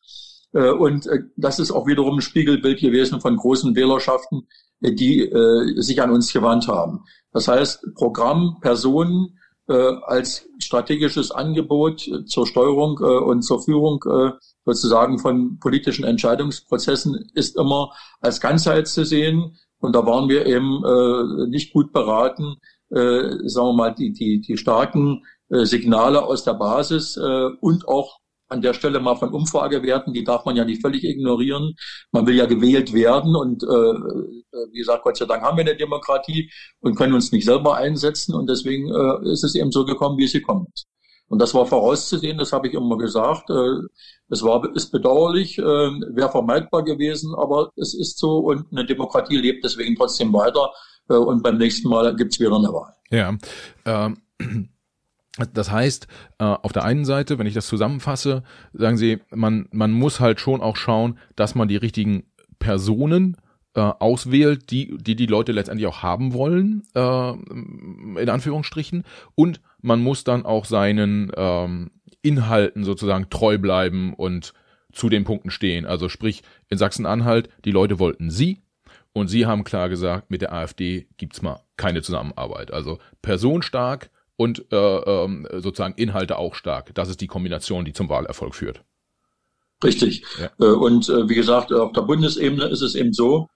Und 0.52 1.06
das 1.36 1.58
ist 1.58 1.70
auch 1.70 1.86
wiederum 1.86 2.16
ein 2.16 2.22
Spiegelbild 2.22 2.80
gewesen 2.80 3.20
von 3.20 3.36
großen 3.36 3.76
Wählerschaften, 3.76 4.48
die 4.80 5.30
sich 5.76 6.00
an 6.00 6.12
uns 6.12 6.32
gewandt 6.32 6.66
haben. 6.66 7.04
Das 7.30 7.46
heißt, 7.46 7.94
Programm, 7.94 8.56
Personen, 8.62 9.34
äh, 9.34 9.37
als 9.72 10.48
strategisches 10.58 11.30
Angebot 11.30 12.06
äh, 12.08 12.24
zur 12.24 12.46
Steuerung 12.46 12.98
äh, 13.00 13.04
und 13.04 13.42
zur 13.42 13.62
Führung 13.62 14.04
äh, 14.04 14.32
sozusagen 14.64 15.18
von 15.18 15.58
politischen 15.58 16.04
Entscheidungsprozessen 16.04 17.30
ist 17.34 17.56
immer 17.56 17.92
als 18.20 18.40
Ganzheit 18.40 18.86
zu 18.88 19.04
sehen. 19.04 19.56
Und 19.80 19.94
da 19.94 20.04
waren 20.04 20.28
wir 20.28 20.46
eben 20.46 20.84
äh, 20.84 21.48
nicht 21.48 21.72
gut 21.72 21.92
beraten, 21.92 22.56
äh, 22.90 23.48
sagen 23.48 23.68
wir 23.68 23.72
mal, 23.72 23.94
die, 23.94 24.12
die, 24.12 24.40
die 24.40 24.56
starken 24.56 25.24
äh, 25.50 25.64
Signale 25.64 26.22
aus 26.22 26.44
der 26.44 26.54
Basis 26.54 27.16
äh, 27.16 27.48
und 27.60 27.86
auch 27.88 28.18
an 28.48 28.62
der 28.62 28.74
Stelle 28.74 29.00
mal 29.00 29.16
von 29.16 29.32
Umfragewerten, 29.32 30.12
die 30.12 30.24
darf 30.24 30.44
man 30.44 30.56
ja 30.56 30.64
nicht 30.64 30.80
völlig 30.80 31.04
ignorieren. 31.04 31.74
Man 32.12 32.26
will 32.26 32.36
ja 32.36 32.46
gewählt 32.46 32.92
werden 32.92 33.36
und 33.36 33.62
äh, 33.62 33.66
äh, 33.66 34.66
wie 34.72 34.78
gesagt, 34.78 35.04
Gott 35.04 35.16
sei 35.16 35.26
Dank 35.26 35.42
haben 35.42 35.56
wir 35.56 35.64
eine 35.64 35.76
Demokratie 35.76 36.50
und 36.80 36.94
können 36.94 37.14
uns 37.14 37.32
nicht 37.32 37.44
selber 37.44 37.76
einsetzen 37.76 38.34
und 38.34 38.48
deswegen 38.48 38.88
äh, 38.88 39.30
ist 39.30 39.44
es 39.44 39.54
eben 39.54 39.70
so 39.70 39.84
gekommen, 39.84 40.18
wie 40.18 40.24
es 40.24 40.32
gekommen 40.32 40.66
ist. 40.72 40.86
Und 41.28 41.40
das 41.40 41.52
war 41.52 41.66
vorauszusehen, 41.66 42.38
das 42.38 42.52
habe 42.52 42.68
ich 42.68 42.74
immer 42.74 42.96
gesagt. 42.96 43.50
Äh, 43.50 43.82
es 44.30 44.42
war 44.42 44.64
ist 44.74 44.90
bedauerlich, 44.90 45.58
äh, 45.58 45.62
wäre 45.62 46.30
vermeidbar 46.30 46.84
gewesen, 46.84 47.34
aber 47.34 47.70
es 47.76 47.94
ist 47.94 48.18
so 48.18 48.38
und 48.38 48.66
eine 48.72 48.86
Demokratie 48.86 49.36
lebt 49.36 49.64
deswegen 49.64 49.94
trotzdem 49.94 50.32
weiter 50.32 50.70
äh, 51.10 51.14
und 51.14 51.42
beim 51.42 51.58
nächsten 51.58 51.88
Mal 51.88 52.16
gibt's 52.16 52.40
wieder 52.40 52.56
eine 52.56 52.68
Wahl. 52.68 52.94
Ja. 53.10 53.36
Ähm 53.84 54.68
das 55.46 55.70
heißt, 55.70 56.06
äh, 56.38 56.44
auf 56.44 56.72
der 56.72 56.84
einen 56.84 57.04
Seite, 57.04 57.38
wenn 57.38 57.46
ich 57.46 57.54
das 57.54 57.66
zusammenfasse, 57.66 58.42
sagen 58.72 58.96
Sie, 58.96 59.18
man, 59.30 59.68
man 59.70 59.92
muss 59.92 60.20
halt 60.20 60.40
schon 60.40 60.60
auch 60.60 60.76
schauen, 60.76 61.18
dass 61.36 61.54
man 61.54 61.68
die 61.68 61.76
richtigen 61.76 62.24
Personen 62.58 63.36
äh, 63.74 63.80
auswählt, 63.80 64.70
die, 64.70 64.96
die 64.98 65.14
die 65.14 65.26
Leute 65.26 65.52
letztendlich 65.52 65.86
auch 65.86 66.02
haben 66.02 66.32
wollen, 66.32 66.82
äh, 66.94 67.30
in 68.20 68.28
Anführungsstrichen. 68.28 69.04
Und 69.34 69.60
man 69.80 70.00
muss 70.00 70.24
dann 70.24 70.44
auch 70.44 70.64
seinen 70.64 71.30
ähm, 71.36 71.90
Inhalten 72.22 72.84
sozusagen 72.84 73.30
treu 73.30 73.58
bleiben 73.58 74.14
und 74.14 74.52
zu 74.92 75.08
den 75.08 75.24
Punkten 75.24 75.50
stehen. 75.50 75.86
Also 75.86 76.08
sprich, 76.08 76.42
in 76.68 76.78
Sachsen-Anhalt, 76.78 77.48
die 77.64 77.70
Leute 77.70 77.98
wollten 77.98 78.30
sie 78.30 78.62
und 79.12 79.28
sie 79.28 79.46
haben 79.46 79.64
klar 79.64 79.88
gesagt, 79.88 80.30
mit 80.30 80.42
der 80.42 80.52
AfD 80.52 81.06
gibt's 81.16 81.42
mal 81.42 81.60
keine 81.76 82.02
Zusammenarbeit. 82.02 82.72
Also 82.72 82.98
personenstark, 83.22 84.10
und 84.38 84.70
äh, 84.70 84.76
ähm, 84.76 85.48
sozusagen 85.52 85.94
Inhalte 85.96 86.38
auch 86.38 86.54
stark. 86.54 86.94
Das 86.94 87.08
ist 87.08 87.20
die 87.20 87.26
Kombination, 87.26 87.84
die 87.84 87.92
zum 87.92 88.08
Wahlerfolg 88.08 88.54
führt. 88.54 88.84
Richtig. 89.82 90.24
Ja. 90.40 90.50
Äh, 90.60 90.74
und 90.74 91.08
äh, 91.08 91.28
wie 91.28 91.34
gesagt, 91.34 91.72
auf 91.72 91.92
der 91.92 92.02
Bundesebene 92.02 92.66
ist 92.66 92.80
es 92.80 92.94
eben 92.94 93.12
so, 93.12 93.48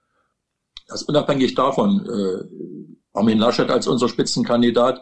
dass 0.87 1.03
unabhängig 1.03 1.55
davon, 1.55 2.05
äh, 2.05 3.17
Armin 3.17 3.39
Laschet 3.39 3.69
als 3.69 3.87
unser 3.87 4.09
Spitzenkandidat, 4.09 5.01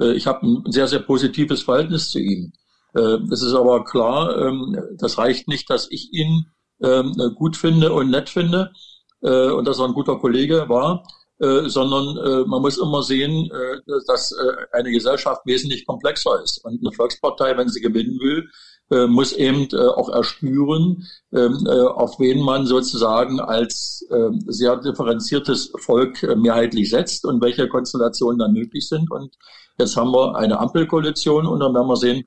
äh, 0.00 0.12
ich 0.12 0.26
habe 0.26 0.46
ein 0.46 0.72
sehr, 0.72 0.88
sehr 0.88 1.00
positives 1.00 1.62
Verhältnis 1.62 2.08
zu 2.08 2.20
ihm. 2.20 2.52
Äh, 2.94 3.18
es 3.30 3.42
ist 3.42 3.52
aber 3.52 3.84
klar, 3.84 4.34
ähm, 4.38 4.78
das 4.96 5.18
reicht 5.18 5.46
nicht, 5.46 5.68
dass 5.68 5.90
ich 5.90 6.10
ihn 6.14 6.46
äh, 6.78 7.02
gut 7.34 7.58
finde 7.58 7.92
und 7.92 8.08
nett 8.08 8.30
finde 8.30 8.72
äh, 9.20 9.50
und 9.50 9.66
dass 9.66 9.78
er 9.78 9.84
ein 9.84 9.94
guter 9.94 10.18
Kollege 10.18 10.70
war, 10.70 11.02
äh, 11.40 11.68
sondern 11.68 12.16
äh, 12.16 12.44
man 12.46 12.62
muss 12.62 12.78
immer 12.78 13.02
sehen, 13.02 13.50
äh, 13.50 13.92
dass 14.06 14.32
äh, 14.32 14.76
eine 14.76 14.90
Gesellschaft 14.90 15.42
wesentlich 15.44 15.86
komplexer 15.86 16.42
ist. 16.42 16.64
Und 16.64 16.80
eine 16.84 16.92
Volkspartei, 16.92 17.56
wenn 17.56 17.68
sie 17.68 17.80
gewinnen 17.80 18.18
will, 18.20 18.48
äh, 18.90 19.06
muss 19.06 19.32
eben 19.32 19.68
auch 19.76 20.08
erspüren, 20.08 21.06
ähm, 21.32 21.66
äh, 21.66 21.82
auf 21.82 22.18
wen 22.18 22.40
man 22.42 22.66
sozusagen 22.66 23.38
als 23.38 24.04
äh, 24.10 24.30
sehr 24.46 24.76
differenziertes 24.76 25.72
Volk 25.78 26.22
mehrheitlich 26.36 26.88
setzt 26.90 27.26
und 27.26 27.42
welche 27.42 27.68
Konstellationen 27.68 28.38
dann 28.38 28.54
möglich 28.54 28.88
sind. 28.88 29.10
Und 29.10 29.36
jetzt 29.78 29.96
haben 29.96 30.10
wir 30.10 30.36
eine 30.36 30.58
Ampelkoalition 30.58 31.46
und 31.46 31.60
dann 31.60 31.74
werden 31.74 31.88
wir 31.88 31.96
sehen, 31.96 32.24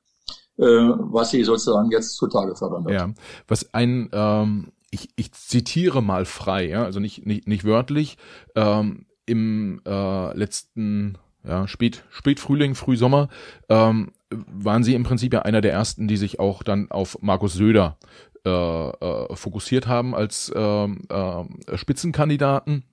was 0.58 1.32
sie 1.32 1.44
sozusagen 1.44 1.90
jetzt 1.90 2.18
zutage 2.18 2.56
fördern 2.56 2.86
wird. 2.86 2.94
Ja, 2.94 3.10
was 3.48 3.74
ein 3.74 4.10
ähm 4.14 4.72
ich, 4.92 5.10
ich 5.16 5.32
zitiere 5.32 6.04
mal 6.04 6.26
frei, 6.26 6.68
ja, 6.68 6.84
also 6.84 7.00
nicht, 7.00 7.26
nicht, 7.26 7.48
nicht 7.48 7.64
wörtlich, 7.64 8.18
ähm, 8.56 9.06
im 9.26 9.82
äh, 9.88 10.38
letzten 10.38 11.18
ja, 11.44 11.68
Spät, 11.68 12.04
Spätfrühling, 12.10 12.76
Frühsommer, 12.76 13.30
ähm, 13.70 14.12
waren 14.30 14.84
sie 14.84 14.94
im 14.94 15.04
Prinzip 15.04 15.34
ja 15.34 15.42
einer 15.42 15.62
der 15.62 15.74
ersten, 15.74 16.08
die 16.08 16.18
sich 16.18 16.40
auch 16.40 16.64
dann 16.64 16.92
auf 16.92 17.18
Markus 17.22 17.54
Söder 17.54 17.98
äh, 18.46 18.50
äh, 18.50 19.36
fokussiert 19.36 19.88
haben 19.88 20.14
als 20.14 20.50
äh, 20.50 20.86
äh, 20.86 21.46
Spitzenkandidaten. 21.76 22.84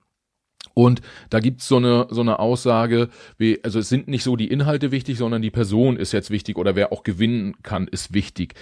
Und 0.73 1.01
da 1.29 1.39
gibt's 1.39 1.67
so 1.67 1.77
eine, 1.77 2.07
so 2.09 2.21
eine 2.21 2.39
Aussage, 2.39 3.09
wie, 3.37 3.59
also 3.63 3.79
es 3.79 3.89
sind 3.89 4.07
nicht 4.07 4.23
so 4.23 4.35
die 4.35 4.47
Inhalte 4.47 4.91
wichtig, 4.91 5.17
sondern 5.17 5.41
die 5.41 5.51
Person 5.51 5.97
ist 5.97 6.11
jetzt 6.11 6.29
wichtig 6.31 6.57
oder 6.57 6.75
wer 6.75 6.93
auch 6.93 7.03
gewinnen 7.03 7.55
kann, 7.63 7.87
ist 7.87 8.13
wichtig. 8.13 8.53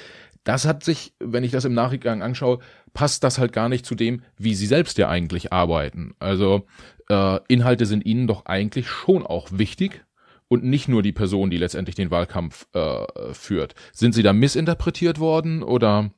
Das 0.48 0.64
hat 0.64 0.82
sich, 0.82 1.14
wenn 1.20 1.44
ich 1.44 1.52
das 1.52 1.66
im 1.66 1.74
Nachgang 1.74 2.22
anschaue, 2.22 2.60
passt 2.94 3.26
das 3.26 3.38
halt 3.38 3.52
gar 3.52 3.68
nicht 3.68 3.86
zu 3.86 3.96
dem, 3.96 4.22
wie 4.38 4.56
sie 4.56 4.66
selbst 4.66 4.98
ja 4.98 5.10
eigentlich 5.10 5.52
arbeiten. 5.52 6.16
Also 6.20 6.64
äh, 7.10 7.40
Inhalte 7.50 7.86
sind 7.86 8.06
ihnen 8.06 8.28
doch 8.28 8.46
eigentlich 8.46 8.88
schon 8.88 9.26
auch 9.26 9.50
wichtig 9.52 10.06
und 10.48 10.64
nicht 10.64 10.88
nur 10.88 11.04
die 11.04 11.12
Person, 11.12 11.50
die 11.50 11.58
letztendlich 11.58 11.98
den 11.98 12.12
Wahlkampf 12.12 12.66
äh, 12.72 13.34
führt. 13.34 13.76
Sind 13.92 14.14
sie 14.14 14.24
da 14.24 14.32
missinterpretiert 14.32 15.20
worden 15.20 15.64
oder? 15.64 16.12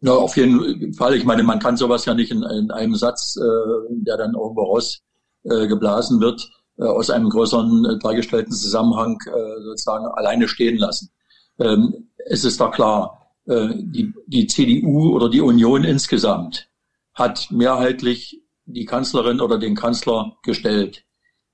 Ja, 0.00 0.12
auf 0.12 0.36
jeden 0.36 0.94
Fall. 0.94 1.16
Ich 1.16 1.24
meine, 1.24 1.42
man 1.42 1.58
kann 1.58 1.76
sowas 1.76 2.04
ja 2.04 2.14
nicht 2.14 2.30
in, 2.30 2.44
in 2.44 2.70
einem 2.70 2.94
Satz, 2.94 3.36
äh, 3.36 3.94
der 4.06 4.16
dann 4.16 4.34
irgendwo 4.36 4.62
raus 4.62 5.02
äh, 5.42 5.66
geblasen 5.66 6.20
wird, 6.20 6.48
äh, 6.78 6.84
aus 6.84 7.10
einem 7.10 7.28
größeren 7.28 7.84
äh, 7.84 7.98
dargestellten 7.98 8.52
Zusammenhang 8.52 9.18
äh, 9.26 9.60
sozusagen 9.62 10.06
alleine 10.06 10.46
stehen 10.46 10.78
lassen. 10.78 11.10
Ähm, 11.58 12.10
es 12.26 12.44
ist 12.44 12.60
da 12.60 12.68
klar, 12.68 13.19
die, 13.50 14.14
die 14.26 14.46
CDU 14.46 15.14
oder 15.14 15.28
die 15.28 15.40
Union 15.40 15.82
insgesamt 15.82 16.68
hat 17.14 17.48
mehrheitlich 17.50 18.40
die 18.64 18.84
Kanzlerin 18.84 19.40
oder 19.40 19.58
den 19.58 19.74
Kanzler 19.74 20.36
gestellt. 20.42 21.04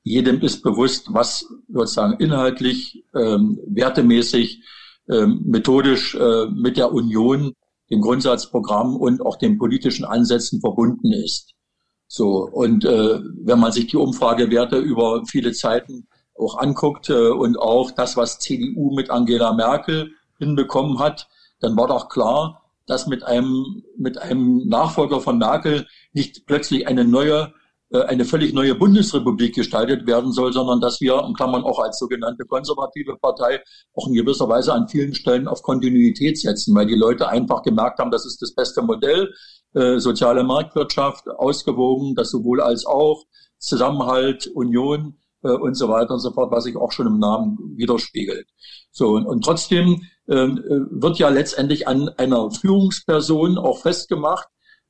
Jedem 0.03 0.41
ist 0.41 0.63
bewusst, 0.63 1.09
was 1.13 1.47
sozusagen 1.69 2.19
inhaltlich, 2.19 3.05
ähm, 3.15 3.59
wertemäßig, 3.67 4.63
ähm, 5.09 5.43
methodisch 5.47 6.15
äh, 6.15 6.47
mit 6.47 6.77
der 6.77 6.93
Union, 6.93 7.55
dem 7.91 8.01
Grundsatzprogramm 8.01 8.97
und 8.97 9.21
auch 9.21 9.37
den 9.37 9.59
politischen 9.59 10.05
Ansätzen 10.05 10.61
verbunden 10.61 11.13
ist. 11.13 11.55
So 12.09 12.49
und 12.49 12.85
äh, 12.85 13.21
wenn 13.43 13.59
man 13.59 13.73
sich 13.73 13.89
die 13.89 13.97
Umfragewerte 13.97 14.79
über 14.79 15.25
viele 15.27 15.53
Zeiten 15.53 16.07
auch 16.39 16.59
anguckt 16.59 17.11
äh, 17.11 17.31
und 17.31 17.59
auch 17.59 17.91
das, 17.91 18.17
was 18.17 18.39
CDU 18.39 18.95
mit 18.95 19.11
Angela 19.11 19.55
Merkel 19.55 20.13
hinbekommen 20.39 20.99
hat, 20.99 21.29
dann 21.61 21.77
war 21.77 21.89
doch 21.89 22.09
klar, 22.09 22.63
dass 22.87 23.07
mit 23.07 23.25
einem, 23.25 23.83
mit 23.99 24.19
einem 24.19 24.69
Nachfolger 24.69 25.21
von 25.21 25.39
Merkel 25.39 25.87
nicht 26.13 26.47
plötzlich 26.47 26.87
eine 26.87 27.05
neue, 27.05 27.53
äh, 27.91 28.03
eine 28.03 28.25
völlig 28.25 28.53
neue 28.53 28.75
Bundesrepublik 28.75 29.55
gestaltet 29.55 30.07
werden 30.07 30.33
soll, 30.33 30.53
sondern 30.53 30.81
dass 30.81 31.01
wir, 31.01 31.25
in 31.27 31.35
Klammern 31.35 31.65
auch 31.65 31.81
als 31.81 31.99
sogenannte 31.99 32.45
konservative 32.45 33.17
Partei, 33.17 33.61
auch 33.95 34.07
in 34.07 34.15
gewisser 34.15 34.49
Weise 34.49 34.73
an 34.73 34.89
vielen 34.89 35.15
Stellen 35.15 35.49
auf 35.49 35.63
Kontinuität 35.63 36.39
setzen, 36.39 36.75
weil 36.75 36.87
die 36.87 36.95
Leute 36.95 37.29
einfach 37.29 37.63
gemerkt 37.63 37.99
haben, 37.99 38.11
das 38.11 38.25
ist 38.25 38.41
das 38.41 38.55
beste 38.55 38.83
Modell, 38.83 39.33
äh, 39.75 39.99
soziale 39.99 40.45
Marktwirtschaft, 40.45 41.29
ausgewogen, 41.29 42.15
das 42.15 42.31
sowohl 42.31 42.61
als 42.61 42.87
auch, 42.87 43.25
Zusammenhalt, 43.59 44.47
Union 44.49 45.19
äh, 45.43 45.51
und 45.51 45.75
so 45.75 45.89
weiter 45.89 46.15
und 46.15 46.21
so 46.21 46.31
fort, 46.33 46.51
was 46.53 46.65
sich 46.65 46.77
auch 46.77 46.93
schon 46.93 47.07
im 47.07 47.19
Namen 47.19 47.59
widerspiegelt. 47.77 48.47
So, 48.91 49.17
und, 49.17 49.45
trotzdem 49.45 50.03
wird 50.27 51.19
ja 51.19 51.29
letztendlich 51.29 51.87
an 51.87 52.09
einer 52.09 52.51
Führungsperson 52.51 53.59
auch 53.59 53.81
festgemacht, 53.81 54.49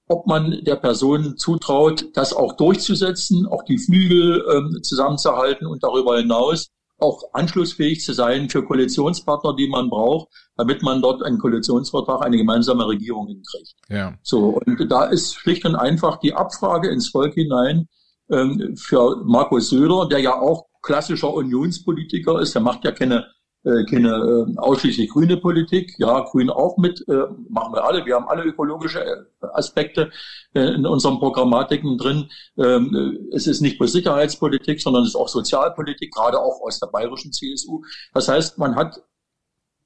ob 0.08 0.26
man 0.26 0.62
der 0.64 0.76
Person 0.76 1.36
zutraut, 1.36 2.06
das 2.14 2.32
auch 2.32 2.56
durchzusetzen, 2.56 3.46
auch 3.46 3.64
die 3.64 3.78
Flügel 3.78 4.44
ähm, 4.50 4.82
zusammenzuhalten 4.82 5.66
und 5.66 5.82
darüber 5.82 6.18
hinaus 6.18 6.70
auch 6.98 7.24
anschlussfähig 7.34 8.02
zu 8.02 8.14
sein 8.14 8.48
für 8.48 8.64
Koalitionspartner, 8.64 9.54
die 9.54 9.68
man 9.68 9.90
braucht, 9.90 10.28
damit 10.56 10.82
man 10.82 11.02
dort 11.02 11.22
einen 11.22 11.38
Koalitionsvertrag, 11.38 12.24
eine 12.24 12.38
gemeinsame 12.38 12.86
Regierung 12.86 13.26
hinkriegt. 13.26 13.74
Ja. 13.88 14.14
So, 14.22 14.58
und 14.64 14.90
da 14.90 15.04
ist 15.04 15.34
schlicht 15.34 15.66
und 15.66 15.76
einfach 15.76 16.18
die 16.18 16.32
Abfrage 16.32 16.88
ins 16.88 17.10
Volk 17.10 17.34
hinein 17.34 17.88
ähm, 18.30 18.76
für 18.76 19.22
Markus 19.24 19.68
Söder, 19.68 20.08
der 20.08 20.20
ja 20.20 20.40
auch 20.40 20.66
klassischer 20.82 21.32
Unionspolitiker 21.34 22.40
ist, 22.40 22.54
der 22.54 22.62
macht 22.62 22.84
ja 22.84 22.92
keine 22.92 23.18
äh, 23.18 23.22
keine 23.64 24.46
äh, 24.48 24.58
ausschließlich 24.58 25.10
grüne 25.10 25.36
Politik. 25.36 25.94
Ja, 25.98 26.20
Grün 26.20 26.50
auch 26.50 26.76
mit, 26.76 27.04
äh, 27.08 27.24
machen 27.48 27.74
wir 27.74 27.84
alle. 27.84 28.06
Wir 28.06 28.14
haben 28.14 28.28
alle 28.28 28.44
ökologische 28.44 29.04
äh, 29.04 29.24
Aspekte 29.54 30.10
äh, 30.54 30.74
in 30.74 30.86
unseren 30.86 31.18
Programmatiken 31.18 31.98
drin. 31.98 32.30
Ähm, 32.58 32.94
äh, 32.94 33.34
es 33.34 33.46
ist 33.46 33.60
nicht 33.60 33.80
nur 33.80 33.88
Sicherheitspolitik, 33.88 34.80
sondern 34.80 35.02
es 35.02 35.10
ist 35.10 35.16
auch 35.16 35.28
Sozialpolitik, 35.28 36.12
gerade 36.12 36.38
auch 36.38 36.60
aus 36.62 36.78
der 36.78 36.86
bayerischen 36.88 37.32
CSU. 37.32 37.82
Das 38.14 38.28
heißt, 38.28 38.58
man 38.58 38.76
hat 38.76 39.02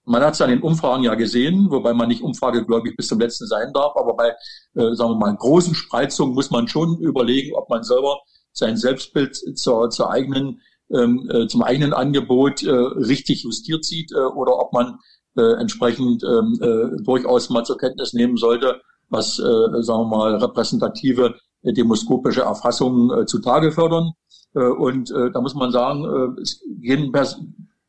man 0.05 0.23
hat 0.23 0.35
es 0.35 0.41
an 0.41 0.51
den 0.51 0.63
Umfragen 0.63 1.05
ja 1.05 1.15
gesehen, 1.15 1.71
wobei 1.71 1.93
man 1.95 2.09
nicht 2.09 2.23
umfragegläubig 2.23 2.97
bis 2.97 3.07
zum 3.07 3.21
letzten 3.21 3.47
sein 3.47 3.73
darf, 3.73 3.97
aber 3.97 4.15
bei, 4.15 4.29
äh, 4.75 4.95
sagen 4.95 5.13
wir 5.13 5.17
mal, 5.17 5.37
großen 5.37 5.75
Spreizungen 5.75 6.35
muss 6.35 6.51
man 6.51 6.67
schon 6.69 6.99
überlegen, 6.99 7.55
ob 7.55 7.69
man 7.69 7.85
selber 7.85 8.19
sein 8.53 8.77
Selbstbild 8.77 9.37
zur, 9.57 9.91
zur 9.91 10.11
eigenen 10.11 10.61
äh, 10.91 11.47
zum 11.47 11.63
eigenen 11.63 11.93
Angebot 11.93 12.63
äh, 12.63 12.71
richtig 12.71 13.43
justiert 13.45 13.85
sieht 13.85 14.13
äh, 14.13 14.19
oder 14.19 14.59
ob 14.59 14.73
man 14.73 14.99
äh, 15.37 15.61
entsprechend 15.61 16.23
ähm, 16.25 16.59
äh, 16.61 17.03
durchaus 17.05 17.51
mal 17.51 17.65
zur 17.65 17.79
Kenntnis 17.79 18.13
nehmen 18.13 18.37
sollte, 18.37 18.81
was, 19.09 19.39
äh, 19.39 19.83
sagen 19.83 20.03
wir 20.03 20.17
mal, 20.17 20.37
repräsentative 20.37 21.35
demoskopische 21.63 22.41
Erfassungen 22.41 23.27
zutage 23.27 23.71
fördern. 23.71 24.13
Und 24.55 25.11
da 25.11 25.43
muss 25.43 25.55
man 25.55 25.71
sagen, 25.73 26.39
es 26.41 26.63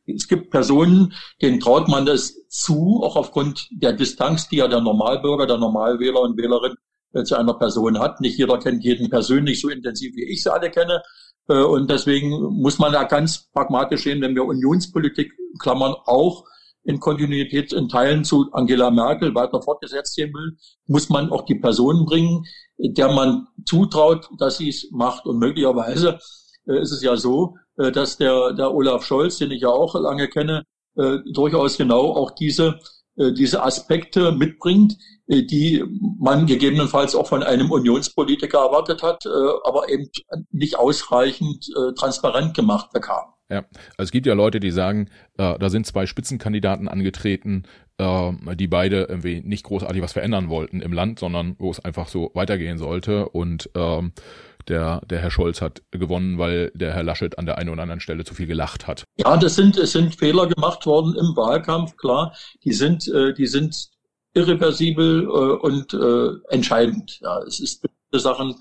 es 0.06 0.28
gibt 0.28 0.50
Personen, 0.50 1.12
denen 1.40 1.60
traut 1.60 1.88
man 1.88 2.06
das 2.06 2.34
zu, 2.48 3.00
auch 3.02 3.16
aufgrund 3.16 3.68
der 3.70 3.92
Distanz, 3.92 4.48
die 4.48 4.56
ja 4.56 4.68
der 4.68 4.80
Normalbürger, 4.80 5.46
der 5.46 5.58
Normalwähler 5.58 6.20
und 6.20 6.36
Wählerin 6.36 6.74
äh, 7.12 7.24
zu 7.24 7.36
einer 7.36 7.54
Person 7.54 7.98
hat. 7.98 8.20
Nicht 8.20 8.38
jeder 8.38 8.58
kennt 8.58 8.84
jeden 8.84 9.10
persönlich 9.10 9.60
so 9.60 9.68
intensiv, 9.68 10.14
wie 10.16 10.24
ich 10.24 10.42
sie 10.42 10.52
alle 10.52 10.70
kenne. 10.70 11.02
Äh, 11.48 11.62
und 11.62 11.90
deswegen 11.90 12.30
muss 12.60 12.78
man 12.78 12.92
da 12.92 13.04
ganz 13.04 13.50
pragmatisch 13.52 14.04
sehen, 14.04 14.20
wenn 14.20 14.34
wir 14.34 14.44
Unionspolitik 14.44 15.32
klammern 15.58 15.94
auch 16.06 16.44
in 16.84 16.98
Kontinuität 16.98 17.72
in 17.72 17.88
Teilen 17.88 18.24
zu 18.24 18.50
Angela 18.52 18.90
Merkel 18.90 19.34
weiter 19.34 19.62
fortgesetzt 19.62 20.14
sehen 20.14 20.32
will, 20.34 20.56
muss 20.86 21.08
man 21.08 21.30
auch 21.30 21.44
die 21.44 21.54
Personen 21.54 22.06
bringen, 22.06 22.44
der 22.76 23.12
man 23.12 23.46
zutraut, 23.64 24.28
dass 24.38 24.58
sie 24.58 24.68
es 24.68 24.88
macht. 24.90 25.26
Und 25.26 25.38
möglicherweise 25.38 26.18
äh, 26.66 26.80
ist 26.80 26.92
es 26.92 27.02
ja 27.02 27.16
so, 27.16 27.56
äh, 27.78 27.92
dass 27.92 28.16
der, 28.16 28.52
der 28.54 28.74
Olaf 28.74 29.04
Scholz, 29.04 29.38
den 29.38 29.52
ich 29.52 29.62
ja 29.62 29.68
auch 29.68 29.94
lange 29.94 30.28
kenne, 30.28 30.64
durchaus 31.32 31.78
genau 31.78 32.12
auch 32.12 32.32
diese, 32.32 32.78
diese 33.16 33.62
Aspekte 33.62 34.32
mitbringt, 34.32 34.96
äh, 35.26 35.42
die 35.42 35.84
man 36.18 36.46
gegebenenfalls 36.46 37.14
auch 37.14 37.26
von 37.26 37.42
einem 37.42 37.70
Unionspolitiker 37.70 38.58
erwartet 38.58 39.02
hat, 39.02 39.24
äh, 39.26 39.28
aber 39.64 39.88
eben 39.88 40.08
nicht 40.50 40.78
ausreichend 40.78 41.68
äh, 41.76 41.94
transparent 41.94 42.54
gemacht 42.54 42.90
bekam. 42.92 43.32
Ja, 43.50 43.64
also 43.98 44.04
es 44.04 44.12
gibt 44.12 44.26
ja 44.26 44.32
Leute, 44.32 44.60
die 44.60 44.70
sagen, 44.70 45.08
äh, 45.36 45.58
da 45.58 45.68
sind 45.68 45.86
zwei 45.86 46.06
Spitzenkandidaten 46.06 46.88
angetreten, 46.88 47.64
äh, 47.98 48.32
die 48.56 48.66
beide 48.66 49.02
irgendwie 49.04 49.42
nicht 49.42 49.64
großartig 49.64 50.00
was 50.02 50.14
verändern 50.14 50.48
wollten 50.48 50.80
im 50.80 50.94
Land, 50.94 51.18
sondern 51.18 51.56
wo 51.58 51.70
es 51.70 51.78
einfach 51.78 52.08
so 52.08 52.30
weitergehen 52.32 52.78
sollte. 52.78 53.28
Und 53.28 53.68
ähm, 53.74 54.12
der, 54.68 55.00
der 55.06 55.20
Herr 55.20 55.30
Scholz 55.30 55.60
hat 55.60 55.82
gewonnen, 55.90 56.38
weil 56.38 56.70
der 56.74 56.92
Herr 56.92 57.02
Laschet 57.02 57.38
an 57.38 57.46
der 57.46 57.58
einen 57.58 57.70
oder 57.70 57.82
anderen 57.82 58.00
Stelle 58.00 58.24
zu 58.24 58.34
viel 58.34 58.46
gelacht 58.46 58.86
hat. 58.86 59.04
Ja, 59.16 59.36
das 59.36 59.54
sind, 59.54 59.76
es 59.76 59.92
sind 59.92 60.14
Fehler 60.14 60.46
gemacht 60.46 60.86
worden 60.86 61.14
im 61.14 61.36
Wahlkampf, 61.36 61.96
klar. 61.96 62.34
Die 62.64 62.72
sind, 62.72 63.08
äh, 63.08 63.34
die 63.34 63.46
sind 63.46 63.90
irreversibel 64.34 65.24
äh, 65.24 65.26
und 65.26 65.94
äh, 65.94 66.54
entscheidend. 66.54 67.20
Ja, 67.20 67.40
es 67.42 67.60
ist 67.60 67.84
Sachen, 68.14 68.56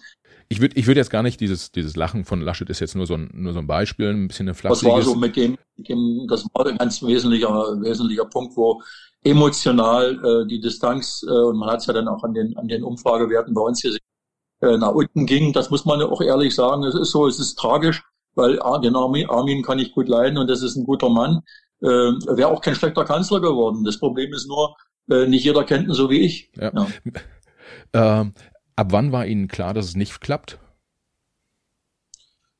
ich 0.51 0.59
würde 0.59 0.75
ich 0.77 0.85
würd 0.85 0.97
jetzt 0.97 1.09
gar 1.09 1.23
nicht 1.23 1.39
dieses, 1.39 1.71
dieses 1.71 1.95
Lachen 1.95 2.25
von 2.25 2.41
Laschet 2.41 2.69
ist 2.69 2.81
jetzt 2.81 2.93
nur 2.93 3.07
so 3.07 3.13
ein, 3.13 3.29
nur 3.33 3.53
so 3.53 3.59
ein 3.59 3.67
Beispiel, 3.67 4.09
ein 4.09 4.27
bisschen 4.27 4.49
ein 4.49 4.53
flapsiges. 4.53 4.81
Das 4.81 4.93
war 4.93 5.01
so 5.01 5.15
mit 5.15 5.37
dem, 5.37 5.57
mit 5.77 5.87
dem 5.87 6.27
das 6.27 6.45
war 6.53 6.67
ein 6.67 6.77
ganz 6.77 7.01
wesentlicher, 7.01 7.49
wesentlicher 7.81 8.25
Punkt, 8.25 8.57
wo 8.57 8.81
emotional 9.23 10.19
äh, 10.23 10.47
die 10.47 10.59
Distanz, 10.59 11.23
äh, 11.25 11.31
und 11.31 11.57
man 11.57 11.69
hat 11.69 11.79
es 11.79 11.85
ja 11.85 11.93
dann 11.93 12.09
auch 12.09 12.21
an 12.25 12.33
den, 12.33 12.57
an 12.57 12.67
den 12.67 12.83
Umfragewerten 12.83 13.53
bei 13.53 13.61
uns 13.61 13.81
gesehen, 13.81 14.01
äh, 14.61 14.77
nach 14.77 14.91
unten 14.91 15.25
ging. 15.25 15.53
Das 15.53 15.69
muss 15.69 15.85
man 15.85 16.01
auch 16.01 16.21
ehrlich 16.21 16.55
sagen. 16.55 16.83
Es 16.83 16.95
ist 16.95 17.11
so, 17.11 17.27
es 17.27 17.39
ist 17.39 17.55
tragisch, 17.55 18.03
weil 18.35 18.61
ah, 18.61 18.79
den 18.79 18.95
Armin, 18.95 19.29
Armin 19.29 19.63
kann 19.63 19.79
ich 19.79 19.93
gut 19.93 20.07
leiden 20.07 20.37
und 20.37 20.49
das 20.49 20.61
ist 20.61 20.75
ein 20.75 20.85
guter 20.85 21.09
Mann. 21.09 21.41
Äh, 21.81 21.87
Wäre 21.87 22.49
auch 22.49 22.61
kein 22.61 22.75
schlechter 22.75 23.05
Kanzler 23.05 23.41
geworden. 23.41 23.83
Das 23.83 23.99
Problem 23.99 24.33
ist 24.33 24.47
nur, 24.47 24.75
äh, 25.09 25.27
nicht 25.27 25.43
jeder 25.43 25.63
kennt 25.63 25.87
ihn 25.87 25.93
so 25.93 26.09
wie 26.09 26.21
ich. 26.21 26.51
Ja. 26.55 26.71
ja. 26.73 26.87
Ähm, 27.93 28.33
Ab 28.75 28.87
wann 28.91 29.11
war 29.11 29.27
Ihnen 29.27 29.47
klar, 29.47 29.73
dass 29.73 29.85
es 29.85 29.95
nicht 29.95 30.21
klappt? 30.21 30.57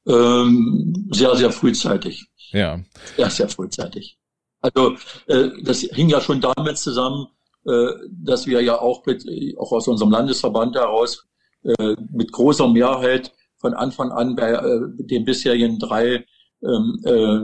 Ähm, 0.06 1.10
sehr, 1.12 1.36
sehr 1.36 1.52
frühzeitig. 1.52 2.28
Ja. 2.52 2.80
Sehr, 3.16 3.30
sehr 3.30 3.50
frühzeitig. 3.50 4.20
Also 4.62 4.96
äh, 5.28 5.50
das 5.64 5.80
hing 5.80 6.10
ja 6.10 6.22
schon 6.22 6.42
damit 6.42 6.78
zusammen, 6.78 7.28
äh, 7.66 7.88
dass 8.12 8.46
wir 8.46 8.62
ja 8.62 8.80
auch 8.80 9.06
mit, 9.06 9.26
auch 9.58 9.72
aus 9.72 9.88
unserem 9.88 10.12
Landesverband 10.12 10.76
heraus 10.76 11.26
äh, 11.64 11.96
mit 12.12 12.32
großer 12.32 12.68
Mehrheit 12.68 13.32
von 13.58 13.74
Anfang 13.74 14.12
an 14.12 14.36
bei 14.36 14.52
äh, 14.52 14.80
den 14.98 15.26
bisherigen 15.26 15.80
drei 15.80 16.26
ähm, 16.64 17.00
äh, 17.06 17.40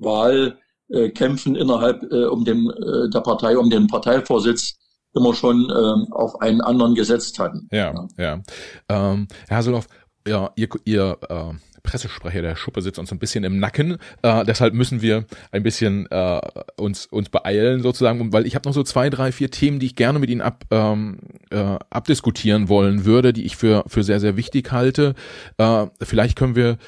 Wahlkämpfen 0.00 1.56
innerhalb 1.56 2.02
äh, 2.12 2.24
um 2.24 2.44
den, 2.44 2.70
äh, 2.70 3.10
der 3.10 3.20
Partei, 3.20 3.56
um 3.58 3.70
den 3.70 3.86
Parteivorsitz 3.88 4.78
immer 5.14 5.34
schon 5.34 5.62
ähm, 5.62 6.12
auf 6.12 6.40
einen 6.40 6.60
anderen 6.60 6.94
gesetzt 6.94 7.38
hatten. 7.38 7.68
Ja, 7.72 7.92
ja. 7.92 8.08
ja. 8.18 8.42
Ähm, 8.88 9.26
Herr 9.48 9.56
Haseloff, 9.58 9.88
ja, 10.26 10.50
ihr, 10.56 10.68
ihr 10.84 11.18
äh, 11.28 11.54
Pressesprecher 11.82 12.42
der 12.42 12.56
Schuppe 12.56 12.82
sitzt 12.82 12.98
uns 12.98 13.12
ein 13.12 13.18
bisschen 13.18 13.44
im 13.44 13.58
Nacken. 13.58 13.96
Äh, 14.22 14.44
deshalb 14.44 14.74
müssen 14.74 15.00
wir 15.00 15.24
ein 15.52 15.62
bisschen 15.62 16.06
äh, 16.10 16.40
uns 16.76 17.06
uns 17.06 17.30
beeilen 17.30 17.82
sozusagen, 17.82 18.32
weil 18.32 18.46
ich 18.46 18.54
habe 18.54 18.68
noch 18.68 18.74
so 18.74 18.82
zwei, 18.82 19.08
drei, 19.08 19.32
vier 19.32 19.50
Themen, 19.50 19.78
die 19.78 19.86
ich 19.86 19.96
gerne 19.96 20.18
mit 20.18 20.28
Ihnen 20.28 20.42
ab, 20.42 20.64
ähm, 20.70 21.18
äh, 21.50 21.78
abdiskutieren 21.90 22.68
wollen 22.68 23.04
würde, 23.04 23.32
die 23.32 23.44
ich 23.44 23.56
für 23.56 23.84
für 23.86 24.02
sehr 24.02 24.20
sehr 24.20 24.36
wichtig 24.36 24.72
halte. 24.72 25.14
Äh, 25.58 25.86
vielleicht 26.02 26.36
können 26.36 26.56
wir 26.56 26.78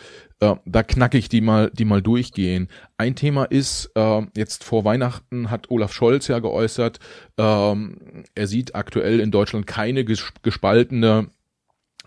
äh, 0.40 0.54
da 0.64 0.82
knacke 0.82 1.18
ich 1.18 1.28
die 1.28 1.42
mal, 1.42 1.70
die 1.72 1.84
mal 1.84 2.02
durchgehen. 2.02 2.68
Ein 2.96 3.14
Thema 3.14 3.44
ist, 3.44 3.90
äh, 3.94 4.22
jetzt 4.36 4.64
vor 4.64 4.84
Weihnachten 4.84 5.50
hat 5.50 5.70
Olaf 5.70 5.92
Scholz 5.92 6.28
ja 6.28 6.38
geäußert, 6.38 6.98
ähm, 7.38 8.24
er 8.34 8.46
sieht 8.46 8.74
aktuell 8.74 9.20
in 9.20 9.30
Deutschland 9.30 9.66
keine 9.66 10.04
gespaltene 10.04 11.30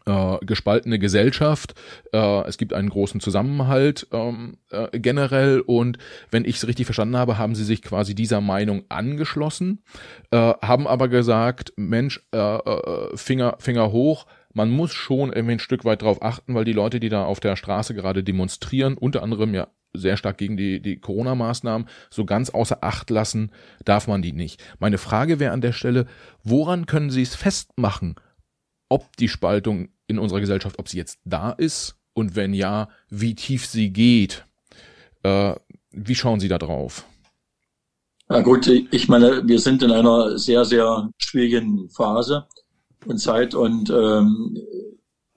äh, 0.05 0.37
gespaltene 0.45 0.99
Gesellschaft. 0.99 1.75
Äh, 2.11 2.47
es 2.47 2.57
gibt 2.57 2.73
einen 2.73 2.89
großen 2.89 3.19
Zusammenhalt 3.19 4.07
ähm, 4.11 4.57
äh, 4.71 4.99
generell 4.99 5.61
und 5.61 5.97
wenn 6.31 6.45
ich 6.45 6.57
es 6.57 6.67
richtig 6.67 6.85
verstanden 6.85 7.17
habe, 7.17 7.37
haben 7.37 7.55
sie 7.55 7.63
sich 7.63 7.81
quasi 7.81 8.15
dieser 8.15 8.41
Meinung 8.41 8.83
angeschlossen, 8.89 9.83
äh, 10.31 10.53
haben 10.61 10.87
aber 10.87 11.07
gesagt, 11.07 11.73
Mensch, 11.75 12.21
äh, 12.33 12.37
äh, 12.37 13.17
Finger, 13.17 13.55
Finger 13.59 13.91
hoch, 13.91 14.25
man 14.53 14.69
muss 14.69 14.93
schon 14.93 15.33
irgendwie 15.33 15.53
ein 15.53 15.59
Stück 15.59 15.83
weit 15.83 16.03
drauf 16.03 16.21
achten, 16.21 16.53
weil 16.53 16.65
die 16.65 16.73
Leute, 16.73 16.99
die 16.99 17.09
da 17.09 17.25
auf 17.25 17.39
der 17.39 17.55
Straße 17.55 17.93
gerade 17.95 18.23
demonstrieren, 18.23 18.97
unter 18.97 19.23
anderem 19.23 19.53
ja 19.53 19.67
sehr 19.95 20.17
stark 20.17 20.37
gegen 20.37 20.57
die, 20.57 20.81
die 20.81 20.97
Corona-Maßnahmen, 20.97 21.87
so 22.09 22.25
ganz 22.25 22.49
außer 22.49 22.79
Acht 22.83 23.09
lassen 23.09 23.51
darf 23.85 24.07
man 24.07 24.21
die 24.21 24.33
nicht. 24.33 24.63
Meine 24.79 24.97
Frage 24.97 25.39
wäre 25.39 25.53
an 25.53 25.61
der 25.61 25.71
Stelle, 25.71 26.07
woran 26.43 26.85
können 26.85 27.11
Sie 27.11 27.21
es 27.21 27.35
festmachen, 27.35 28.15
ob 28.89 29.15
die 29.17 29.29
Spaltung 29.29 29.89
in 30.07 30.19
unserer 30.19 30.39
Gesellschaft, 30.39 30.79
ob 30.79 30.89
sie 30.89 30.97
jetzt 30.97 31.19
da 31.25 31.51
ist 31.51 31.95
und 32.13 32.35
wenn 32.35 32.53
ja, 32.53 32.89
wie 33.09 33.35
tief 33.35 33.65
sie 33.65 33.91
geht? 33.91 34.45
Äh, 35.23 35.55
wie 35.91 36.15
schauen 36.15 36.39
Sie 36.39 36.47
da 36.47 36.57
drauf? 36.57 37.05
Na 38.29 38.41
gut, 38.41 38.67
ich 38.67 39.09
meine, 39.09 39.47
wir 39.47 39.59
sind 39.59 39.83
in 39.83 39.91
einer 39.91 40.37
sehr, 40.37 40.65
sehr 40.65 41.09
schwierigen 41.17 41.89
Phase 41.89 42.47
und 43.05 43.19
Zeit 43.19 43.53
und 43.53 43.89
ähm, 43.89 44.57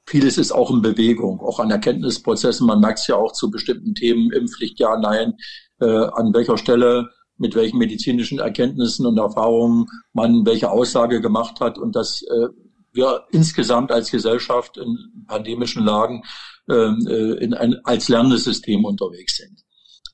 vieles 0.06 0.38
ist 0.38 0.52
auch 0.52 0.70
in 0.70 0.82
Bewegung, 0.82 1.40
auch 1.40 1.58
an 1.58 1.70
Erkenntnisprozessen. 1.70 2.66
Man 2.66 2.80
merkt 2.80 3.00
es 3.00 3.06
ja 3.08 3.16
auch 3.16 3.32
zu 3.32 3.50
bestimmten 3.50 3.94
Themen, 3.94 4.32
Impfpflicht, 4.32 4.78
ja, 4.78 4.96
nein, 4.96 5.34
äh, 5.80 5.84
an 5.84 6.32
welcher 6.32 6.56
Stelle, 6.56 7.10
mit 7.38 7.54
welchen 7.54 7.78
medizinischen 7.78 8.38
Erkenntnissen 8.38 9.04
und 9.04 9.18
Erfahrungen 9.18 9.86
man 10.14 10.46
welche 10.46 10.70
Aussage 10.70 11.20
gemacht 11.20 11.60
hat 11.60 11.76
und 11.76 11.94
dass 11.94 12.22
äh, 12.22 12.48
wir 12.96 13.24
insgesamt 13.30 13.92
als 13.92 14.10
Gesellschaft 14.10 14.76
in 14.76 15.24
pandemischen 15.26 15.84
Lagen 15.84 16.22
ähm, 16.68 17.06
äh, 17.08 17.32
in 17.44 17.54
ein, 17.54 17.76
als 17.84 18.08
Lernsystem 18.08 18.84
unterwegs 18.84 19.36
sind. 19.36 19.62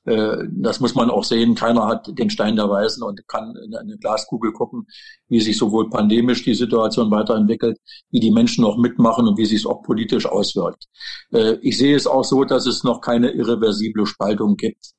Äh, 0.05 0.47
das 0.51 0.79
muss 0.79 0.95
man 0.95 1.09
auch 1.09 1.23
sehen. 1.23 1.55
Keiner 1.55 1.87
hat 1.87 2.07
den 2.17 2.29
Stein 2.29 2.55
der 2.55 2.69
Weisen 2.69 3.03
und 3.03 3.25
kann 3.27 3.55
in 3.65 3.75
eine 3.75 3.97
Glaskugel 3.97 4.51
gucken, 4.51 4.85
wie 5.29 5.39
sich 5.39 5.57
sowohl 5.57 5.89
pandemisch 5.89 6.43
die 6.43 6.53
Situation 6.53 7.09
weiterentwickelt, 7.09 7.77
wie 8.11 8.19
die 8.19 8.31
Menschen 8.31 8.63
noch 8.63 8.77
mitmachen 8.77 9.27
und 9.27 9.37
wie 9.37 9.45
sich 9.45 9.61
es 9.61 9.65
auch 9.65 9.81
politisch 9.81 10.25
auswirkt. 10.25 10.85
Äh, 11.31 11.57
ich 11.61 11.77
sehe 11.77 11.95
es 11.95 12.07
auch 12.07 12.23
so, 12.23 12.43
dass 12.43 12.65
es 12.65 12.83
noch 12.83 13.01
keine 13.01 13.31
irreversible 13.31 14.05
Spaltung 14.05 14.57
gibt. 14.57 14.91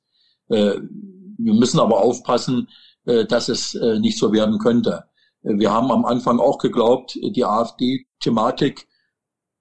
Äh, 0.49 0.75
wir 1.37 1.53
müssen 1.53 1.79
aber 1.79 2.01
aufpassen, 2.01 2.69
dass 3.03 3.49
es 3.49 3.77
nicht 3.99 4.17
so 4.17 4.31
werden 4.31 4.57
könnte. 4.57 5.03
Wir 5.45 5.71
haben 5.71 5.91
am 5.91 6.05
Anfang 6.05 6.39
auch 6.39 6.57
geglaubt, 6.57 7.15
die 7.21 7.45
AfD-Thematik 7.45 8.87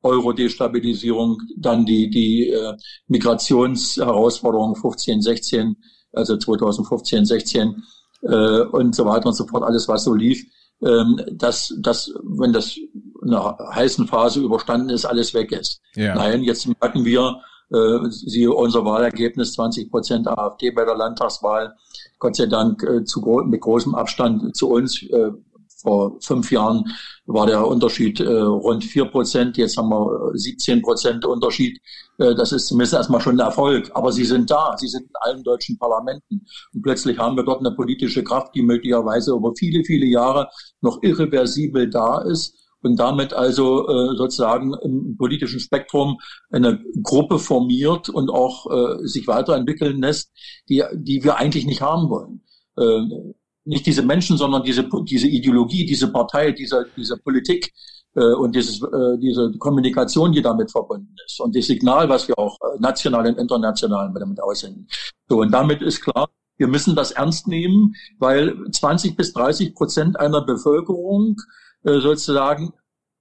Euro-Destabilisierung, 0.03 1.41
dann 1.57 1.85
die, 1.85 2.11
die 2.11 2.51
äh, 2.51 2.74
Migrationsherausforderung 3.09 4.76
15, 4.76 5.22
16, 5.22 5.76
also 6.12 6.37
2015, 6.37 7.24
16 7.24 7.82
äh, 8.22 8.61
und 8.61 8.95
so 8.95 9.07
weiter 9.07 9.26
und 9.26 9.35
so 9.35 9.47
fort, 9.47 9.64
alles 9.64 9.89
was 9.89 10.05
so 10.05 10.14
lief, 10.14 10.45
ähm, 10.82 11.20
dass, 11.32 11.74
dass, 11.80 12.12
wenn 12.22 12.53
das 12.53 12.76
in 12.76 13.32
einer 13.32 13.57
heißen 13.74 14.07
Phase 14.07 14.41
überstanden 14.41 14.91
ist, 14.91 15.05
alles 15.05 15.32
weg 15.35 15.53
ist. 15.53 15.80
Ja. 15.95 16.14
Nein, 16.14 16.43
jetzt 16.43 16.66
merken 16.66 17.05
wir, 17.05 17.41
äh, 17.70 18.11
siehe 18.11 18.53
unser 18.53 18.85
Wahlergebnis, 18.85 19.55
20 19.55 19.91
Prozent 19.91 20.28
AfD 20.28 20.70
bei 20.70 20.85
der 20.85 20.97
Landtagswahl, 20.97 21.74
Gott 22.18 22.37
sei 22.37 22.47
Dank 22.47 22.82
äh, 22.82 23.05
zu, 23.05 23.20
mit 23.47 23.62
großem 23.62 23.95
Abstand 23.95 24.55
zu 24.55 24.68
uns, 24.68 25.03
äh, 25.03 25.30
vor 25.85 26.16
fünf 26.20 26.51
Jahren 26.51 26.85
war 27.26 27.47
der 27.47 27.66
Unterschied 27.66 28.18
äh, 28.18 28.26
rund 28.26 28.82
vier 28.82 29.05
Prozent. 29.05 29.57
Jetzt 29.59 29.76
haben 29.76 29.91
wir 29.91 30.30
17 30.32 30.78
äh, 30.78 30.80
Prozent 30.80 31.24
Unterschied. 31.26 31.78
Äh, 32.18 32.35
das 32.35 32.53
ist 32.53 32.66
zumindest 32.66 32.95
erstmal 32.95 33.20
schon 33.20 33.37
ein 33.37 33.47
Erfolg. 33.47 33.91
Aber 33.95 34.11
sie 34.11 34.24
sind 34.24 34.51
da. 34.51 34.74
Sie 34.78 34.89
sind 34.89 35.03
in 35.03 35.16
allen 35.20 35.45
deutschen 35.45 35.78
Parlamenten. 35.78 36.47
Und 36.72 36.82
plötzlich 36.82 37.18
haben 37.18 37.37
wir 37.37 37.45
dort 37.45 37.61
eine 37.61 37.76
politische 37.76 38.24
Kraft, 38.24 38.55
die 38.55 38.62
möglicherweise 38.62 39.32
über 39.32 39.53
viele, 39.57 39.85
viele 39.85 40.07
Jahre 40.07 40.49
noch 40.80 41.03
irreversibel 41.03 41.91
da 41.91 42.22
ist 42.22 42.57
und 42.82 42.97
damit 42.97 43.32
also 43.32 43.89
äh, 43.89 44.16
sozusagen 44.16 44.74
im 44.82 45.16
politischen 45.16 45.61
Spektrum 45.61 46.18
eine 46.51 46.82
Gruppe 47.03 47.39
formiert 47.39 48.09
und 48.09 48.30
auch 48.30 48.70
äh, 48.70 49.07
sich 49.07 49.26
weiterentwickeln 49.26 50.01
lässt, 50.01 50.30
die, 50.68 50.82
die 50.95 51.24
wir 51.24 51.37
eigentlich 51.37 51.66
nicht 51.66 51.80
haben 51.80 52.11
wollen. 52.11 52.43
Äh, 52.76 53.35
nicht 53.65 53.87
diese 53.87 54.03
Menschen, 54.03 54.37
sondern 54.37 54.62
diese, 54.62 54.89
diese 55.05 55.29
Ideologie, 55.29 55.87
diese 55.87 56.12
Partei, 56.12 56.53
diese, 56.53 56.87
diese 56.97 57.17
Politik 57.17 57.73
äh, 58.15 58.33
und 58.35 58.55
dieses, 58.55 58.83
äh, 58.83 59.19
diese 59.19 59.53
Kommunikation, 59.59 60.33
die 60.33 60.43
damit 60.43 60.71
verbunden 60.71 61.15
ist 61.27 61.41
und 61.41 61.57
das 61.57 61.67
Signal, 61.67 62.09
was 62.09 62.29
wir 62.29 62.39
auch 62.39 62.59
äh, 62.61 62.79
national 62.81 63.27
und 63.27 63.39
international 63.39 64.12
damit 64.15 64.41
aussenden. 64.43 64.87
So, 65.29 65.41
und 65.41 65.51
damit 65.51 65.83
ist 65.83 66.03
klar, 66.03 66.29
wir 66.57 66.69
müssen 66.69 66.95
das 66.95 67.12
ernst 67.12 67.49
nehmen, 67.49 67.95
weil 68.19 68.55
20 68.71 69.17
bis 69.17 69.33
30 69.33 69.75
Prozent 69.75 70.21
einer 70.21 70.43
Bevölkerung 70.43 71.37
äh, 71.83 72.01
sozusagen 72.01 72.73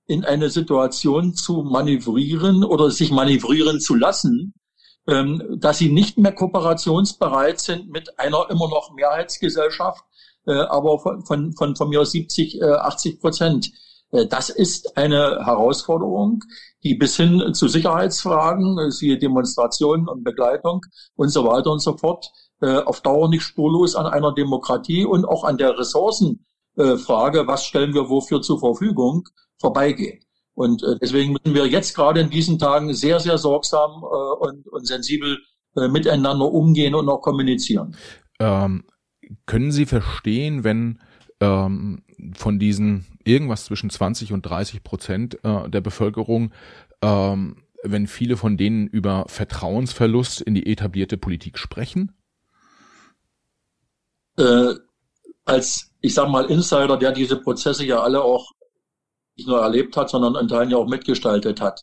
in 0.05 0.25
eine 0.25 0.49
Situation 0.49 1.33
zu 1.33 1.63
manövrieren 1.63 2.63
oder 2.63 2.91
sich 2.91 3.11
manövrieren 3.11 3.79
zu 3.79 3.95
lassen, 3.95 4.53
ähm, 5.07 5.57
dass 5.59 5.79
sie 5.79 5.91
nicht 5.91 6.17
mehr 6.17 6.33
kooperationsbereit 6.33 7.59
sind 7.59 7.89
mit 7.89 8.19
einer 8.19 8.49
immer 8.49 8.69
noch 8.69 8.93
Mehrheitsgesellschaft, 8.93 10.03
äh, 10.45 10.53
aber 10.53 10.99
von, 10.99 11.25
von, 11.25 11.53
von, 11.53 11.75
von 11.75 11.89
mir 11.89 12.05
70, 12.05 12.63
80 12.63 13.19
Prozent. 13.19 13.71
Das 14.29 14.49
ist 14.49 14.95
eine 14.95 15.43
Herausforderung, 15.43 16.43
die 16.83 16.93
bis 16.93 17.17
hin 17.17 17.51
zu 17.55 17.67
Sicherheitsfragen, 17.67 18.91
siehe 18.91 19.17
Demonstrationen 19.17 20.07
und 20.07 20.23
Begleitung 20.23 20.81
und 21.15 21.29
so 21.29 21.45
weiter 21.45 21.71
und 21.71 21.79
so 21.79 21.97
fort, 21.97 22.29
äh, 22.63 22.77
auf 22.77 23.01
Dauer 23.01 23.27
nicht 23.27 23.43
spurlos 23.43 23.93
an 23.93 24.05
einer 24.05 24.33
Demokratie 24.33 25.03
und 25.03 25.25
auch 25.25 25.43
an 25.43 25.57
der 25.57 25.77
Ressourcenfrage, 25.77 27.39
äh, 27.39 27.47
was 27.47 27.65
stellen 27.65 27.93
wir 27.93 28.09
wofür 28.09 28.41
zur 28.41 28.57
Verfügung, 28.57 29.27
vorbeigeht. 29.59 30.23
Und 30.53 30.81
äh, 30.81 30.97
deswegen 31.01 31.33
müssen 31.33 31.55
wir 31.55 31.67
jetzt 31.67 31.93
gerade 31.93 32.21
in 32.21 32.29
diesen 32.29 32.59
Tagen 32.59 32.93
sehr, 32.93 33.19
sehr 33.19 33.37
sorgsam 33.37 34.01
und, 34.03 34.65
und 34.69 34.87
sensibel 34.87 35.39
miteinander 35.75 36.45
umgehen 36.51 36.93
und 36.93 37.09
auch 37.09 37.21
kommunizieren. 37.21 37.97
Ähm, 38.39 38.83
können 39.45 39.71
Sie 39.71 39.85
verstehen, 39.85 40.63
wenn 40.63 40.99
ähm, 41.39 42.03
von 42.35 42.59
diesen 42.59 43.05
irgendwas 43.23 43.65
zwischen 43.65 43.89
20 43.89 44.33
und 44.33 44.43
30 44.43 44.83
Prozent 44.83 45.43
äh, 45.43 45.69
der 45.69 45.81
Bevölkerung 45.81 46.51
ähm, 47.01 47.57
wenn 47.85 48.07
viele 48.07 48.37
von 48.37 48.55
denen 48.55 48.87
über 48.87 49.25
Vertrauensverlust 49.27 50.39
in 50.39 50.55
die 50.55 50.67
etablierte 50.67 51.17
Politik 51.17 51.57
sprechen? 51.57 52.13
äh, 54.37 54.73
als, 55.45 55.91
ich 56.01 56.13
sag 56.13 56.29
mal, 56.29 56.45
Insider, 56.45 56.97
der 56.97 57.11
diese 57.11 57.37
Prozesse 57.37 57.85
ja 57.85 58.01
alle 58.01 58.23
auch 58.23 58.51
nicht 59.35 59.47
nur 59.47 59.59
erlebt 59.59 59.97
hat, 59.97 60.09
sondern 60.09 60.35
in 60.35 60.47
Teilen 60.47 60.69
ja 60.69 60.77
auch 60.77 60.87
mitgestaltet 60.87 61.61
hat, 61.61 61.81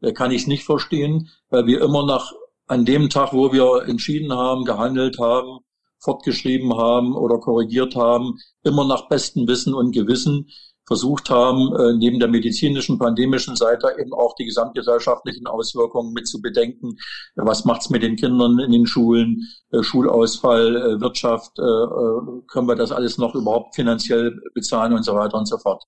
äh, 0.00 0.12
kann 0.12 0.30
ich 0.30 0.42
es 0.42 0.48
nicht 0.48 0.64
verstehen, 0.64 1.30
weil 1.50 1.66
wir 1.66 1.80
immer 1.80 2.06
nach 2.06 2.32
an 2.66 2.84
dem 2.84 3.10
Tag, 3.10 3.32
wo 3.32 3.52
wir 3.52 3.88
entschieden 3.88 4.32
haben, 4.32 4.64
gehandelt 4.64 5.18
haben, 5.18 5.58
fortgeschrieben 6.02 6.76
haben 6.76 7.14
oder 7.14 7.38
korrigiert 7.38 7.96
haben, 7.96 8.38
immer 8.62 8.86
nach 8.86 9.08
bestem 9.08 9.46
Wissen 9.46 9.74
und 9.74 9.92
Gewissen 9.92 10.48
versucht 10.86 11.30
haben, 11.30 11.74
äh, 11.76 11.94
neben 11.94 12.18
der 12.18 12.28
medizinischen, 12.28 12.98
pandemischen 12.98 13.56
Seite 13.56 13.94
eben 13.98 14.12
auch 14.12 14.34
die 14.34 14.44
gesamtgesellschaftlichen 14.44 15.46
Auswirkungen 15.46 16.12
mit 16.12 16.26
zu 16.26 16.42
bedenken. 16.42 16.96
Was 17.36 17.64
macht's 17.64 17.88
mit 17.88 18.02
den 18.02 18.16
Kindern 18.16 18.58
in 18.58 18.72
den 18.72 18.86
Schulen? 18.86 19.48
Äh, 19.70 19.82
Schulausfall, 19.82 20.76
äh, 20.76 21.00
Wirtschaft, 21.00 21.52
können 21.56 22.68
wir 22.68 22.74
das 22.74 22.92
alles 22.92 23.18
noch 23.18 23.34
überhaupt 23.34 23.74
finanziell 23.74 24.38
bezahlen 24.54 24.92
und 24.92 25.02
so 25.04 25.14
weiter 25.14 25.36
und 25.38 25.46
so 25.46 25.58
fort. 25.58 25.82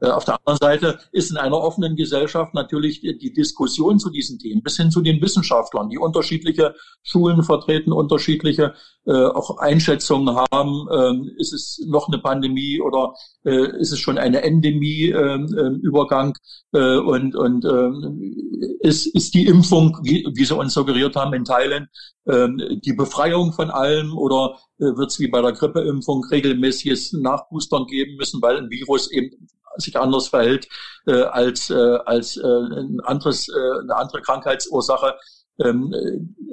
Auf 0.00 0.24
der 0.24 0.38
anderen 0.44 0.58
Seite 0.58 0.98
ist 1.12 1.30
in 1.30 1.36
einer 1.36 1.58
offenen 1.58 1.96
Gesellschaft 1.96 2.54
natürlich 2.54 3.00
die 3.00 3.32
Diskussion 3.32 3.98
zu 3.98 4.10
diesen 4.10 4.38
Themen 4.38 4.62
bis 4.62 4.76
hin 4.76 4.90
zu 4.90 5.00
den 5.00 5.20
Wissenschaftlern, 5.22 5.88
die 5.88 5.98
unterschiedliche 5.98 6.74
Schulen 7.02 7.42
vertreten, 7.42 7.92
unterschiedliche 7.92 8.74
auch 9.06 9.58
Einschätzungen 9.58 10.34
haben. 10.34 10.88
Ähm, 10.92 11.30
ist 11.36 11.52
es 11.52 11.84
noch 11.86 12.08
eine 12.08 12.18
Pandemie 12.18 12.80
oder 12.80 13.14
ist 13.42 13.92
es 13.92 13.98
schon 13.98 14.16
eine 14.16 14.42
Endemie-Übergang 14.42 16.28
ähm, 16.28 16.32
ähm, 16.74 16.80
äh, 16.80 16.98
und, 16.98 17.36
und 17.36 17.64
äh, 17.64 18.88
ist, 18.88 19.06
ist 19.06 19.34
die 19.34 19.46
Impfung, 19.46 19.98
wie, 20.02 20.26
wie 20.34 20.44
sie 20.44 20.56
uns 20.56 20.74
suggeriert 20.74 21.16
haben, 21.16 21.34
in 21.34 21.44
Teilen 21.44 21.88
äh, 22.24 22.48
die 22.84 22.92
Befreiung 22.94 23.52
von 23.52 23.70
allem 23.70 24.16
oder 24.16 24.58
äh, 24.78 24.96
wird 24.96 25.10
es 25.10 25.20
wie 25.20 25.28
bei 25.28 25.42
der 25.42 25.52
Grippeimpfung 25.52 26.24
regelmäßiges 26.24 27.12
Nachboostern 27.14 27.86
geben 27.86 28.16
müssen, 28.16 28.40
weil 28.42 28.56
ein 28.56 28.70
Virus 28.70 29.10
eben 29.10 29.48
sich 29.76 29.98
anders 29.98 30.28
verhält 30.28 30.68
äh, 31.06 31.22
als, 31.22 31.70
äh, 31.70 31.98
als 32.06 32.36
äh, 32.36 32.42
ein 32.42 33.00
anderes, 33.00 33.48
äh, 33.48 33.80
eine 33.82 33.96
andere 33.96 34.22
Krankheitsursache. 34.22 35.14
Ähm, 35.60 35.94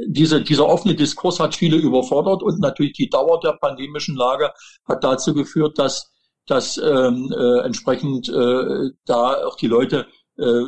diese, 0.08 0.42
dieser 0.42 0.68
offene 0.68 0.96
Diskurs 0.96 1.40
hat 1.40 1.56
viele 1.56 1.78
überfordert 1.78 2.44
und 2.44 2.60
natürlich 2.60 2.94
die 2.94 3.10
Dauer 3.10 3.40
der 3.40 3.54
pandemischen 3.54 4.16
Lage 4.16 4.52
hat 4.86 5.04
dazu 5.04 5.34
geführt, 5.34 5.78
dass 5.80 6.12
dass 6.48 6.78
ähm, 6.78 7.32
äh, 7.32 7.60
entsprechend 7.60 8.28
äh, 8.30 8.90
da 9.06 9.46
auch 9.46 9.56
die 9.56 9.68
Leute 9.68 10.08
äh, 10.38 10.64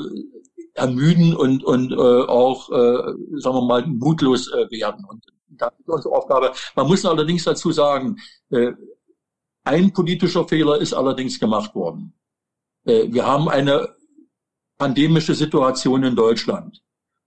ermüden 0.75 1.35
und 1.35 1.63
und 1.63 1.91
äh, 1.91 1.95
auch 1.95 2.69
äh, 2.69 3.13
sagen 3.39 3.55
wir 3.55 3.65
mal 3.65 3.85
mutlos 3.85 4.51
äh, 4.51 4.69
werden 4.71 5.03
und 5.05 5.25
das 5.49 5.71
ist 5.79 5.87
unsere 5.87 6.15
Aufgabe. 6.15 6.51
Man 6.75 6.87
muss 6.87 7.05
allerdings 7.05 7.43
dazu 7.43 7.71
sagen, 7.71 8.17
äh, 8.49 8.71
ein 9.63 9.93
politischer 9.93 10.47
Fehler 10.47 10.77
ist 10.79 10.93
allerdings 10.93 11.39
gemacht 11.39 11.73
worden. 11.75 12.13
Äh, 12.85 13.11
wir 13.11 13.25
haben 13.25 13.49
eine 13.49 13.95
pandemische 14.77 15.35
Situation 15.35 16.03
in 16.03 16.15
Deutschland. 16.15 16.82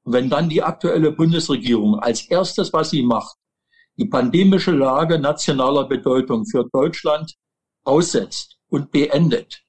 Wenn 0.07 0.31
dann 0.31 0.49
die 0.49 0.63
aktuelle 0.63 1.11
Bundesregierung 1.11 1.99
als 1.99 2.23
erstes, 2.31 2.73
was 2.73 2.91
sie 2.91 3.03
macht, 3.03 3.37
die 3.97 4.07
pandemische 4.07 4.71
Lage 4.71 5.19
nationaler 5.19 5.89
Bedeutung 5.89 6.47
für 6.47 6.65
Deutschland 6.73 7.35
aussetzt 7.83 8.57
und 8.69 8.93
beendet, 8.93 9.63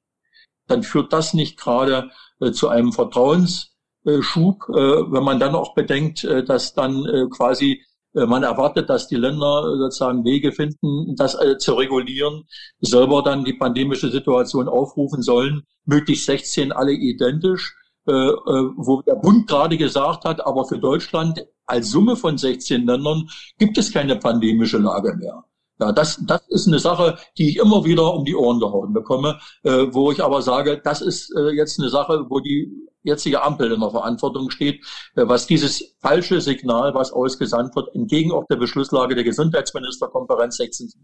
dann 0.68 0.84
führt 0.84 1.12
das 1.12 1.34
nicht 1.34 1.58
gerade 1.58 2.12
äh, 2.40 2.52
zu 2.52 2.68
einem 2.68 2.94
Vertrauensschub, 2.94 3.72
äh, 4.06 5.12
wenn 5.12 5.24
man 5.24 5.40
dann 5.40 5.56
auch 5.56 5.74
bedenkt, 5.74 6.24
äh, 6.24 6.44
dass 6.44 6.76
dann 6.76 7.06
äh, 7.06 7.26
quasi 7.30 7.84
äh, 8.14 8.28
man 8.28 8.44
erwartet, 8.44 8.90
dass 8.92 9.08
die 9.08 9.16
Länder 9.16 9.76
sozusagen 9.78 10.24
Wege 10.24 10.52
finden, 10.52 11.16
das 11.16 11.34
äh, 11.34 11.58
zu 11.58 11.74
regulieren, 11.74 12.44
selber 12.80 13.24
dann 13.24 13.44
die 13.44 13.54
pandemische 13.54 14.12
Situation 14.12 14.68
aufrufen 14.68 15.24
sollen, 15.24 15.64
möglichst 15.86 16.26
16 16.26 16.72
alle 16.72 16.92
identisch, 16.92 17.76
wo 18.08 19.02
der 19.02 19.16
Bund 19.16 19.48
gerade 19.48 19.78
gesagt 19.78 20.26
hat, 20.26 20.46
aber 20.46 20.66
für 20.66 20.80
Deutschland 20.80 21.46
als 21.66 21.92
Summe 21.92 22.16
von 22.16 22.38
16 22.38 22.86
Ländern 22.86 23.30
gibt 23.58 23.78
es 23.78 23.92
keine 23.92 24.16
pandemische 24.16 24.78
Lage 24.78 25.16
mehr. 25.16 25.44
Ja, 25.80 25.92
das, 25.92 26.20
das 26.26 26.42
ist 26.50 26.68
eine 26.68 26.80
Sache, 26.80 27.18
die 27.38 27.50
ich 27.50 27.58
immer 27.58 27.86
wieder 27.86 28.14
um 28.14 28.26
die 28.26 28.36
Ohren 28.36 28.60
gehauen 28.60 28.94
bekomme, 28.94 29.40
äh, 29.64 29.86
wo 29.92 30.12
ich 30.12 30.24
aber 30.24 30.42
sage, 30.42 30.82
das 30.84 31.02
ist 31.02 31.32
äh, 31.38 31.52
jetzt 31.52 31.80
eine 31.80 31.90
Sache, 31.90 32.26
wo 32.30 32.40
die 32.40 32.72
jetzige 33.04 33.44
Ampel 33.44 33.72
in 33.72 33.80
der 33.80 33.92
Verantwortung 33.92 34.50
steht, 34.50 34.84
äh, 35.16 35.28
was 35.28 35.46
dieses 35.46 35.96
falsche 36.02 36.42
Signal, 36.42 36.96
was 36.96 37.12
ausgesandt 37.12 37.76
wird, 37.76 37.94
entgegen 37.94 38.32
auch 38.32 38.46
der 38.50 38.56
Beschlusslage 38.56 39.14
der 39.14 39.24
Gesundheitsministerkonferenz 39.24 40.60
16.0 40.60 40.96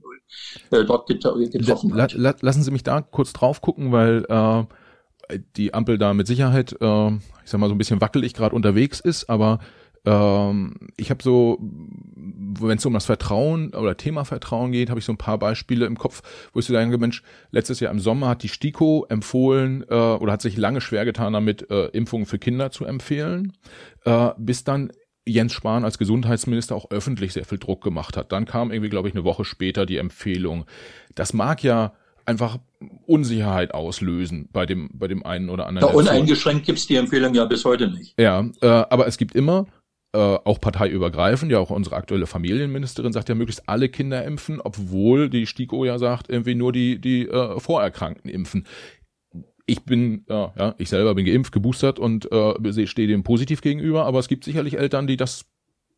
äh, 0.71 0.85
dort 0.85 1.07
getroffen 1.07 1.93
hat. 1.93 2.13
Lassen 2.13 2.63
Sie 2.63 2.71
mich 2.71 2.83
da 2.83 3.01
kurz 3.01 3.31
drauf 3.31 3.61
gucken, 3.61 3.91
weil 3.91 4.25
äh, 4.27 4.63
die 5.55 5.73
Ampel 5.73 5.97
da 5.97 6.13
mit 6.13 6.27
Sicherheit, 6.27 6.73
äh, 6.79 7.07
ich 7.09 7.21
sag 7.45 7.59
mal, 7.59 7.67
so 7.67 7.75
ein 7.75 7.77
bisschen 7.77 8.01
wackelig 8.01 8.33
gerade 8.33 8.55
unterwegs 8.55 8.99
ist, 8.99 9.29
aber 9.29 9.59
ähm, 10.05 10.75
ich 10.97 11.09
habe 11.09 11.23
so, 11.23 11.57
wenn 11.61 12.77
es 12.77 12.85
um 12.85 12.93
das 12.93 13.05
Vertrauen 13.05 13.73
oder 13.73 13.95
Thema 13.95 14.25
Vertrauen 14.25 14.71
geht, 14.71 14.89
habe 14.89 14.99
ich 14.99 15.05
so 15.05 15.13
ein 15.13 15.17
paar 15.17 15.37
Beispiele 15.37 15.85
im 15.85 15.97
Kopf, 15.97 16.21
wo 16.51 16.59
ich 16.59 16.65
so 16.65 16.73
denke, 16.73 16.97
Mensch, 16.97 17.23
letztes 17.51 17.79
Jahr 17.79 17.91
im 17.91 17.99
Sommer 17.99 18.29
hat 18.29 18.43
die 18.43 18.49
STIKO 18.49 19.05
empfohlen 19.09 19.85
äh, 19.89 19.93
oder 19.93 20.33
hat 20.33 20.41
sich 20.41 20.57
lange 20.57 20.81
schwer 20.81 21.05
getan 21.05 21.33
damit, 21.33 21.69
äh, 21.69 21.85
Impfungen 21.87 22.25
für 22.25 22.37
Kinder 22.37 22.71
zu 22.71 22.85
empfehlen, 22.85 23.53
äh, 24.03 24.31
bis 24.37 24.63
dann 24.63 24.91
Jens 25.25 25.53
Spahn 25.53 25.85
als 25.85 25.97
Gesundheitsminister 25.97 26.75
auch 26.75 26.91
öffentlich 26.91 27.31
sehr 27.31 27.45
viel 27.45 27.57
Druck 27.57 27.81
gemacht 27.81 28.17
hat. 28.17 28.33
Dann 28.33 28.45
kam 28.45 28.71
irgendwie, 28.71 28.89
glaube 28.89 29.07
ich, 29.07 29.15
eine 29.15 29.23
Woche 29.23 29.45
später 29.45 29.85
die 29.85 29.97
Empfehlung. 29.97 30.65
Das 31.15 31.31
mag 31.31 31.63
ja 31.63 31.93
einfach 32.25 32.57
Unsicherheit 33.05 33.73
auslösen 33.73 34.49
bei 34.51 34.65
dem, 34.65 34.89
bei 34.93 35.07
dem 35.07 35.25
einen 35.25 35.49
oder 35.49 35.67
anderen. 35.67 35.89
Ja, 35.89 35.93
uneingeschränkt 35.93 36.65
gibt's 36.65 36.87
die 36.87 36.95
Empfehlung 36.95 37.33
ja 37.33 37.45
bis 37.45 37.65
heute 37.65 37.89
nicht. 37.89 38.19
Ja, 38.19 38.45
äh, 38.61 38.67
aber 38.67 39.07
es 39.07 39.17
gibt 39.17 39.35
immer 39.35 39.67
äh, 40.13 40.17
auch 40.17 40.61
parteiübergreifend, 40.61 41.51
ja 41.51 41.59
auch 41.59 41.71
unsere 41.71 41.95
aktuelle 41.95 42.27
Familienministerin 42.27 43.13
sagt 43.13 43.29
ja 43.29 43.35
möglichst 43.35 43.67
alle 43.67 43.89
Kinder 43.89 44.23
impfen, 44.23 44.61
obwohl 44.61 45.29
die 45.29 45.47
STIKO 45.47 45.85
ja 45.85 45.97
sagt, 45.97 46.29
irgendwie 46.29 46.55
nur 46.55 46.71
die, 46.71 46.99
die 46.99 47.27
äh, 47.27 47.59
Vorerkrankten 47.59 48.29
impfen. 48.29 48.67
Ich 49.65 49.85
bin, 49.85 50.25
äh, 50.27 50.33
ja, 50.33 50.75
ich 50.77 50.89
selber 50.89 51.15
bin 51.15 51.25
geimpft, 51.25 51.51
geboostert 51.51 51.97
und 51.97 52.31
äh, 52.31 52.85
stehe 52.85 53.07
dem 53.07 53.23
positiv 53.23 53.61
gegenüber, 53.61 54.05
aber 54.05 54.19
es 54.19 54.27
gibt 54.27 54.43
sicherlich 54.43 54.77
Eltern, 54.77 55.07
die 55.07 55.17
das 55.17 55.45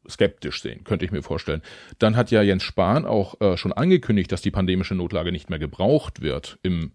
skeptisch 0.09 0.61
sehen, 0.61 0.83
könnte 0.83 1.05
ich 1.05 1.11
mir 1.11 1.21
vorstellen. 1.21 1.61
Dann 1.99 2.15
hat 2.15 2.31
ja 2.31 2.41
Jens 2.41 2.63
Spahn 2.63 3.05
auch 3.05 3.39
äh, 3.41 3.57
schon 3.57 3.73
angekündigt, 3.73 4.31
dass 4.31 4.41
die 4.41 4.51
pandemische 4.51 4.95
Notlage 4.95 5.31
nicht 5.31 5.49
mehr 5.49 5.59
gebraucht 5.59 6.21
wird 6.21 6.59
im 6.61 6.91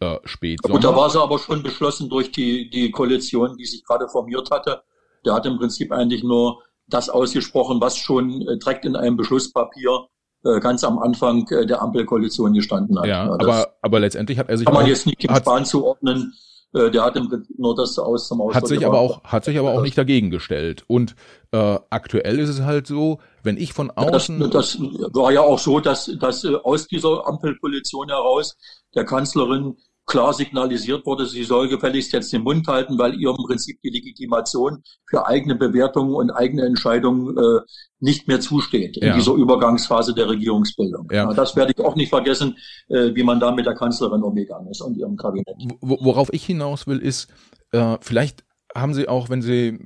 äh, 0.00 0.16
spät. 0.24 0.64
Und 0.64 0.84
da 0.84 0.94
war 0.94 1.10
sie 1.10 1.20
aber 1.20 1.38
schon 1.38 1.62
beschlossen 1.62 2.08
durch 2.08 2.32
die, 2.32 2.70
die 2.70 2.90
Koalition, 2.90 3.56
die 3.56 3.66
sich 3.66 3.84
gerade 3.84 4.08
formiert 4.08 4.50
hatte. 4.50 4.82
Der 5.24 5.34
hat 5.34 5.46
im 5.46 5.58
Prinzip 5.58 5.92
eigentlich 5.92 6.22
nur 6.22 6.62
das 6.86 7.08
ausgesprochen, 7.08 7.80
was 7.80 7.96
schon 7.96 8.42
äh, 8.42 8.58
direkt 8.58 8.84
in 8.84 8.96
einem 8.96 9.16
Beschlusspapier 9.16 10.06
äh, 10.44 10.60
ganz 10.60 10.84
am 10.84 10.98
Anfang 10.98 11.46
äh, 11.48 11.66
der 11.66 11.82
Ampelkoalition 11.82 12.54
gestanden 12.54 12.98
hat. 12.98 13.06
Ja, 13.06 13.26
ja 13.26 13.32
aber, 13.32 13.74
aber 13.82 14.00
letztendlich 14.00 14.38
hat 14.38 14.48
er 14.48 14.56
sich 14.56 14.64
kann 14.64 14.74
man 14.74 14.86
jetzt 14.86 15.06
nicht 15.06 15.22
im 15.24 15.34
Spahn 15.36 15.64
zuordnen. 15.64 16.32
Äh, 16.72 16.90
der 16.90 17.04
hat 17.04 17.16
im 17.16 17.28
Prinzip 17.28 17.58
nur 17.58 17.74
das 17.74 17.98
aus 17.98 18.28
zum 18.28 18.40
Ausdruck 18.40 18.54
Hat 18.54 18.68
sich 18.68 18.86
aber 18.86 18.98
auch, 18.98 19.22
hat 19.24 19.44
sich 19.44 19.58
aber 19.58 19.74
auch 19.74 19.82
nicht 19.82 19.98
dagegen 19.98 20.30
gestellt. 20.30 20.84
Und 20.86 21.14
äh, 21.52 21.78
aktuell 21.90 22.38
ist 22.38 22.48
es 22.48 22.62
halt 22.62 22.86
so, 22.86 23.18
wenn 23.42 23.56
ich 23.56 23.72
von 23.72 23.90
außen. 23.90 24.40
Ja, 24.40 24.46
das, 24.48 24.78
das 24.78 25.14
war 25.14 25.32
ja 25.32 25.40
auch 25.40 25.58
so, 25.58 25.80
dass, 25.80 26.06
dass 26.20 26.44
äh, 26.44 26.54
aus 26.54 26.86
dieser 26.86 27.26
Ampelkoalition 27.26 28.08
heraus 28.08 28.56
der 28.94 29.04
Kanzlerin 29.04 29.76
klar 30.06 30.32
signalisiert 30.32 31.06
wurde, 31.06 31.24
sie 31.26 31.44
soll 31.44 31.68
gefälligst 31.68 32.12
jetzt 32.12 32.32
den 32.32 32.42
Mund 32.42 32.66
halten, 32.66 32.98
weil 32.98 33.14
ihr 33.14 33.30
im 33.30 33.36
Prinzip 33.46 33.80
die 33.82 33.90
Legitimation 33.90 34.82
für 35.08 35.26
eigene 35.26 35.54
Bewertungen 35.54 36.14
und 36.14 36.30
eigene 36.32 36.66
Entscheidungen 36.66 37.36
äh, 37.38 37.60
nicht 38.00 38.26
mehr 38.26 38.40
zusteht 38.40 38.96
in 38.96 39.08
ja. 39.08 39.14
dieser 39.14 39.34
Übergangsphase 39.34 40.12
der 40.12 40.28
Regierungsbildung. 40.28 41.08
Ja. 41.12 41.28
ja. 41.28 41.32
das 41.32 41.54
werde 41.54 41.72
ich 41.76 41.84
auch 41.84 41.94
nicht 41.94 42.08
vergessen, 42.08 42.56
äh, 42.88 43.14
wie 43.14 43.22
man 43.22 43.38
da 43.38 43.52
mit 43.52 43.66
der 43.66 43.74
Kanzlerin 43.74 44.22
umgegangen 44.22 44.68
ist 44.68 44.80
und 44.80 44.96
ihrem 44.96 45.16
Kabinett. 45.16 45.54
Worauf 45.80 46.32
ich 46.32 46.44
hinaus 46.44 46.88
will, 46.88 46.98
ist, 46.98 47.28
äh, 47.70 47.96
vielleicht 48.00 48.44
haben 48.74 48.94
sie 48.94 49.08
auch, 49.08 49.28
wenn 49.28 49.42
sie 49.42 49.78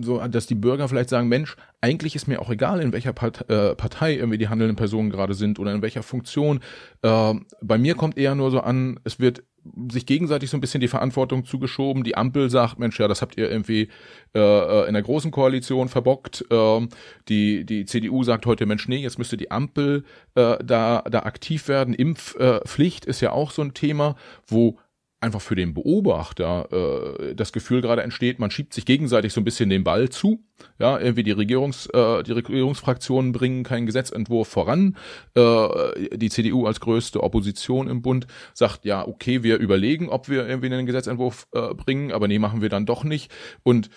so, 0.00 0.18
dass 0.28 0.46
die 0.46 0.54
Bürger 0.54 0.88
vielleicht 0.88 1.10
sagen, 1.10 1.28
Mensch, 1.28 1.56
eigentlich 1.80 2.16
ist 2.16 2.26
mir 2.26 2.40
auch 2.40 2.50
egal, 2.50 2.80
in 2.80 2.92
welcher 2.92 3.10
äh, 3.10 3.74
Partei 3.74 4.14
irgendwie 4.14 4.38
die 4.38 4.48
handelnden 4.48 4.76
Personen 4.76 5.10
gerade 5.10 5.34
sind 5.34 5.58
oder 5.58 5.72
in 5.72 5.82
welcher 5.82 6.02
Funktion. 6.02 6.60
Äh, 7.02 7.34
bei 7.60 7.78
mir 7.78 7.94
kommt 7.94 8.16
eher 8.16 8.34
nur 8.34 8.50
so 8.50 8.60
an, 8.60 8.98
es 9.04 9.20
wird 9.20 9.44
sich 9.90 10.06
gegenseitig 10.06 10.50
so 10.50 10.56
ein 10.56 10.60
bisschen 10.60 10.80
die 10.80 10.88
Verantwortung 10.88 11.44
zugeschoben. 11.44 12.04
Die 12.04 12.16
Ampel 12.16 12.50
sagt, 12.50 12.78
Mensch, 12.78 12.98
ja, 13.00 13.08
das 13.08 13.22
habt 13.22 13.36
ihr 13.38 13.50
irgendwie 13.50 13.88
äh, 14.34 14.38
äh, 14.38 14.88
in 14.88 14.94
der 14.94 15.02
großen 15.02 15.30
Koalition 15.30 15.88
verbockt. 15.88 16.44
Ähm, 16.50 16.88
die, 17.28 17.64
die 17.64 17.86
CDU 17.86 18.22
sagt 18.24 18.46
heute, 18.46 18.66
Mensch, 18.66 18.88
nee, 18.88 18.98
jetzt 18.98 19.18
müsste 19.18 19.36
die 19.36 19.50
Ampel 19.50 20.04
äh, 20.34 20.56
da, 20.62 21.02
da 21.10 21.20
aktiv 21.20 21.68
werden. 21.68 21.94
Impfpflicht 21.94 23.06
ist 23.06 23.20
ja 23.20 23.32
auch 23.32 23.50
so 23.50 23.62
ein 23.62 23.74
Thema, 23.74 24.16
wo 24.46 24.76
einfach 25.24 25.40
für 25.40 25.56
den 25.56 25.74
Beobachter 25.74 26.68
äh, 26.70 27.34
das 27.34 27.52
Gefühl 27.52 27.80
gerade 27.80 28.02
entsteht, 28.02 28.38
man 28.38 28.50
schiebt 28.50 28.74
sich 28.74 28.84
gegenseitig 28.84 29.32
so 29.32 29.40
ein 29.40 29.44
bisschen 29.44 29.70
den 29.70 29.82
Ball 29.82 30.08
zu. 30.10 30.44
Ja, 30.78 30.98
irgendwie 30.98 31.24
die 31.24 31.32
Regierungs, 31.32 31.86
äh, 31.86 32.22
die 32.22 32.32
Regierungsfraktionen 32.32 33.32
bringen 33.32 33.64
keinen 33.64 33.86
Gesetzentwurf 33.86 34.48
voran. 34.48 34.96
Äh, 35.34 36.16
die 36.16 36.30
CDU 36.30 36.66
als 36.66 36.80
größte 36.80 37.22
Opposition 37.22 37.88
im 37.88 38.02
Bund 38.02 38.26
sagt, 38.52 38.84
ja, 38.84 39.06
okay, 39.06 39.42
wir 39.42 39.58
überlegen, 39.58 40.08
ob 40.08 40.28
wir 40.28 40.46
irgendwie 40.46 40.66
einen 40.66 40.86
Gesetzentwurf 40.86 41.48
äh, 41.52 41.74
bringen, 41.74 42.12
aber 42.12 42.28
nee, 42.28 42.38
machen 42.38 42.62
wir 42.62 42.68
dann 42.68 42.86
doch 42.86 43.02
nicht. 43.02 43.32
Und 43.62 43.90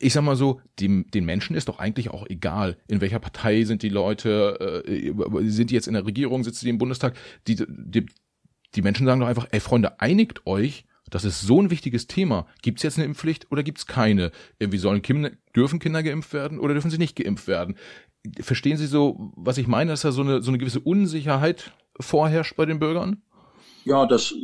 ich 0.00 0.14
sag 0.14 0.22
mal 0.22 0.36
so, 0.36 0.60
die, 0.78 1.04
den 1.04 1.24
Menschen 1.24 1.54
ist 1.54 1.68
doch 1.68 1.78
eigentlich 1.78 2.10
auch 2.10 2.26
egal, 2.28 2.78
in 2.88 3.00
welcher 3.00 3.18
Partei 3.18 3.64
sind 3.64 3.82
die 3.82 3.90
Leute, 3.90 4.82
äh, 4.86 5.12
sind 5.48 5.70
die 5.70 5.74
jetzt 5.74 5.86
in 5.86 5.94
der 5.94 6.06
Regierung, 6.06 6.42
sitzen 6.42 6.64
die 6.64 6.70
im 6.70 6.78
Bundestag, 6.78 7.14
die, 7.46 7.56
die, 7.68 8.06
die 8.74 8.82
Menschen 8.82 9.06
sagen 9.06 9.20
doch 9.20 9.26
einfach, 9.26 9.48
ey 9.50 9.60
Freunde, 9.60 10.00
einigt 10.00 10.46
euch, 10.46 10.84
das 11.10 11.24
ist 11.24 11.40
so 11.40 11.60
ein 11.60 11.70
wichtiges 11.70 12.06
Thema. 12.06 12.46
Gibt 12.62 12.78
es 12.78 12.84
jetzt 12.84 12.96
eine 12.96 13.06
Impfpflicht 13.06 13.50
oder 13.50 13.62
gibt 13.62 13.78
es 13.78 13.86
keine? 13.86 14.30
Wie 14.58 14.78
sollen 14.78 15.02
Kinder, 15.02 15.32
dürfen 15.54 15.80
Kinder 15.80 16.02
geimpft 16.02 16.32
werden 16.32 16.58
oder 16.58 16.74
dürfen 16.74 16.90
sie 16.90 16.98
nicht 16.98 17.16
geimpft 17.16 17.48
werden? 17.48 17.76
Verstehen 18.40 18.76
Sie 18.76 18.86
so, 18.86 19.32
was 19.34 19.58
ich 19.58 19.66
meine, 19.66 19.90
dass 19.90 20.02
da 20.02 20.12
so 20.12 20.22
eine, 20.22 20.42
so 20.42 20.50
eine 20.50 20.58
gewisse 20.58 20.80
Unsicherheit 20.80 21.72
vorherrscht 21.98 22.54
bei 22.56 22.66
den 22.66 22.78
Bürgern? 22.78 23.22
Ja, 23.84 24.06
das 24.06 24.34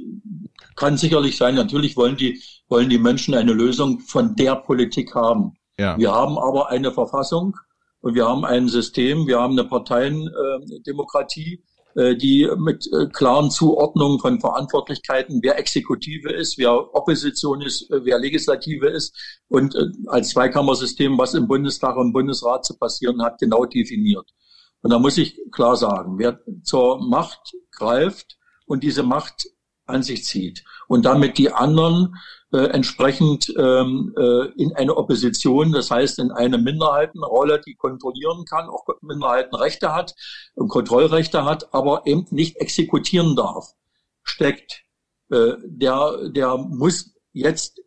kann 0.76 0.96
sicherlich 0.96 1.36
sein. 1.36 1.54
Natürlich 1.54 1.96
wollen 1.96 2.16
die, 2.16 2.40
wollen 2.68 2.88
die 2.88 2.98
Menschen 2.98 3.34
eine 3.34 3.52
Lösung 3.52 4.00
von 4.00 4.34
der 4.34 4.56
Politik 4.56 5.14
haben. 5.14 5.52
Ja. 5.78 5.98
Wir 5.98 6.10
haben 6.12 6.38
aber 6.38 6.70
eine 6.70 6.90
Verfassung 6.90 7.54
und 8.00 8.14
wir 8.14 8.26
haben 8.26 8.46
ein 8.46 8.68
System, 8.68 9.26
wir 9.26 9.38
haben 9.38 9.58
eine 9.58 9.68
Parteiendemokratie. 9.68 11.54
Äh, 11.54 11.56
äh, 11.56 11.62
die 11.96 12.48
mit 12.58 12.86
äh, 12.92 13.06
klaren 13.06 13.50
Zuordnungen 13.50 14.18
von 14.18 14.38
Verantwortlichkeiten, 14.38 15.40
wer 15.42 15.58
Exekutive 15.58 16.30
ist, 16.30 16.58
wer 16.58 16.94
Opposition 16.94 17.62
ist, 17.62 17.90
äh, 17.90 18.04
wer 18.04 18.18
Legislative 18.18 18.88
ist 18.88 19.16
und 19.48 19.74
als 20.06 20.30
Zweikammersystem, 20.30 21.16
was 21.16 21.34
im 21.34 21.48
Bundestag 21.48 21.96
und 21.96 22.08
im 22.08 22.12
Bundesrat 22.12 22.64
zu 22.66 22.76
passieren 22.76 23.22
hat, 23.22 23.38
genau 23.38 23.64
definiert. 23.64 24.30
Und 24.82 24.92
da 24.92 24.98
muss 24.98 25.18
ich 25.18 25.40
klar 25.52 25.76
sagen, 25.76 26.18
wer 26.18 26.40
zur 26.62 27.02
Macht 27.02 27.54
greift 27.72 28.36
und 28.66 28.82
diese 28.82 29.02
Macht 29.02 29.48
an 29.86 30.02
sich 30.02 30.24
zieht 30.24 30.64
und 30.88 31.04
damit 31.04 31.38
die 31.38 31.52
anderen 31.52 32.16
äh, 32.52 32.66
entsprechend 32.66 33.52
ähm, 33.58 34.14
äh, 34.16 34.46
in 34.56 34.74
eine 34.74 34.96
Opposition, 34.96 35.72
das 35.72 35.90
heißt 35.90 36.18
in 36.18 36.30
eine 36.30 36.58
Minderheitenrolle, 36.58 37.60
die 37.60 37.74
kontrollieren 37.74 38.44
kann, 38.44 38.68
auch 38.68 38.84
Minderheitenrechte 39.00 39.94
hat 39.94 40.14
und 40.54 40.68
Kontrollrechte 40.68 41.44
hat, 41.44 41.74
aber 41.74 42.06
eben 42.06 42.26
nicht 42.30 42.56
exekutieren 42.56 43.36
darf, 43.36 43.72
steckt. 44.22 44.82
Äh, 45.30 45.54
der, 45.64 46.28
der 46.28 46.56
muss 46.56 47.14
jetzt 47.32 47.80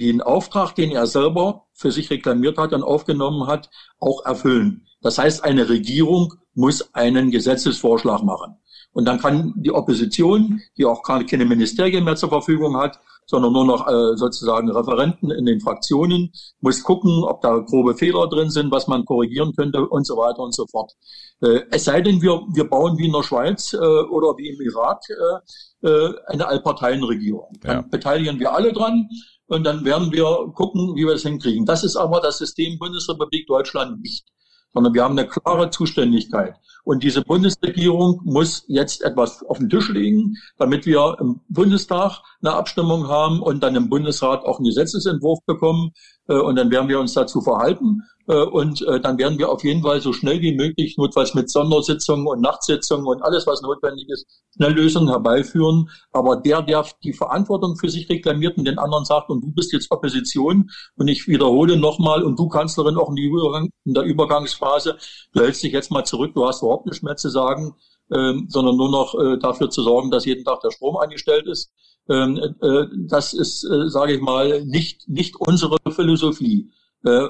den 0.00 0.20
Auftrag, 0.22 0.74
den 0.74 0.90
er 0.90 1.06
selber 1.06 1.66
für 1.74 1.92
sich 1.92 2.10
reklamiert 2.10 2.58
hat 2.58 2.72
und 2.72 2.82
aufgenommen 2.82 3.46
hat, 3.46 3.70
auch 3.98 4.24
erfüllen. 4.24 4.86
Das 5.00 5.18
heißt, 5.18 5.44
eine 5.44 5.68
Regierung 5.68 6.34
muss 6.54 6.94
einen 6.94 7.30
Gesetzesvorschlag 7.30 8.22
machen. 8.22 8.56
Und 8.92 9.06
dann 9.06 9.18
kann 9.18 9.54
die 9.56 9.72
Opposition, 9.72 10.60
die 10.76 10.84
auch 10.84 11.02
keine 11.02 11.44
Ministerien 11.44 12.04
mehr 12.04 12.16
zur 12.16 12.28
Verfügung 12.28 12.76
hat, 12.76 13.00
sondern 13.26 13.52
nur 13.52 13.64
noch 13.64 13.88
äh, 13.88 14.16
sozusagen 14.16 14.70
Referenten 14.70 15.30
in 15.30 15.46
den 15.46 15.60
Fraktionen, 15.60 16.32
muss 16.60 16.82
gucken, 16.82 17.24
ob 17.24 17.40
da 17.40 17.58
grobe 17.58 17.94
Fehler 17.94 18.28
drin 18.28 18.50
sind, 18.50 18.70
was 18.70 18.88
man 18.88 19.04
korrigieren 19.04 19.54
könnte 19.54 19.86
und 19.88 20.06
so 20.06 20.16
weiter 20.16 20.40
und 20.40 20.54
so 20.54 20.66
fort. 20.66 20.92
Äh, 21.40 21.60
es 21.70 21.84
sei 21.84 22.00
denn, 22.00 22.20
wir, 22.20 22.42
wir 22.52 22.68
bauen 22.68 22.98
wie 22.98 23.06
in 23.06 23.12
der 23.12 23.22
Schweiz 23.22 23.72
äh, 23.72 23.76
oder 23.76 24.36
wie 24.36 24.48
im 24.48 24.60
Irak 24.60 25.02
äh, 25.08 25.88
äh, 25.88 26.14
eine 26.26 26.46
Allparteienregierung. 26.46 27.56
Dann 27.60 27.76
ja. 27.76 27.84
beteiligen 27.90 28.38
wir 28.38 28.52
alle 28.52 28.72
dran 28.72 29.08
und 29.46 29.64
dann 29.64 29.84
werden 29.84 30.12
wir 30.12 30.52
gucken, 30.54 30.94
wie 30.96 31.06
wir 31.06 31.14
es 31.14 31.22
hinkriegen. 31.22 31.64
Das 31.64 31.84
ist 31.84 31.96
aber 31.96 32.20
das 32.20 32.38
System 32.38 32.78
Bundesrepublik 32.78 33.46
Deutschland 33.46 34.00
nicht 34.02 34.26
sondern 34.72 34.94
wir 34.94 35.04
haben 35.04 35.18
eine 35.18 35.28
klare 35.28 35.70
Zuständigkeit. 35.70 36.54
Und 36.84 37.04
diese 37.04 37.22
Bundesregierung 37.22 38.20
muss 38.24 38.64
jetzt 38.66 39.02
etwas 39.02 39.44
auf 39.44 39.58
den 39.58 39.68
Tisch 39.68 39.88
legen, 39.88 40.34
damit 40.58 40.84
wir 40.84 41.16
im 41.20 41.40
Bundestag 41.48 42.20
eine 42.40 42.54
Abstimmung 42.54 43.06
haben 43.08 43.40
und 43.40 43.62
dann 43.62 43.76
im 43.76 43.88
Bundesrat 43.88 44.44
auch 44.44 44.58
einen 44.58 44.66
Gesetzesentwurf 44.66 45.38
bekommen. 45.46 45.92
Äh, 46.28 46.34
und 46.34 46.56
dann 46.56 46.70
werden 46.70 46.88
wir 46.88 47.00
uns 47.00 47.14
dazu 47.14 47.40
verhalten. 47.40 48.02
Äh, 48.28 48.44
und 48.44 48.82
äh, 48.82 49.00
dann 49.00 49.18
werden 49.18 49.38
wir 49.38 49.50
auf 49.50 49.64
jeden 49.64 49.82
Fall 49.82 50.00
so 50.00 50.12
schnell 50.12 50.40
wie 50.40 50.54
möglich, 50.54 50.96
notfalls 50.96 51.34
mit 51.34 51.50
Sondersitzungen 51.50 52.26
und 52.26 52.40
Nachtsitzungen 52.40 53.06
und 53.06 53.22
alles, 53.22 53.46
was 53.46 53.62
notwendig 53.62 54.08
ist, 54.08 54.26
schnell 54.54 54.72
Lösungen 54.72 55.08
herbeiführen. 55.08 55.90
Aber 56.12 56.36
der, 56.36 56.62
der 56.62 56.86
die 57.02 57.12
Verantwortung 57.12 57.76
für 57.76 57.88
sich 57.88 58.08
reklamiert 58.08 58.56
und 58.56 58.64
den 58.64 58.78
anderen 58.78 59.04
sagt, 59.04 59.30
und 59.30 59.42
du 59.42 59.52
bist 59.52 59.72
jetzt 59.72 59.90
Opposition, 59.90 60.70
und 60.96 61.08
ich 61.08 61.26
wiederhole 61.26 61.76
nochmal, 61.76 62.22
und 62.22 62.38
du 62.38 62.48
Kanzlerin 62.48 62.96
auch 62.96 63.10
in, 63.10 63.70
der 63.84 64.04
Übergangsphase, 64.04 64.96
du 65.32 65.40
hältst 65.40 65.62
dich 65.62 65.72
jetzt 65.72 65.90
mal 65.90 66.04
zurück, 66.04 66.32
du 66.34 66.46
hast 66.46 66.62
überhaupt 66.62 66.86
nichts 66.86 67.02
mehr 67.02 67.16
zu 67.16 67.28
sagen, 67.28 67.74
ähm, 68.12 68.46
sondern 68.48 68.76
nur 68.76 68.90
noch 68.90 69.14
dafür 69.40 69.70
zu 69.70 69.82
sorgen, 69.82 70.10
dass 70.10 70.26
jeden 70.26 70.44
Tag 70.44 70.60
der 70.60 70.70
Strom 70.70 70.96
eingestellt 70.96 71.46
ist. 71.46 71.72
Ähm, 72.08 72.36
äh, 72.60 72.86
das 73.06 73.32
ist, 73.32 73.64
äh, 73.64 73.88
sage 73.88 74.14
ich 74.14 74.20
mal, 74.20 74.64
nicht, 74.64 75.08
nicht 75.08 75.36
unsere 75.36 75.78
Philosophie. 75.90 76.70
Äh, 77.04 77.28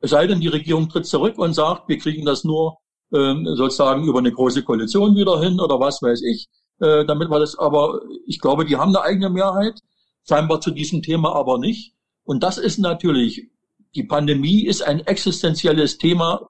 es 0.00 0.10
sei 0.10 0.26
denn, 0.26 0.40
die 0.40 0.48
Regierung 0.48 0.88
tritt 0.88 1.06
zurück 1.06 1.38
und 1.38 1.52
sagt, 1.52 1.88
wir 1.88 1.98
kriegen 1.98 2.24
das 2.24 2.42
nur 2.44 2.78
ähm, 3.12 3.46
sozusagen 3.54 4.04
über 4.04 4.18
eine 4.18 4.32
große 4.32 4.62
Koalition 4.62 5.14
wieder 5.14 5.40
hin 5.40 5.60
oder 5.60 5.78
was 5.78 6.00
weiß 6.02 6.22
ich, 6.22 6.48
damit 6.80 7.28
wir 7.28 7.40
das, 7.40 7.58
aber 7.58 8.00
ich 8.24 8.38
glaube, 8.38 8.64
die 8.64 8.76
haben 8.76 8.94
eine 8.94 9.02
eigene 9.04 9.30
Mehrheit, 9.30 9.80
scheinbar 10.28 10.60
zu 10.60 10.70
diesem 10.70 11.02
Thema 11.02 11.34
aber 11.34 11.58
nicht. 11.58 11.92
Und 12.22 12.44
das 12.44 12.56
ist 12.56 12.78
natürlich, 12.78 13.50
die 13.96 14.04
Pandemie 14.04 14.64
ist 14.64 14.82
ein 14.82 15.00
existenzielles 15.00 15.98
Thema 15.98 16.48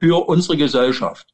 für 0.00 0.28
unsere 0.28 0.56
Gesellschaft, 0.56 1.28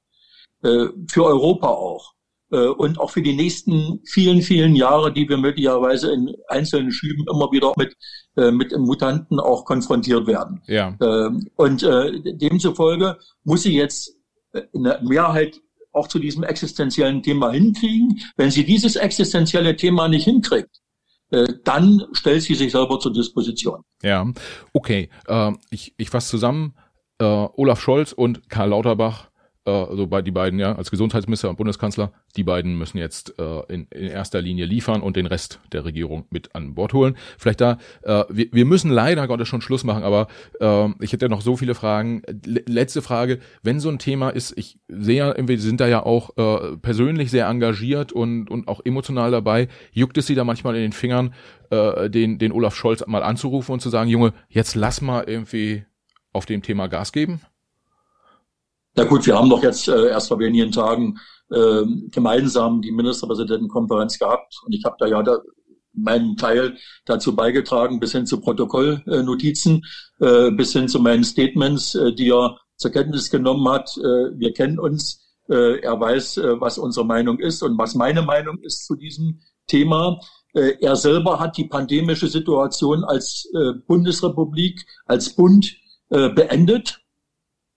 für 0.60 1.24
Europa 1.24 1.68
auch 1.68 2.15
und 2.50 3.00
auch 3.00 3.10
für 3.10 3.22
die 3.22 3.34
nächsten 3.34 4.00
vielen, 4.04 4.40
vielen 4.40 4.76
Jahre, 4.76 5.12
die 5.12 5.28
wir 5.28 5.36
möglicherweise 5.36 6.12
in 6.12 6.32
einzelnen 6.48 6.92
Schüben 6.92 7.24
immer 7.28 7.50
wieder 7.50 7.72
mit, 7.76 7.96
äh, 8.36 8.52
mit 8.52 8.76
Mutanten 8.78 9.40
auch 9.40 9.64
konfrontiert 9.64 10.26
werden. 10.26 10.62
Ja. 10.66 10.96
Ähm, 11.00 11.48
und 11.56 11.82
äh, 11.82 12.36
demzufolge 12.36 13.18
muss 13.42 13.64
sie 13.64 13.74
jetzt 13.74 14.14
eine 14.52 15.00
Mehrheit 15.02 15.60
auch 15.92 16.08
zu 16.08 16.18
diesem 16.18 16.44
existenziellen 16.44 17.22
Thema 17.22 17.50
hinkriegen. 17.50 18.20
Wenn 18.36 18.50
sie 18.50 18.64
dieses 18.64 18.96
existenzielle 18.96 19.74
Thema 19.76 20.08
nicht 20.08 20.24
hinkriegt, 20.24 20.80
dann 21.64 22.04
stellt 22.12 22.42
sie 22.42 22.54
sich 22.54 22.70
selber 22.70 23.00
zur 23.00 23.12
Disposition. 23.12 23.82
Ja, 24.02 24.30
okay. 24.72 25.10
ich, 25.70 25.92
ich 25.96 26.10
fasse 26.10 26.30
zusammen. 26.30 26.74
Olaf 27.18 27.80
Scholz 27.80 28.12
und 28.12 28.48
Karl 28.48 28.70
Lauterbach 28.70 29.30
äh, 29.66 29.86
so 29.96 30.06
bei 30.06 30.22
die 30.22 30.30
beiden, 30.30 30.58
ja, 30.58 30.74
als 30.74 30.90
Gesundheitsminister 30.90 31.50
und 31.50 31.56
Bundeskanzler, 31.56 32.12
die 32.36 32.44
beiden 32.44 32.78
müssen 32.78 32.98
jetzt 32.98 33.38
äh, 33.38 33.60
in, 33.68 33.86
in 33.90 34.06
erster 34.06 34.40
Linie 34.40 34.64
liefern 34.64 35.02
und 35.02 35.16
den 35.16 35.26
Rest 35.26 35.60
der 35.72 35.84
Regierung 35.84 36.26
mit 36.30 36.54
an 36.54 36.74
Bord 36.74 36.92
holen. 36.92 37.16
Vielleicht 37.38 37.60
da, 37.60 37.78
äh, 38.02 38.24
wir, 38.28 38.46
wir 38.52 38.64
müssen 38.64 38.90
leider 38.90 39.26
Gottes 39.26 39.48
schon 39.48 39.60
Schluss 39.60 39.84
machen, 39.84 40.04
aber 40.04 40.28
äh, 40.60 40.88
ich 41.00 41.12
hätte 41.12 41.26
ja 41.26 41.28
noch 41.28 41.40
so 41.42 41.56
viele 41.56 41.74
Fragen. 41.74 42.22
L 42.24 42.62
letzte 42.66 43.02
Frage, 43.02 43.38
wenn 43.62 43.80
so 43.80 43.88
ein 43.88 43.98
Thema 43.98 44.30
ist, 44.30 44.56
ich 44.56 44.78
sehe 44.88 45.16
ja, 45.16 45.34
wir 45.36 45.58
sind 45.58 45.80
da 45.80 45.88
ja 45.88 46.04
auch 46.04 46.36
äh, 46.36 46.76
persönlich 46.76 47.30
sehr 47.30 47.46
engagiert 47.46 48.12
und, 48.12 48.50
und 48.50 48.68
auch 48.68 48.80
emotional 48.84 49.30
dabei, 49.30 49.68
juckt 49.92 50.18
es 50.18 50.26
sie 50.26 50.34
da 50.34 50.44
manchmal 50.44 50.76
in 50.76 50.82
den 50.82 50.92
Fingern, 50.92 51.34
äh, 51.70 52.08
den, 52.08 52.38
den 52.38 52.52
Olaf 52.52 52.74
Scholz 52.74 53.04
mal 53.06 53.22
anzurufen 53.22 53.72
und 53.72 53.80
zu 53.80 53.90
sagen, 53.90 54.10
Junge, 54.10 54.32
jetzt 54.48 54.74
lass 54.74 55.00
mal 55.00 55.24
irgendwie 55.26 55.84
auf 56.32 56.46
dem 56.46 56.62
Thema 56.62 56.86
Gas 56.86 57.12
geben? 57.12 57.40
Na 58.96 59.04
gut, 59.04 59.26
wir 59.26 59.36
haben 59.36 59.50
doch 59.50 59.62
jetzt 59.62 59.88
äh, 59.88 60.08
erst 60.08 60.28
vor 60.28 60.38
wenigen 60.38 60.72
Tagen 60.72 61.18
äh, 61.50 61.82
gemeinsam 62.10 62.80
die 62.80 62.92
Ministerpräsidentenkonferenz 62.92 64.18
gehabt 64.18 64.54
und 64.64 64.74
ich 64.74 64.84
habe 64.84 64.96
da 64.98 65.06
ja 65.06 65.22
da 65.22 65.38
meinen 65.92 66.36
Teil 66.36 66.76
dazu 67.04 67.36
beigetragen, 67.36 68.00
bis 68.00 68.12
hin 68.12 68.26
zu 68.26 68.40
Protokollnotizen, 68.40 69.84
äh, 70.20 70.50
bis 70.50 70.72
hin 70.72 70.88
zu 70.88 70.98
meinen 71.00 71.24
Statements, 71.24 71.94
äh, 71.94 72.14
die 72.14 72.30
er 72.30 72.58
zur 72.76 72.90
Kenntnis 72.90 73.30
genommen 73.30 73.68
hat. 73.68 73.90
Äh, 73.98 74.38
wir 74.38 74.54
kennen 74.54 74.78
uns, 74.78 75.20
äh, 75.50 75.78
er 75.80 76.00
weiß, 76.00 76.38
äh, 76.38 76.60
was 76.60 76.78
unsere 76.78 77.04
Meinung 77.04 77.38
ist 77.38 77.62
und 77.62 77.76
was 77.76 77.94
meine 77.94 78.22
Meinung 78.22 78.58
ist 78.60 78.86
zu 78.86 78.94
diesem 78.94 79.40
Thema. 79.66 80.20
Äh, 80.54 80.76
er 80.80 80.96
selber 80.96 81.38
hat 81.38 81.58
die 81.58 81.66
pandemische 81.66 82.28
Situation 82.28 83.04
als 83.04 83.46
äh, 83.54 83.72
Bundesrepublik, 83.86 84.86
als 85.04 85.34
Bund 85.34 85.76
äh, 86.10 86.30
beendet, 86.30 87.05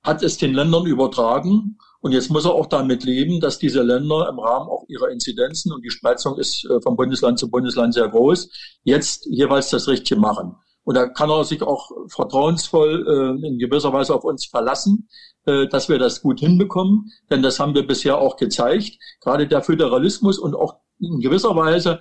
hat 0.04 0.24
es 0.24 0.38
den 0.38 0.54
Ländern 0.54 0.86
übertragen 0.86 1.78
und 2.02 2.12
jetzt 2.14 2.30
muss 2.30 2.46
er 2.46 2.54
auch 2.54 2.68
damit 2.68 3.04
leben, 3.04 3.40
dass 3.40 3.60
diese 3.60 3.84
Länder 3.84 4.30
im 4.30 4.40
Rahmen 4.40 4.70
auch 4.70 4.86
ihrer 4.88 5.10
Inzidenzen 5.10 5.74
und 5.74 5.84
die 5.84 5.90
Spreizung 5.90 6.38
ist 6.38 6.68
vom 6.82 6.96
Bundesland 6.96 7.38
zu 7.38 7.50
Bundesland 7.50 7.94
sehr 7.94 8.08
groß, 8.08 8.50
jetzt 8.84 9.26
jeweils 9.30 9.70
das 9.70 9.88
Richtige 9.88 10.20
machen. 10.20 10.56
Und 10.90 10.96
da 10.96 11.08
kann 11.08 11.30
er 11.30 11.44
sich 11.44 11.62
auch 11.62 11.92
vertrauensvoll 12.08 13.06
äh, 13.44 13.48
in 13.48 13.60
gewisser 13.60 13.94
Weise 13.94 14.16
auf 14.16 14.24
uns 14.24 14.48
verlassen, 14.48 15.08
äh, 15.46 15.68
dass 15.68 15.88
wir 15.88 16.00
das 16.00 16.24
gut 16.24 16.40
hinbekommen. 16.40 17.12
Denn 17.30 17.44
das 17.44 17.60
haben 17.60 17.76
wir 17.76 17.86
bisher 17.86 18.18
auch 18.18 18.38
gezeigt. 18.38 18.98
Gerade 19.22 19.48
der 19.48 19.62
Föderalismus 19.62 20.40
und 20.40 20.56
auch 20.56 20.78
in 21.00 21.20
gewisser 21.20 21.56
Weise 21.56 22.00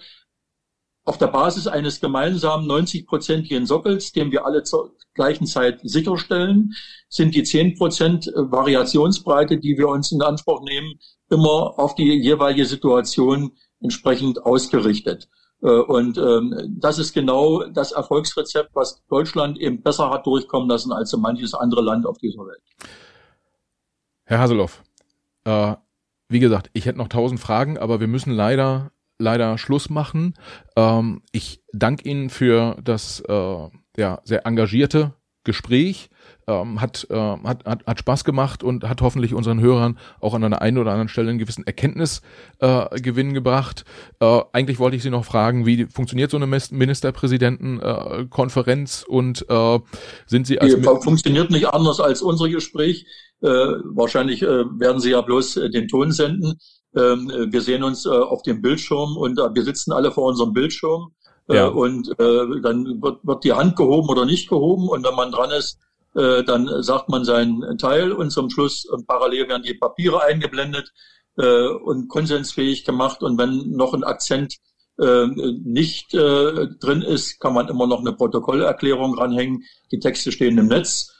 auf 1.08 1.16
der 1.16 1.28
Basis 1.28 1.66
eines 1.66 2.00
gemeinsamen 2.00 2.70
90-prozentigen 2.70 3.64
Sockels, 3.64 4.12
den 4.12 4.30
wir 4.30 4.44
alle 4.44 4.62
zur 4.62 4.92
gleichen 5.14 5.46
Zeit 5.46 5.80
sicherstellen, 5.82 6.74
sind 7.08 7.34
die 7.34 7.44
10 7.44 7.78
Prozent 7.78 8.26
Variationsbreite, 8.26 9.56
die 9.56 9.78
wir 9.78 9.88
uns 9.88 10.12
in 10.12 10.20
Anspruch 10.20 10.62
nehmen, 10.62 10.98
immer 11.30 11.78
auf 11.78 11.94
die 11.94 12.12
jeweilige 12.12 12.66
Situation 12.66 13.52
entsprechend 13.80 14.44
ausgerichtet. 14.44 15.30
Äh, 15.62 15.68
und 15.70 16.18
ähm, 16.18 16.76
das 16.78 16.98
ist 16.98 17.14
genau 17.14 17.64
das 17.64 17.92
Erfolgsrezept, 17.92 18.70
was 18.74 19.02
Deutschland 19.08 19.58
eben 19.58 19.82
besser 19.82 20.10
hat 20.10 20.26
durchkommen 20.26 20.68
lassen 20.68 20.92
als 20.92 21.08
so 21.10 21.16
manches 21.16 21.54
andere 21.54 21.80
Land 21.80 22.04
auf 22.04 22.18
dieser 22.18 22.46
Welt. 22.46 22.62
Herr 24.24 24.40
Haseloff, 24.40 24.82
äh, 25.44 25.74
wie 26.28 26.40
gesagt, 26.40 26.68
ich 26.74 26.84
hätte 26.84 26.98
noch 26.98 27.08
tausend 27.08 27.40
Fragen, 27.40 27.78
aber 27.78 27.98
wir 27.98 28.08
müssen 28.08 28.30
leider 28.30 28.92
leider 29.18 29.58
Schluss 29.58 29.90
machen. 29.90 30.34
Ähm, 30.76 31.20
ich 31.32 31.60
danke 31.72 32.08
Ihnen 32.08 32.30
für 32.30 32.76
das 32.82 33.20
äh, 33.20 33.68
ja, 33.96 34.20
sehr 34.24 34.46
engagierte 34.46 35.12
Gespräch. 35.44 36.08
Ähm, 36.46 36.80
hat, 36.80 37.06
äh, 37.10 37.16
hat, 37.16 37.64
hat, 37.64 37.86
hat 37.86 37.98
Spaß 37.98 38.22
gemacht 38.24 38.62
und 38.62 38.88
hat 38.88 39.02
hoffentlich 39.02 39.34
unseren 39.34 39.60
Hörern 39.60 39.98
auch 40.20 40.34
an 40.34 40.44
einer 40.44 40.62
einen 40.62 40.78
oder 40.78 40.92
anderen 40.92 41.08
Stelle 41.08 41.30
einen 41.30 41.38
gewissen 41.38 41.66
Erkenntnisgewinn 41.66 43.30
äh, 43.30 43.32
gebracht. 43.32 43.84
Äh, 44.20 44.42
eigentlich 44.52 44.78
wollte 44.78 44.96
ich 44.96 45.02
Sie 45.02 45.10
noch 45.10 45.24
fragen, 45.24 45.66
wie 45.66 45.86
funktioniert 45.86 46.30
so 46.30 46.36
eine 46.36 46.46
Ministerpräsidentenkonferenz 46.46 49.04
äh, 49.06 49.10
und 49.10 49.44
äh, 49.48 49.80
sind 50.26 50.46
Sie 50.46 50.60
als... 50.60 50.74
Die 50.74 50.82
funktioniert 50.82 51.50
nicht 51.50 51.66
anders 51.66 51.98
als 52.00 52.22
unser 52.22 52.48
Gespräch. 52.48 53.06
Äh, 53.40 53.46
wahrscheinlich 53.46 54.42
äh, 54.42 54.46
werden 54.46 55.00
Sie 55.00 55.10
ja 55.10 55.20
bloß 55.20 55.58
äh, 55.58 55.70
den 55.70 55.86
Ton 55.88 56.12
senden. 56.12 56.58
Ähm, 56.98 57.52
wir 57.52 57.60
sehen 57.60 57.84
uns 57.84 58.06
äh, 58.06 58.08
auf 58.08 58.42
dem 58.42 58.60
Bildschirm 58.60 59.16
und 59.16 59.38
äh, 59.38 59.54
wir 59.54 59.62
sitzen 59.62 59.92
alle 59.92 60.10
vor 60.10 60.24
unserem 60.24 60.52
Bildschirm. 60.52 61.12
Äh, 61.48 61.56
ja. 61.56 61.66
Und 61.68 62.08
dann 62.18 63.00
wird, 63.02 63.26
wird 63.26 63.44
die 63.44 63.52
Hand 63.54 63.76
gehoben 63.76 64.08
oder 64.08 64.26
nicht 64.26 64.48
gehoben. 64.48 64.88
Und 64.88 65.06
wenn 65.06 65.14
man 65.14 65.32
dran 65.32 65.50
ist, 65.50 65.78
dann 66.14 66.82
sagt 66.82 67.08
man 67.10 67.24
seinen 67.24 67.78
Teil 67.78 68.12
und 68.12 68.30
zum 68.30 68.50
Schluss 68.50 68.86
parallel 69.06 69.48
werden 69.48 69.62
die 69.62 69.74
Papiere 69.74 70.22
eingeblendet 70.22 70.92
und 71.36 72.08
konsensfähig 72.08 72.84
gemacht. 72.84 73.22
Und 73.22 73.38
wenn 73.38 73.70
noch 73.70 73.94
ein 73.94 74.04
Akzent 74.04 74.56
nicht 74.98 76.12
drin 76.12 77.02
ist, 77.02 77.40
kann 77.40 77.54
man 77.54 77.68
immer 77.68 77.86
noch 77.86 78.00
eine 78.00 78.12
Protokollerklärung 78.12 79.16
ranhängen. 79.16 79.62
Die 79.92 80.00
Texte 80.00 80.32
stehen 80.32 80.58
im 80.58 80.66
Netz. 80.66 81.14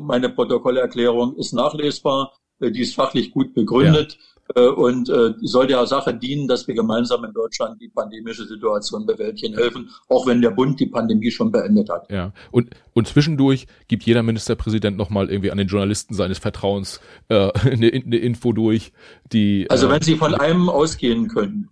meine 0.00 0.30
Protokollerklärung 0.30 1.36
ist 1.36 1.52
nachlesbar. 1.52 2.32
die 2.60 2.80
ist 2.80 2.94
fachlich 2.94 3.30
gut 3.30 3.54
begründet. 3.54 4.18
Äh, 4.54 4.68
und 4.68 5.08
äh, 5.10 5.34
soll 5.42 5.66
der 5.66 5.86
Sache 5.86 6.14
dienen, 6.14 6.48
dass 6.48 6.66
wir 6.66 6.74
gemeinsam 6.74 7.24
in 7.24 7.32
Deutschland 7.32 7.80
die 7.80 7.88
pandemische 7.88 8.46
Situation 8.46 9.04
bewältigen 9.04 9.54
helfen, 9.54 9.90
auch 10.08 10.26
wenn 10.26 10.40
der 10.40 10.50
Bund 10.50 10.80
die 10.80 10.86
Pandemie 10.86 11.30
schon 11.30 11.52
beendet 11.52 11.90
hat. 11.90 12.10
Ja, 12.10 12.32
und, 12.50 12.70
und 12.94 13.08
zwischendurch 13.08 13.66
gibt 13.88 14.04
jeder 14.04 14.22
Ministerpräsident 14.22 14.96
nochmal 14.96 15.30
irgendwie 15.30 15.50
an 15.50 15.58
den 15.58 15.68
Journalisten 15.68 16.14
seines 16.14 16.38
Vertrauens 16.38 17.00
äh, 17.28 17.50
eine, 17.70 17.92
eine 17.92 18.16
Info 18.16 18.52
durch, 18.52 18.92
die... 19.32 19.66
Also 19.68 19.88
äh, 19.88 19.90
wenn 19.90 20.02
Sie 20.02 20.16
von 20.16 20.34
einem 20.34 20.68
ausgehen 20.68 21.28
können, 21.28 21.68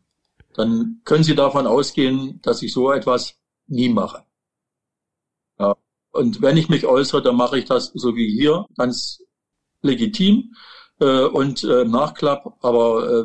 dann 0.54 1.00
können 1.04 1.24
Sie 1.24 1.34
davon 1.34 1.66
ausgehen, 1.66 2.40
dass 2.42 2.62
ich 2.62 2.72
so 2.72 2.92
etwas 2.92 3.36
nie 3.66 3.88
mache. 3.88 4.22
Ja. 5.58 5.76
Und 6.12 6.42
wenn 6.42 6.56
ich 6.56 6.68
mich 6.68 6.86
äußere, 6.86 7.22
dann 7.22 7.36
mache 7.36 7.58
ich 7.58 7.64
das 7.64 7.92
so 7.94 8.16
wie 8.16 8.30
hier, 8.30 8.66
ganz 8.76 9.22
legitim 9.82 10.52
äh, 11.00 11.24
und 11.24 11.64
äh, 11.64 11.84
Nachklapp, 11.84 12.56
aber 12.62 13.24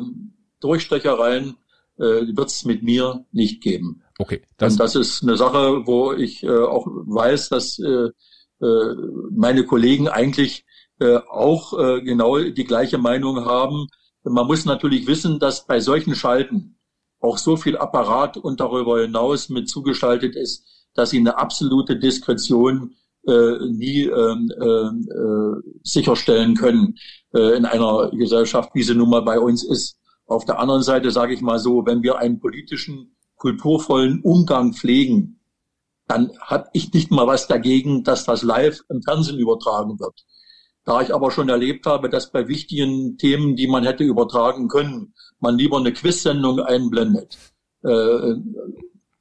Durchstechereien 0.60 1.56
äh, 1.98 2.02
wird 2.02 2.48
es 2.48 2.64
mit 2.64 2.82
mir 2.82 3.24
nicht 3.32 3.62
geben. 3.62 4.02
Okay. 4.18 4.42
Das, 4.58 4.74
und 4.74 4.80
das 4.80 4.94
ist 4.94 5.22
eine 5.22 5.36
Sache, 5.36 5.86
wo 5.86 6.12
ich 6.12 6.42
äh, 6.42 6.50
auch 6.50 6.86
weiß, 6.86 7.48
dass 7.48 7.78
äh, 7.78 8.10
äh, 8.60 8.94
meine 9.30 9.64
Kollegen 9.64 10.08
eigentlich 10.08 10.64
äh, 11.00 11.16
auch 11.28 11.78
äh, 11.78 12.00
genau 12.02 12.38
die 12.38 12.64
gleiche 12.64 12.98
Meinung 12.98 13.44
haben. 13.44 13.88
Man 14.22 14.46
muss 14.46 14.64
natürlich 14.64 15.06
wissen, 15.06 15.40
dass 15.40 15.66
bei 15.66 15.80
solchen 15.80 16.14
Schalten 16.14 16.78
auch 17.20 17.38
so 17.38 17.56
viel 17.56 17.76
Apparat 17.76 18.36
und 18.36 18.60
darüber 18.60 19.00
hinaus 19.00 19.48
mit 19.48 19.68
zugeschaltet 19.68 20.36
ist, 20.36 20.64
dass 20.94 21.10
sie 21.10 21.18
eine 21.18 21.38
absolute 21.38 21.96
Diskretion 21.98 22.94
äh, 23.26 23.66
nie 23.70 24.04
ähm, 24.04 24.50
äh, 24.60 24.64
äh, 24.64 25.62
sicherstellen 25.82 26.54
können 26.56 26.96
äh, 27.34 27.56
in 27.56 27.64
einer 27.64 28.10
Gesellschaft, 28.10 28.70
wie 28.74 28.82
sie 28.82 28.94
nun 28.94 29.10
mal 29.10 29.22
bei 29.22 29.38
uns 29.38 29.64
ist. 29.64 29.98
Auf 30.26 30.44
der 30.44 30.58
anderen 30.58 30.82
Seite 30.82 31.10
sage 31.10 31.34
ich 31.34 31.40
mal 31.40 31.58
so, 31.58 31.84
wenn 31.86 32.02
wir 32.02 32.18
einen 32.18 32.40
politischen, 32.40 33.16
kulturvollen 33.36 34.22
Umgang 34.22 34.72
pflegen, 34.72 35.40
dann 36.08 36.30
habe 36.40 36.68
ich 36.72 36.92
nicht 36.92 37.10
mal 37.10 37.26
was 37.26 37.48
dagegen, 37.48 38.04
dass 38.04 38.24
das 38.24 38.42
live 38.42 38.80
im 38.88 39.02
Fernsehen 39.02 39.38
übertragen 39.38 39.98
wird. 39.98 40.24
Da 40.84 41.00
ich 41.00 41.14
aber 41.14 41.30
schon 41.30 41.48
erlebt 41.48 41.86
habe, 41.86 42.10
dass 42.10 42.32
bei 42.32 42.48
wichtigen 42.48 43.16
Themen, 43.16 43.54
die 43.54 43.68
man 43.68 43.84
hätte 43.84 44.04
übertragen 44.04 44.68
können, 44.68 45.14
man 45.38 45.56
lieber 45.56 45.78
eine 45.78 45.92
Quiz-Sendung 45.92 46.60
einblendet. 46.60 47.38
Äh, 47.84 48.34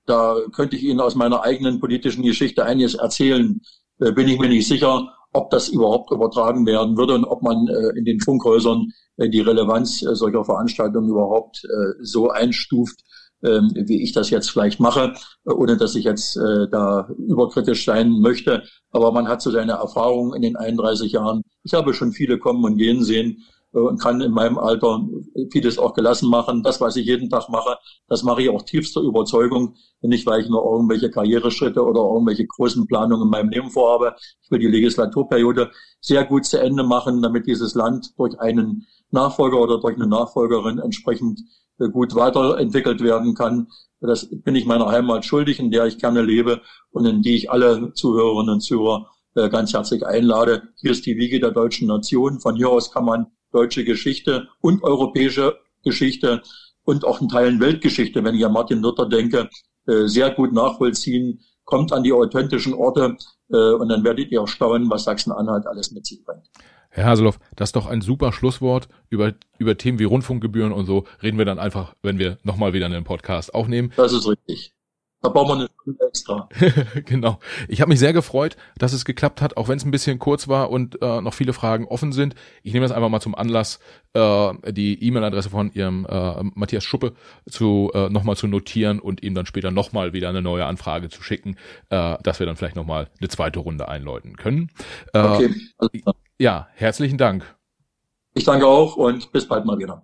da 0.05 0.37
könnte 0.51 0.75
ich 0.75 0.83
Ihnen 0.83 0.99
aus 0.99 1.15
meiner 1.15 1.43
eigenen 1.43 1.79
politischen 1.79 2.23
Geschichte 2.23 2.65
einiges 2.65 2.95
erzählen. 2.95 3.61
Äh, 4.01 4.11
bin 4.11 4.27
ich 4.27 4.39
mir 4.39 4.49
nicht 4.49 4.67
sicher, 4.67 5.07
ob 5.33 5.49
das 5.51 5.69
überhaupt 5.69 6.11
übertragen 6.11 6.65
werden 6.65 6.97
würde 6.97 7.15
und 7.15 7.23
ob 7.23 7.41
man 7.41 7.67
äh, 7.67 7.97
in 7.97 8.03
den 8.03 8.19
Funkhäusern 8.19 8.91
äh, 9.17 9.29
die 9.29 9.39
Relevanz 9.39 9.99
solcher 9.99 10.43
Veranstaltungen 10.43 11.09
überhaupt 11.09 11.61
so 12.01 12.29
einstuft, 12.29 13.01
ähm, 13.43 13.71
wie 13.75 14.03
ich 14.03 14.11
das 14.11 14.29
jetzt 14.29 14.49
vielleicht 14.49 14.79
mache, 14.79 15.13
ohne 15.45 15.77
dass 15.77 15.95
ich 15.95 16.03
jetzt 16.03 16.35
da 16.35 17.09
überkritisch 17.17 17.85
sein 17.85 18.11
möchte. 18.19 18.63
Aber 18.91 19.11
man 19.11 19.27
hat 19.27 19.41
so 19.41 19.51
seine 19.51 19.73
Erfahrungen 19.73 20.35
in 20.35 20.41
den 20.41 20.55
31 20.57 21.13
Jahren. 21.13 21.43
Ich 21.63 21.73
habe 21.73 21.93
schon 21.93 22.11
viele 22.11 22.37
kommen 22.39 22.63
und 22.65 22.77
gehen 22.77 23.03
sehen 23.03 23.43
und 23.71 24.01
kann 24.01 24.21
in 24.21 24.31
meinem 24.31 24.57
Alter 24.57 25.07
vieles 25.51 25.77
auch 25.77 25.93
gelassen 25.93 26.29
machen. 26.29 26.61
Das, 26.63 26.81
was 26.81 26.95
ich 26.95 27.05
jeden 27.05 27.29
Tag 27.29 27.49
mache, 27.49 27.77
das 28.07 28.23
mache 28.23 28.41
ich 28.41 28.49
auch 28.49 28.63
tiefster 28.63 29.01
Überzeugung, 29.01 29.75
nicht 30.01 30.25
weil 30.25 30.41
ich 30.41 30.49
nur 30.49 30.63
irgendwelche 30.63 31.09
Karriereschritte 31.09 31.83
oder 31.83 32.01
irgendwelche 32.01 32.45
großen 32.45 32.85
Planungen 32.87 33.23
in 33.23 33.29
meinem 33.29 33.49
Leben 33.49 33.69
vorhabe. 33.69 34.15
Ich 34.41 34.51
will 34.51 34.59
die 34.59 34.67
Legislaturperiode 34.67 35.71
sehr 36.01 36.25
gut 36.25 36.45
zu 36.45 36.59
Ende 36.59 36.83
machen, 36.83 37.21
damit 37.21 37.47
dieses 37.47 37.75
Land 37.75 38.13
durch 38.17 38.39
einen 38.39 38.87
Nachfolger 39.11 39.59
oder 39.59 39.79
durch 39.79 39.95
eine 39.95 40.07
Nachfolgerin 40.07 40.79
entsprechend 40.79 41.41
äh, 41.79 41.89
gut 41.89 42.15
weiterentwickelt 42.15 43.01
werden 43.01 43.35
kann. 43.35 43.67
Das 44.01 44.27
bin 44.29 44.55
ich 44.55 44.65
meiner 44.65 44.87
Heimat 44.87 45.25
schuldig, 45.25 45.59
in 45.59 45.69
der 45.69 45.85
ich 45.85 45.99
gerne 45.99 46.23
lebe 46.23 46.61
und 46.89 47.05
in 47.05 47.21
die 47.21 47.35
ich 47.35 47.51
alle 47.51 47.93
Zuhörerinnen 47.93 48.55
und 48.55 48.61
Zuhörer 48.61 49.07
äh, 49.35 49.49
ganz 49.49 49.73
herzlich 49.73 50.05
einlade. 50.05 50.63
Hier 50.77 50.91
ist 50.91 51.05
die 51.05 51.17
Wiege 51.17 51.39
der 51.39 51.51
deutschen 51.51 51.87
Nation. 51.87 52.39
Von 52.39 52.55
hier 52.55 52.69
aus 52.69 52.91
kann 52.91 53.05
man 53.05 53.27
deutsche 53.51 53.83
Geschichte 53.83 54.47
und 54.61 54.83
europäische 54.83 55.57
Geschichte 55.83 56.41
und 56.83 57.05
auch 57.05 57.21
in 57.21 57.29
Teilen 57.29 57.59
Weltgeschichte, 57.59 58.23
wenn 58.23 58.35
ich 58.35 58.45
an 58.45 58.53
Martin 58.53 58.81
Luther 58.81 59.07
denke, 59.07 59.49
äh, 59.87 60.07
sehr 60.07 60.31
gut 60.31 60.53
nachvollziehen. 60.53 61.41
Kommt 61.63 61.93
an 61.93 62.03
die 62.03 62.11
authentischen 62.11 62.73
Orte 62.73 63.15
äh, 63.49 63.55
und 63.73 63.89
dann 63.89 64.03
werdet 64.03 64.31
ihr 64.31 64.41
auch 64.41 64.47
staunen, 64.47 64.89
was 64.89 65.05
Sachsen-Anhalt 65.05 65.67
alles 65.67 65.91
mit 65.91 66.05
sich 66.05 66.23
bringt. 66.23 66.49
Herr 66.89 67.05
Haseloff, 67.05 67.39
das 67.55 67.69
ist 67.69 67.75
doch 67.75 67.85
ein 67.85 68.01
super 68.01 68.33
Schlusswort. 68.33 68.89
Über, 69.09 69.33
über 69.57 69.77
Themen 69.77 69.97
wie 69.99 70.03
Rundfunkgebühren 70.03 70.73
und 70.73 70.85
so 70.85 71.05
reden 71.23 71.37
wir 71.37 71.45
dann 71.45 71.59
einfach, 71.59 71.95
wenn 72.01 72.19
wir 72.19 72.37
nochmal 72.43 72.73
wieder 72.73 72.87
einen 72.87 73.05
Podcast 73.05 73.53
aufnehmen. 73.53 73.93
Das 73.95 74.11
ist 74.11 74.27
richtig. 74.27 74.73
Da 75.21 75.29
brauchen 75.29 75.49
wir 75.49 75.53
eine 75.55 75.69
Stunde 75.81 76.07
extra. 76.07 76.49
genau. 77.05 77.39
Ich 77.67 77.79
habe 77.81 77.89
mich 77.89 77.99
sehr 77.99 78.13
gefreut, 78.13 78.57
dass 78.77 78.91
es 78.91 79.05
geklappt 79.05 79.41
hat, 79.41 79.55
auch 79.55 79.67
wenn 79.67 79.77
es 79.77 79.85
ein 79.85 79.91
bisschen 79.91 80.17
kurz 80.17 80.47
war 80.47 80.71
und 80.71 80.99
äh, 81.01 81.21
noch 81.21 81.35
viele 81.35 81.53
Fragen 81.53 81.85
offen 81.85 82.11
sind. 82.11 82.33
Ich 82.63 82.73
nehme 82.73 82.85
das 82.85 82.91
einfach 82.91 83.09
mal 83.09 83.21
zum 83.21 83.35
Anlass, 83.35 83.79
äh, 84.13 84.71
die 84.71 85.03
E-Mail-Adresse 85.03 85.51
von 85.51 85.71
Ihrem 85.73 86.07
äh, 86.09 86.43
Matthias 86.55 86.83
Schuppe 86.83 87.13
zu 87.47 87.91
äh, 87.93 88.09
nochmal 88.09 88.35
zu 88.35 88.47
notieren 88.47 88.99
und 88.99 89.21
ihm 89.21 89.35
dann 89.35 89.45
später 89.45 89.69
nochmal 89.69 90.13
wieder 90.13 90.29
eine 90.29 90.41
neue 90.41 90.65
Anfrage 90.65 91.09
zu 91.09 91.21
schicken, 91.21 91.55
äh, 91.89 92.17
dass 92.23 92.39
wir 92.39 92.47
dann 92.47 92.55
vielleicht 92.55 92.75
nochmal 92.75 93.07
eine 93.19 93.29
zweite 93.29 93.59
Runde 93.59 93.87
einläuten 93.87 94.37
können. 94.37 94.71
Äh, 95.13 95.19
okay. 95.19 96.03
Ja, 96.39 96.67
herzlichen 96.73 97.19
Dank. 97.19 97.55
Ich 98.33 98.45
danke 98.45 98.65
auch 98.65 98.95
und 98.95 99.31
bis 99.31 99.47
bald 99.47 99.65
mal 99.65 99.77
wieder. 99.77 100.03